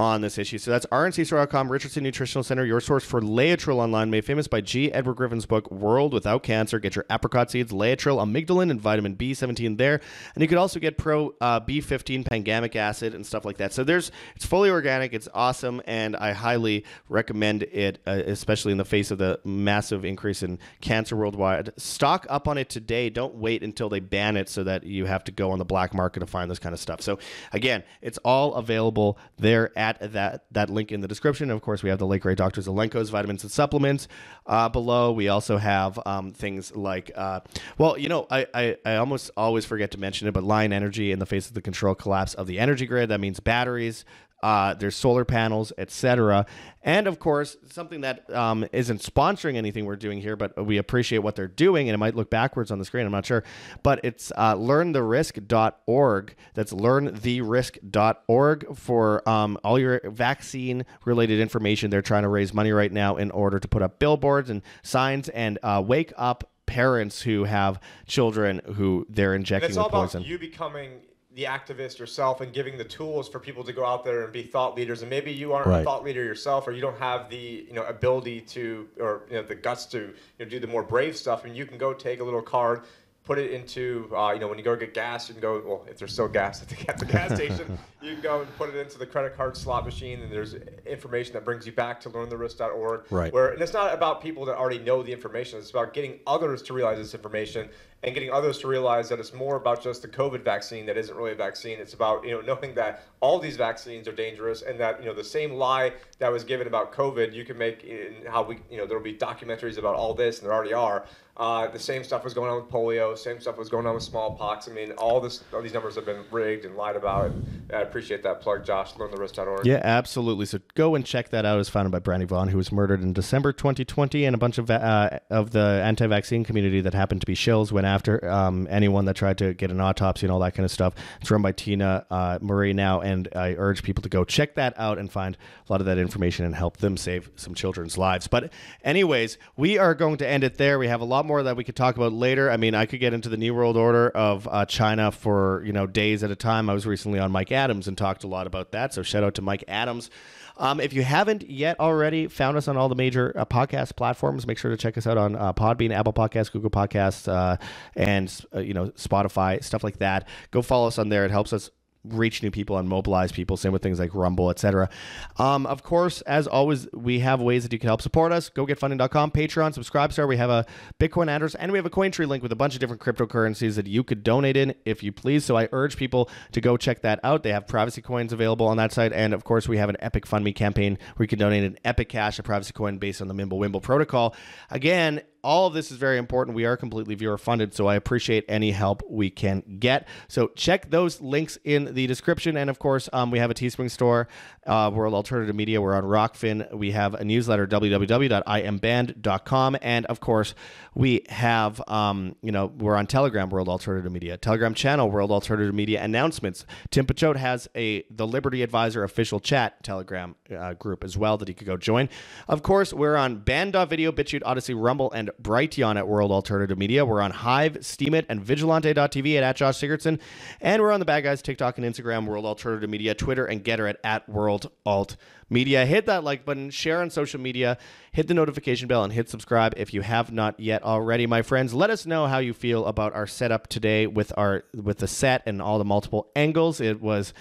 on 0.03 0.21
this 0.21 0.37
issue. 0.37 0.57
So 0.57 0.71
that's 0.71 0.85
rncstore.com, 0.87 1.71
Richardson 1.71 2.03
Nutritional 2.03 2.43
Center, 2.43 2.65
your 2.65 2.81
source 2.81 3.03
for 3.03 3.21
Laetrile 3.21 3.77
online, 3.77 4.09
made 4.09 4.25
famous 4.25 4.47
by 4.47 4.61
G. 4.61 4.91
Edward 4.91 5.15
Griffin's 5.15 5.45
book, 5.45 5.71
World 5.71 6.13
Without 6.13 6.43
Cancer. 6.43 6.79
Get 6.79 6.95
your 6.95 7.05
apricot 7.09 7.51
seeds, 7.51 7.71
Laetrile, 7.71 8.21
amygdalin, 8.21 8.69
and 8.69 8.79
vitamin 8.79 9.15
B17 9.15 9.77
there. 9.77 10.01
And 10.35 10.41
you 10.41 10.47
could 10.47 10.57
also 10.57 10.79
get 10.79 10.97
pro 10.97 11.33
uh, 11.41 11.59
B15 11.61 12.25
pangamic 12.25 12.75
acid 12.75 13.15
and 13.15 13.25
stuff 13.25 13.45
like 13.45 13.57
that. 13.57 13.73
So 13.73 13.83
there's, 13.83 14.11
it's 14.35 14.45
fully 14.45 14.69
organic, 14.69 15.13
it's 15.13 15.27
awesome, 15.33 15.81
and 15.85 16.15
I 16.15 16.33
highly 16.33 16.85
recommend 17.09 17.63
it, 17.63 17.99
uh, 18.05 18.21
especially 18.25 18.71
in 18.71 18.77
the 18.77 18.85
face 18.85 19.11
of 19.11 19.17
the 19.17 19.39
massive 19.43 20.05
increase 20.05 20.43
in 20.43 20.59
cancer 20.81 21.15
worldwide. 21.15 21.71
Stock 21.77 22.27
up 22.29 22.47
on 22.47 22.57
it 22.57 22.69
today. 22.69 23.09
Don't 23.09 23.35
wait 23.35 23.63
until 23.63 23.89
they 23.89 23.99
ban 23.99 24.37
it 24.37 24.49
so 24.49 24.63
that 24.63 24.83
you 24.83 25.05
have 25.05 25.23
to 25.25 25.31
go 25.31 25.51
on 25.51 25.59
the 25.59 25.65
black 25.65 25.93
market 25.93 26.19
to 26.19 26.27
find 26.27 26.51
this 26.51 26.59
kind 26.59 26.73
of 26.73 26.79
stuff. 26.79 27.01
So 27.01 27.19
again, 27.51 27.83
it's 28.01 28.17
all 28.19 28.55
available 28.55 29.17
there 29.37 29.77
at 29.77 29.92
that 29.99 30.45
that 30.51 30.69
link 30.69 30.91
in 30.91 31.01
the 31.01 31.07
description. 31.07 31.49
Of 31.51 31.61
course, 31.61 31.83
we 31.83 31.89
have 31.89 31.99
the 31.99 32.07
late 32.07 32.21
great 32.21 32.37
Dr. 32.37 32.61
Zelenko's 32.61 33.09
vitamins 33.09 33.43
and 33.43 33.51
supplements 33.51 34.07
uh, 34.45 34.69
below. 34.69 35.11
We 35.11 35.27
also 35.27 35.57
have 35.57 35.99
um, 36.05 36.33
things 36.33 36.75
like, 36.75 37.11
uh, 37.15 37.41
well, 37.77 37.97
you 37.97 38.09
know, 38.09 38.27
I, 38.29 38.47
I 38.53 38.77
I 38.85 38.95
almost 38.95 39.31
always 39.37 39.65
forget 39.65 39.91
to 39.91 39.99
mention 39.99 40.27
it, 40.27 40.33
but 40.33 40.43
Lion 40.43 40.73
Energy 40.73 41.11
in 41.11 41.19
the 41.19 41.25
face 41.25 41.47
of 41.47 41.53
the 41.53 41.61
control 41.61 41.95
collapse 41.95 42.33
of 42.33 42.47
the 42.47 42.59
energy 42.59 42.85
grid. 42.85 43.09
That 43.09 43.19
means 43.19 43.39
batteries. 43.39 44.05
Uh, 44.43 44.73
there's 44.73 44.95
solar 44.95 45.23
panels, 45.23 45.71
etc. 45.77 46.45
And 46.83 47.07
of 47.07 47.17
course, 47.17 47.55
something 47.71 48.01
that 48.01 48.29
um, 48.29 48.65
isn't 48.73 49.01
sponsoring 49.01 49.55
anything 49.55 49.85
we're 49.85 49.95
doing 49.95 50.19
here, 50.19 50.35
but 50.35 50.65
we 50.65 50.77
appreciate 50.77 51.19
what 51.19 51.37
they're 51.37 51.47
doing, 51.47 51.87
and 51.87 51.93
it 51.93 51.97
might 51.97 52.13
look 52.13 52.29
backwards 52.29 52.69
on 52.69 52.77
the 52.77 52.83
screen. 52.83 53.05
I'm 53.05 53.11
not 53.13 53.25
sure, 53.25 53.45
but 53.83 54.01
it's 54.03 54.33
uh, 54.35 54.55
learntherisk.org. 54.55 56.35
That's 56.53 56.73
learntherisk.org 56.73 58.77
for 58.77 59.29
um, 59.29 59.57
all 59.63 59.79
your 59.79 60.01
vaccine-related 60.03 61.39
information. 61.39 61.89
They're 61.89 62.01
trying 62.01 62.23
to 62.23 62.29
raise 62.29 62.53
money 62.53 62.73
right 62.73 62.91
now 62.91 63.15
in 63.15 63.31
order 63.31 63.59
to 63.59 63.67
put 63.67 63.81
up 63.81 63.99
billboards 63.99 64.49
and 64.49 64.61
signs 64.81 65.29
and 65.29 65.57
uh, 65.63 65.81
wake 65.85 66.11
up 66.17 66.49
parents 66.65 67.21
who 67.21 67.43
have 67.43 67.79
children 68.07 68.61
who 68.75 69.05
they're 69.09 69.33
And 69.33 69.41
injecting 69.41 69.69
it's 69.69 69.77
with 69.77 69.83
all 69.83 69.89
about 69.89 70.11
poison. 70.11 70.23
you 70.23 70.39
becoming 70.39 71.01
the 71.35 71.43
activist 71.45 71.97
yourself 71.97 72.41
and 72.41 72.53
giving 72.53 72.77
the 72.77 72.83
tools 72.83 73.27
for 73.27 73.39
people 73.39 73.63
to 73.63 73.73
go 73.73 73.83
out 73.83 74.03
there 74.05 74.23
and 74.23 74.31
be 74.31 74.43
thought 74.43 74.75
leaders. 74.75 75.01
And 75.01 75.09
maybe 75.09 75.31
you 75.31 75.51
aren't 75.53 75.67
Right. 75.67 75.81
a 75.81 75.83
thought 75.83 76.03
leader 76.03 76.23
yourself, 76.23 76.67
or 76.67 76.71
you 76.73 76.81
don't 76.81 76.99
have 76.99 77.29
the 77.29 77.65
you 77.67 77.73
know 77.73 77.83
ability 77.85 78.41
to, 78.41 78.87
or 78.99 79.23
you 79.29 79.37
know 79.37 79.43
the 79.43 79.55
guts 79.55 79.85
to 79.87 79.97
you 79.99 80.13
know, 80.39 80.45
do 80.45 80.59
the 80.59 80.67
more 80.67 80.83
brave 80.83 81.17
stuff. 81.17 81.43
And 81.45 81.55
you 81.57 81.65
can 81.65 81.77
go 81.77 81.93
take 81.93 82.19
a 82.19 82.23
little 82.23 82.41
card. 82.41 82.83
Put 83.25 83.39
it 83.39 83.51
into, 83.51 84.11
uh, 84.13 84.31
you 84.33 84.39
know, 84.41 84.49
when 84.49 84.57
you 84.57 84.65
go 84.65 84.75
get 84.75 84.93
gas, 84.93 85.29
you 85.29 85.33
can 85.33 85.41
go, 85.41 85.63
well, 85.65 85.85
if 85.89 85.97
there's 85.97 86.11
still 86.11 86.27
gas 86.27 86.61
at 86.61 86.67
the, 86.67 86.89
at 86.89 86.97
the 86.97 87.05
gas 87.05 87.33
station, 87.35 87.79
you 88.03 88.13
can 88.13 88.21
go 88.21 88.41
and 88.41 88.57
put 88.57 88.69
it 88.69 88.75
into 88.75 88.97
the 88.97 89.05
credit 89.05 89.35
card 89.35 89.55
slot 89.55 89.85
machine, 89.85 90.21
and 90.21 90.31
there's 90.31 90.55
information 90.85 91.33
that 91.33 91.45
brings 91.45 91.65
you 91.65 91.71
back 91.71 92.01
to 92.01 92.09
learntherisk.org. 92.09 93.05
Right. 93.09 93.31
Where, 93.31 93.49
and 93.49 93.61
it's 93.61 93.71
not 93.71 93.93
about 93.93 94.21
people 94.21 94.45
that 94.45 94.57
already 94.57 94.79
know 94.79 95.01
the 95.01 95.13
information, 95.13 95.59
it's 95.59 95.69
about 95.69 95.93
getting 95.93 96.19
others 96.27 96.61
to 96.63 96.73
realize 96.73 96.97
this 96.97 97.13
information 97.13 97.69
and 98.03 98.13
getting 98.13 98.31
others 98.31 98.59
to 98.59 98.67
realize 98.67 99.07
that 99.07 99.19
it's 99.19 99.33
more 99.33 99.55
about 99.55 99.81
just 99.81 100.01
the 100.01 100.09
COVID 100.09 100.43
vaccine 100.43 100.85
that 100.85 100.97
isn't 100.97 101.15
really 101.15 101.31
a 101.31 101.35
vaccine. 101.35 101.79
It's 101.79 101.93
about 101.93 102.25
you 102.25 102.31
know 102.31 102.41
knowing 102.41 102.75
that 102.75 103.03
all 103.21 103.39
these 103.39 103.55
vaccines 103.55 104.07
are 104.07 104.11
dangerous 104.11 104.61
and 104.61 104.77
that 104.79 104.99
you 104.99 105.05
know 105.05 105.13
the 105.13 105.23
same 105.23 105.53
lie 105.53 105.93
that 106.19 106.29
was 106.29 106.43
given 106.43 106.67
about 106.67 106.91
COVID 106.91 107.33
you 107.33 107.45
can 107.45 107.57
make 107.57 107.85
in 107.85 108.25
how 108.27 108.43
we 108.43 108.59
you 108.69 108.77
know 108.77 108.85
there 108.85 108.97
will 108.97 109.03
be 109.03 109.15
documentaries 109.15 109.77
about 109.77 109.95
all 109.95 110.13
this 110.13 110.39
and 110.39 110.47
there 110.47 110.53
already 110.53 110.73
are. 110.73 111.05
Uh, 111.35 111.67
the 111.67 111.79
same 111.79 112.03
stuff 112.03 112.23
was 112.23 112.33
going 112.33 112.51
on 112.51 112.57
with 112.57 112.71
polio. 112.71 113.17
Same 113.17 113.39
stuff 113.39 113.57
was 113.57 113.67
going 113.67 113.87
on 113.87 113.95
with 113.95 114.03
smallpox. 114.03 114.67
I 114.67 114.71
mean, 114.71 114.91
all 114.93 115.19
this, 115.19 115.43
all 115.51 115.63
these 115.63 115.73
numbers 115.73 115.95
have 115.95 116.05
been 116.05 116.23
rigged 116.29 116.63
and 116.63 116.75
lied 116.75 116.95
about. 116.95 117.25
And 117.25 117.71
I 117.73 117.81
appreciate 117.93 118.23
that 118.23 118.41
plug, 118.41 118.65
Josh. 118.65 118.93
LearnTheRisk.org. 118.93 119.67
Yeah, 119.67 119.79
absolutely. 119.83 120.47
So 120.47 120.57
go 120.73 120.95
and 120.95 121.05
check 121.05 121.29
that 121.29 121.45
out. 121.45 121.59
It's 121.59 121.69
founded 121.69 121.91
by 121.91 121.99
Brandy 121.99 122.25
Vaughn, 122.25 122.47
who 122.47 122.57
was 122.57 122.71
murdered 122.71 123.03
in 123.03 123.13
December 123.13 123.53
2020, 123.53 124.25
and 124.25 124.33
a 124.33 124.37
bunch 124.39 124.57
of 124.57 124.71
uh, 124.71 125.19
of 125.29 125.51
the 125.51 125.79
anti-vaccine 125.85 126.43
community 126.43 126.81
that 126.81 126.95
happened 126.95 127.21
to 127.21 127.27
be 127.27 127.35
shills 127.35 127.71
went 127.71 127.85
after 127.85 128.27
um, 128.27 128.67
anyone 128.71 129.05
that 129.05 129.15
tried 129.15 129.37
to 129.37 129.53
get 129.53 129.69
an 129.69 129.79
autopsy 129.79 130.25
and 130.25 130.33
all 130.33 130.39
that 130.39 130.55
kind 130.55 130.65
of 130.65 130.71
stuff. 130.71 130.95
It's 131.21 131.29
run 131.29 131.43
by 131.43 131.51
Tina 131.51 132.07
uh, 132.09 132.39
Marie 132.41 132.73
now, 132.73 133.01
and 133.01 133.27
I 133.35 133.53
urge 133.59 133.83
people 133.83 134.01
to 134.01 134.09
go 134.09 134.23
check 134.23 134.55
that 134.55 134.73
out 134.75 134.97
and 134.97 135.11
find 135.11 135.37
a 135.69 135.71
lot 135.71 135.79
of 135.79 135.85
that 135.85 135.99
information 135.99 136.45
and 136.45 136.55
help 136.55 136.77
them 136.77 136.97
save 136.97 137.29
some 137.35 137.53
children's 137.53 137.95
lives. 137.95 138.27
But 138.27 138.51
anyways, 138.83 139.37
we 139.55 139.77
are 139.77 139.93
going 139.93 140.17
to 140.17 140.27
end 140.27 140.43
it 140.43 140.57
there. 140.57 140.79
We 140.79 140.87
have 140.87 141.01
a 141.01 141.05
lot 141.05 141.27
more 141.27 141.43
that 141.43 141.55
we 141.55 141.63
could 141.63 141.75
talk 141.75 141.95
about 141.95 142.11
later. 142.11 142.49
I 142.49 142.57
mean, 142.57 142.73
I 142.73 142.87
could 142.87 142.99
get 142.99 143.13
into 143.13 143.29
the 143.29 143.37
New 143.37 143.53
World 143.53 143.77
Order 143.77 144.09
of 144.09 144.47
uh, 144.51 144.65
China 144.65 145.11
for 145.11 145.61
you 145.63 145.73
know 145.73 145.85
days 145.85 146.23
at 146.23 146.31
a 146.31 146.35
time. 146.35 146.71
I 146.71 146.73
was 146.73 146.87
recently 146.87 147.19
on 147.19 147.31
Mike 147.31 147.51
Adams 147.51 147.82
and 147.87 147.97
talked 147.97 148.23
a 148.23 148.27
lot 148.27 148.47
about 148.47 148.71
that. 148.71 148.93
So 148.93 149.03
shout 149.03 149.23
out 149.23 149.35
to 149.35 149.41
Mike 149.41 149.63
Adams. 149.67 150.09
Um, 150.57 150.79
if 150.79 150.93
you 150.93 151.03
haven't 151.03 151.49
yet 151.49 151.79
already 151.79 152.27
found 152.27 152.57
us 152.57 152.67
on 152.67 152.77
all 152.77 152.87
the 152.87 152.95
major 152.95 153.33
uh, 153.37 153.45
podcast 153.45 153.95
platforms, 153.95 154.45
make 154.45 154.57
sure 154.57 154.69
to 154.69 154.77
check 154.77 154.97
us 154.97 155.07
out 155.07 155.17
on 155.17 155.35
uh, 155.35 155.53
Podbean, 155.53 155.91
Apple 155.91 156.13
Podcasts, 156.13 156.51
Google 156.51 156.69
Podcasts, 156.69 157.27
uh, 157.27 157.57
and 157.95 158.45
uh, 158.53 158.59
you 158.59 158.73
know 158.73 158.89
Spotify, 158.89 159.63
stuff 159.63 159.83
like 159.83 159.97
that. 159.97 160.27
Go 160.51 160.61
follow 160.61 160.87
us 160.87 160.99
on 160.99 161.09
there. 161.09 161.25
It 161.25 161.31
helps 161.31 161.53
us 161.53 161.71
reach 162.03 162.43
new 162.43 162.51
people 162.51 162.77
and 162.77 162.87
mobilize 162.89 163.31
people. 163.31 163.57
Same 163.57 163.71
with 163.71 163.81
things 163.81 163.99
like 163.99 164.13
Rumble, 164.13 164.49
etc. 164.49 164.89
Um, 165.37 165.65
of 165.65 165.83
course, 165.83 166.21
as 166.21 166.47
always, 166.47 166.87
we 166.93 167.19
have 167.19 167.41
ways 167.41 167.63
that 167.63 167.73
you 167.73 167.79
can 167.79 167.87
help 167.87 168.01
support 168.01 168.31
us. 168.31 168.49
Go 168.49 168.65
getfunding.com, 168.65 169.31
Patreon, 169.31 169.77
Subscribestar. 169.77 170.27
We 170.27 170.37
have 170.37 170.49
a 170.49 170.65
Bitcoin 170.99 171.29
address 171.29 171.55
and 171.55 171.71
we 171.71 171.77
have 171.77 171.85
a 171.85 171.89
Cointree 171.89 172.27
link 172.27 172.43
with 172.43 172.51
a 172.51 172.55
bunch 172.55 172.73
of 172.73 172.79
different 172.79 173.01
cryptocurrencies 173.01 173.75
that 173.75 173.87
you 173.87 174.03
could 174.03 174.23
donate 174.23 174.57
in 174.57 174.75
if 174.85 175.03
you 175.03 175.11
please. 175.11 175.45
So 175.45 175.57
I 175.57 175.69
urge 175.71 175.97
people 175.97 176.29
to 176.51 176.61
go 176.61 176.77
check 176.77 177.01
that 177.01 177.19
out. 177.23 177.43
They 177.43 177.51
have 177.51 177.67
privacy 177.67 178.01
coins 178.01 178.33
available 178.33 178.67
on 178.67 178.77
that 178.77 178.91
site, 178.91 179.13
and 179.13 179.33
of 179.33 179.43
course, 179.43 179.67
we 179.67 179.77
have 179.77 179.89
an 179.89 179.97
Epic 179.99 180.25
Fund 180.25 180.43
Me 180.43 180.53
campaign 180.53 180.97
where 181.15 181.23
you 181.23 181.27
can 181.27 181.39
donate 181.39 181.63
an 181.63 181.77
Epic 181.85 182.09
Cash, 182.09 182.39
a 182.39 182.43
privacy 182.43 182.73
coin 182.73 182.97
based 182.97 183.21
on 183.21 183.27
the 183.27 183.33
Mimblewimble 183.33 183.81
protocol. 183.81 184.35
Again, 184.69 185.21
all 185.43 185.67
of 185.67 185.73
this 185.73 185.91
is 185.91 185.97
very 185.97 186.17
important. 186.17 186.55
We 186.55 186.63
are 186.65 186.77
completely 186.77 187.15
viewer 187.15 187.37
funded, 187.37 187.73
so 187.73 187.87
I 187.87 187.95
appreciate 187.95 188.45
any 188.47 188.71
help 188.71 189.03
we 189.09 189.29
can 189.29 189.63
get. 189.79 190.07
So 190.27 190.47
check 190.55 190.89
those 190.89 191.19
links 191.21 191.57
in 191.63 191.93
the 191.93 192.07
description. 192.07 192.55
And 192.55 192.69
of 192.69 192.79
course, 192.79 193.09
um, 193.11 193.29
we 193.31 193.39
have 193.39 193.51
a 193.51 193.53
Teespring 193.53 193.91
store, 193.91 194.29
uh, 194.65 194.89
World 194.93 195.13
Alternative 195.13 195.53
Media. 195.55 195.81
We're 195.81 195.95
on 195.95 196.05
Rokfin. 196.05 196.73
We 196.73 196.91
have 196.91 197.15
a 197.15 197.25
newsletter, 197.25 197.67
www.imband.com. 197.67 199.77
And 199.81 200.05
of 200.05 200.21
course, 200.21 200.55
we 200.95 201.25
have, 201.29 201.81
um, 201.87 202.35
you 202.41 202.51
know, 202.51 202.67
we're 202.67 202.95
on 202.95 203.07
Telegram, 203.07 203.49
World 203.49 203.67
Alternative 203.67 204.11
Media, 204.11 204.37
Telegram 204.37 204.73
channel, 204.73 205.11
World 205.11 205.31
Alternative 205.31 205.73
Media 205.73 206.03
announcements. 206.03 206.65
Tim 206.91 207.05
Picciott 207.05 207.35
has 207.35 207.67
a 207.75 208.05
the 208.09 208.27
Liberty 208.27 208.63
Advisor 208.63 209.03
official 209.03 209.39
chat 209.39 209.83
Telegram 209.83 210.35
uh, 210.55 210.73
group 210.73 211.03
as 211.03 211.17
well 211.17 211.37
that 211.37 211.47
he 211.47 211.53
could 211.53 211.67
go 211.67 211.77
join. 211.77 212.09
Of 212.47 212.63
course, 212.63 212.93
we're 212.93 213.15
on 213.15 213.39
Banned.video, 213.39 214.11
BitChute, 214.11 214.43
Odysee, 214.43 214.73
Rumble, 214.73 215.11
and 215.11 215.31
Brighteon 215.41 215.95
at 215.95 216.07
World 216.07 216.31
Alternative 216.31 216.77
Media. 216.77 217.05
We're 217.05 217.21
on 217.21 217.31
Hive, 217.31 217.79
Steemit, 217.79 218.25
and 218.29 218.43
Vigilante.tv 218.43 219.37
at, 219.37 219.43
at 219.43 219.55
Josh 219.55 219.79
Sigurdson. 219.79 220.19
And 220.61 220.81
we're 220.81 220.91
on 220.91 220.99
the 220.99 221.05
Bad 221.05 221.21
Guys 221.21 221.41
TikTok 221.41 221.77
and 221.77 221.85
Instagram, 221.85 222.25
World 222.25 222.45
Alternative 222.45 222.89
Media, 222.89 223.13
Twitter, 223.13 223.45
and 223.45 223.63
Gettr 223.63 223.89
at, 223.89 223.99
at 224.03 224.27
World 224.29 224.71
Alt 224.85 225.15
Media. 225.49 225.85
Hit 225.85 226.05
that 226.07 226.23
like 226.23 226.45
button, 226.45 226.69
share 226.69 227.01
on 227.01 227.09
social 227.09 227.39
media, 227.39 227.77
hit 228.11 228.27
the 228.27 228.33
notification 228.33 228.87
bell, 228.87 229.03
and 229.03 229.13
hit 229.13 229.29
subscribe 229.29 229.73
if 229.77 229.93
you 229.93 230.01
have 230.01 230.31
not 230.31 230.59
yet 230.59 230.83
already, 230.83 231.25
my 231.27 231.41
friends. 231.41 231.73
Let 231.73 231.89
us 231.89 232.05
know 232.05 232.27
how 232.27 232.39
you 232.39 232.53
feel 232.53 232.85
about 232.85 233.13
our 233.13 233.27
setup 233.27 233.67
today 233.67 234.07
with 234.07 234.33
our 234.37 234.63
with 234.73 234.97
the 234.97 235.07
set 235.07 235.43
and 235.45 235.61
all 235.61 235.77
the 235.77 235.85
multiple 235.85 236.31
angles. 236.35 236.81
It 236.81 237.01
was 237.01 237.33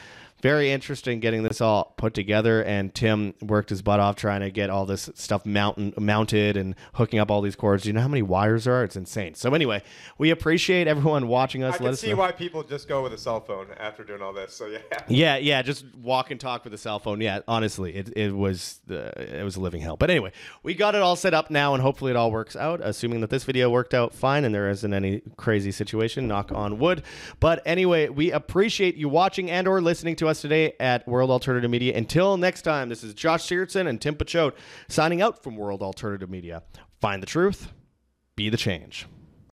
very 0.42 0.70
interesting 0.72 1.20
getting 1.20 1.44
this 1.44 1.60
all 1.60 1.94
put 1.96 2.14
together. 2.14 2.62
And 2.62 2.92
Tim 2.94 3.34
worked 3.40 3.70
his 3.70 3.80
butt 3.80 4.00
off 4.00 4.16
trying 4.16 4.40
to 4.40 4.50
get 4.50 4.68
all 4.70 4.84
this 4.84 5.08
stuff 5.14 5.46
mount, 5.46 5.98
mounted 6.00 6.56
and 6.56 6.74
hooking 6.94 7.20
up 7.20 7.30
all 7.30 7.40
these 7.40 7.56
cords. 7.56 7.84
Do 7.84 7.88
you 7.88 7.92
know 7.92 8.00
how 8.00 8.08
many 8.08 8.22
wires 8.22 8.64
there 8.64 8.74
are? 8.74 8.84
It's 8.84 8.96
insane. 8.96 9.34
So 9.34 9.54
anyway, 9.54 9.82
we 10.18 10.30
appreciate 10.30 10.88
everyone 10.88 11.28
watching 11.28 11.62
us. 11.62 11.74
I 11.74 11.76
Let 11.76 11.78
can 11.78 11.86
us 11.88 12.00
see 12.00 12.10
know. 12.10 12.16
why 12.16 12.32
people 12.32 12.64
just 12.64 12.88
go 12.88 13.02
with 13.02 13.12
a 13.12 13.18
cell 13.18 13.40
phone 13.40 13.68
after 13.78 14.02
doing 14.02 14.20
all 14.20 14.32
this. 14.32 14.52
So 14.52 14.66
yeah. 14.66 14.78
Yeah, 15.08 15.36
yeah, 15.36 15.62
just 15.62 15.84
walk 15.96 16.30
and 16.30 16.40
talk 16.40 16.64
with 16.64 16.72
a 16.74 16.78
cell 16.78 16.98
phone. 16.98 17.20
Yeah, 17.20 17.40
honestly, 17.46 17.94
it, 17.94 18.16
it 18.16 18.32
was 18.34 18.80
uh, 18.90 19.10
it 19.16 19.44
was 19.44 19.56
a 19.56 19.60
living 19.60 19.82
hell. 19.82 19.96
But 19.96 20.10
anyway, 20.10 20.32
we 20.62 20.74
got 20.74 20.94
it 20.94 21.02
all 21.02 21.16
set 21.16 21.34
up 21.34 21.50
now, 21.50 21.74
and 21.74 21.82
hopefully 21.82 22.10
it 22.10 22.16
all 22.16 22.32
works 22.32 22.56
out. 22.56 22.80
Assuming 22.82 23.20
that 23.20 23.30
this 23.30 23.44
video 23.44 23.68
worked 23.70 23.94
out 23.94 24.14
fine 24.14 24.44
and 24.44 24.54
there 24.54 24.70
isn't 24.70 24.92
any 24.92 25.22
crazy 25.36 25.70
situation. 25.70 26.26
Knock 26.26 26.50
on 26.50 26.78
wood. 26.78 27.02
But 27.40 27.62
anyway, 27.66 28.08
we 28.08 28.32
appreciate 28.32 28.96
you 28.96 29.08
watching 29.08 29.50
and 29.50 29.68
or 29.68 29.80
listening 29.80 30.16
to 30.16 30.28
us 30.28 30.31
today 30.40 30.74
at 30.80 31.06
World 31.06 31.30
Alternative 31.30 31.70
Media. 31.70 31.96
Until 31.96 32.36
next 32.36 32.62
time, 32.62 32.88
this 32.88 33.04
is 33.04 33.14
Josh 33.14 33.46
Sigurdson 33.46 33.86
and 33.86 34.00
Tim 34.00 34.14
Picciott 34.14 34.54
signing 34.88 35.20
out 35.20 35.42
from 35.42 35.56
World 35.56 35.82
Alternative 35.82 36.30
Media. 36.30 36.62
Find 37.00 37.22
the 37.22 37.26
truth, 37.26 37.72
be 38.36 38.48
the 38.48 38.56
change. 38.56 39.06